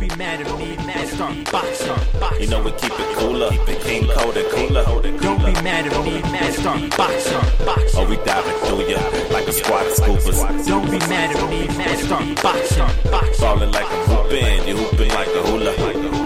Don't 0.03 0.11
be 0.11 0.17
mad 0.17 0.41
at 0.41 0.59
me. 0.59 0.75
Don't 0.75 0.77
don't 0.77 0.87
mad 0.87 0.97
at 0.97 1.29
me. 1.29 1.45
Don't 1.45 1.63
be 1.63 1.63
mad 1.63 1.87
at 1.87 1.87
me. 1.87 1.87
Mad 1.87 1.89
start 1.89 2.11
boxing. 2.11 2.41
You 2.41 2.49
know 2.49 2.63
we 2.63 2.73
keep 2.73 2.91
it 2.91 3.17
cooler, 3.17 3.51
keep 3.51 3.69
it 3.69 4.11
Cold 4.17 4.37
and 4.37 4.51
cooler. 4.51 4.85
Don't 4.85 5.45
be 5.45 5.53
mad 5.63 5.87
at 5.87 6.05
me. 6.05 6.21
Mad 6.23 6.55
start 6.55 6.97
boxing. 6.97 7.39
Oh, 7.95 8.07
we 8.09 8.17
diving 8.17 8.59
through 8.67 8.89
ya 8.89 8.99
like 9.33 9.47
a 9.47 9.53
squad 9.53 9.87
of 9.87 9.93
scoopers. 9.93 10.67
Don't 10.67 10.91
be 10.91 10.99
mad 11.07 11.37
at 11.37 11.51
me. 11.51 11.69
Mad 11.79 11.99
start 12.01 12.43
boxing. 12.43 12.89
Falling 13.35 13.71
like 13.71 13.87
a 13.87 14.07
hoop 14.09 14.31
band, 14.31 14.69
you 14.69 14.77
hooping 14.77 15.11
like 15.11 15.29
a 15.29 15.43
hula. 15.43 16.22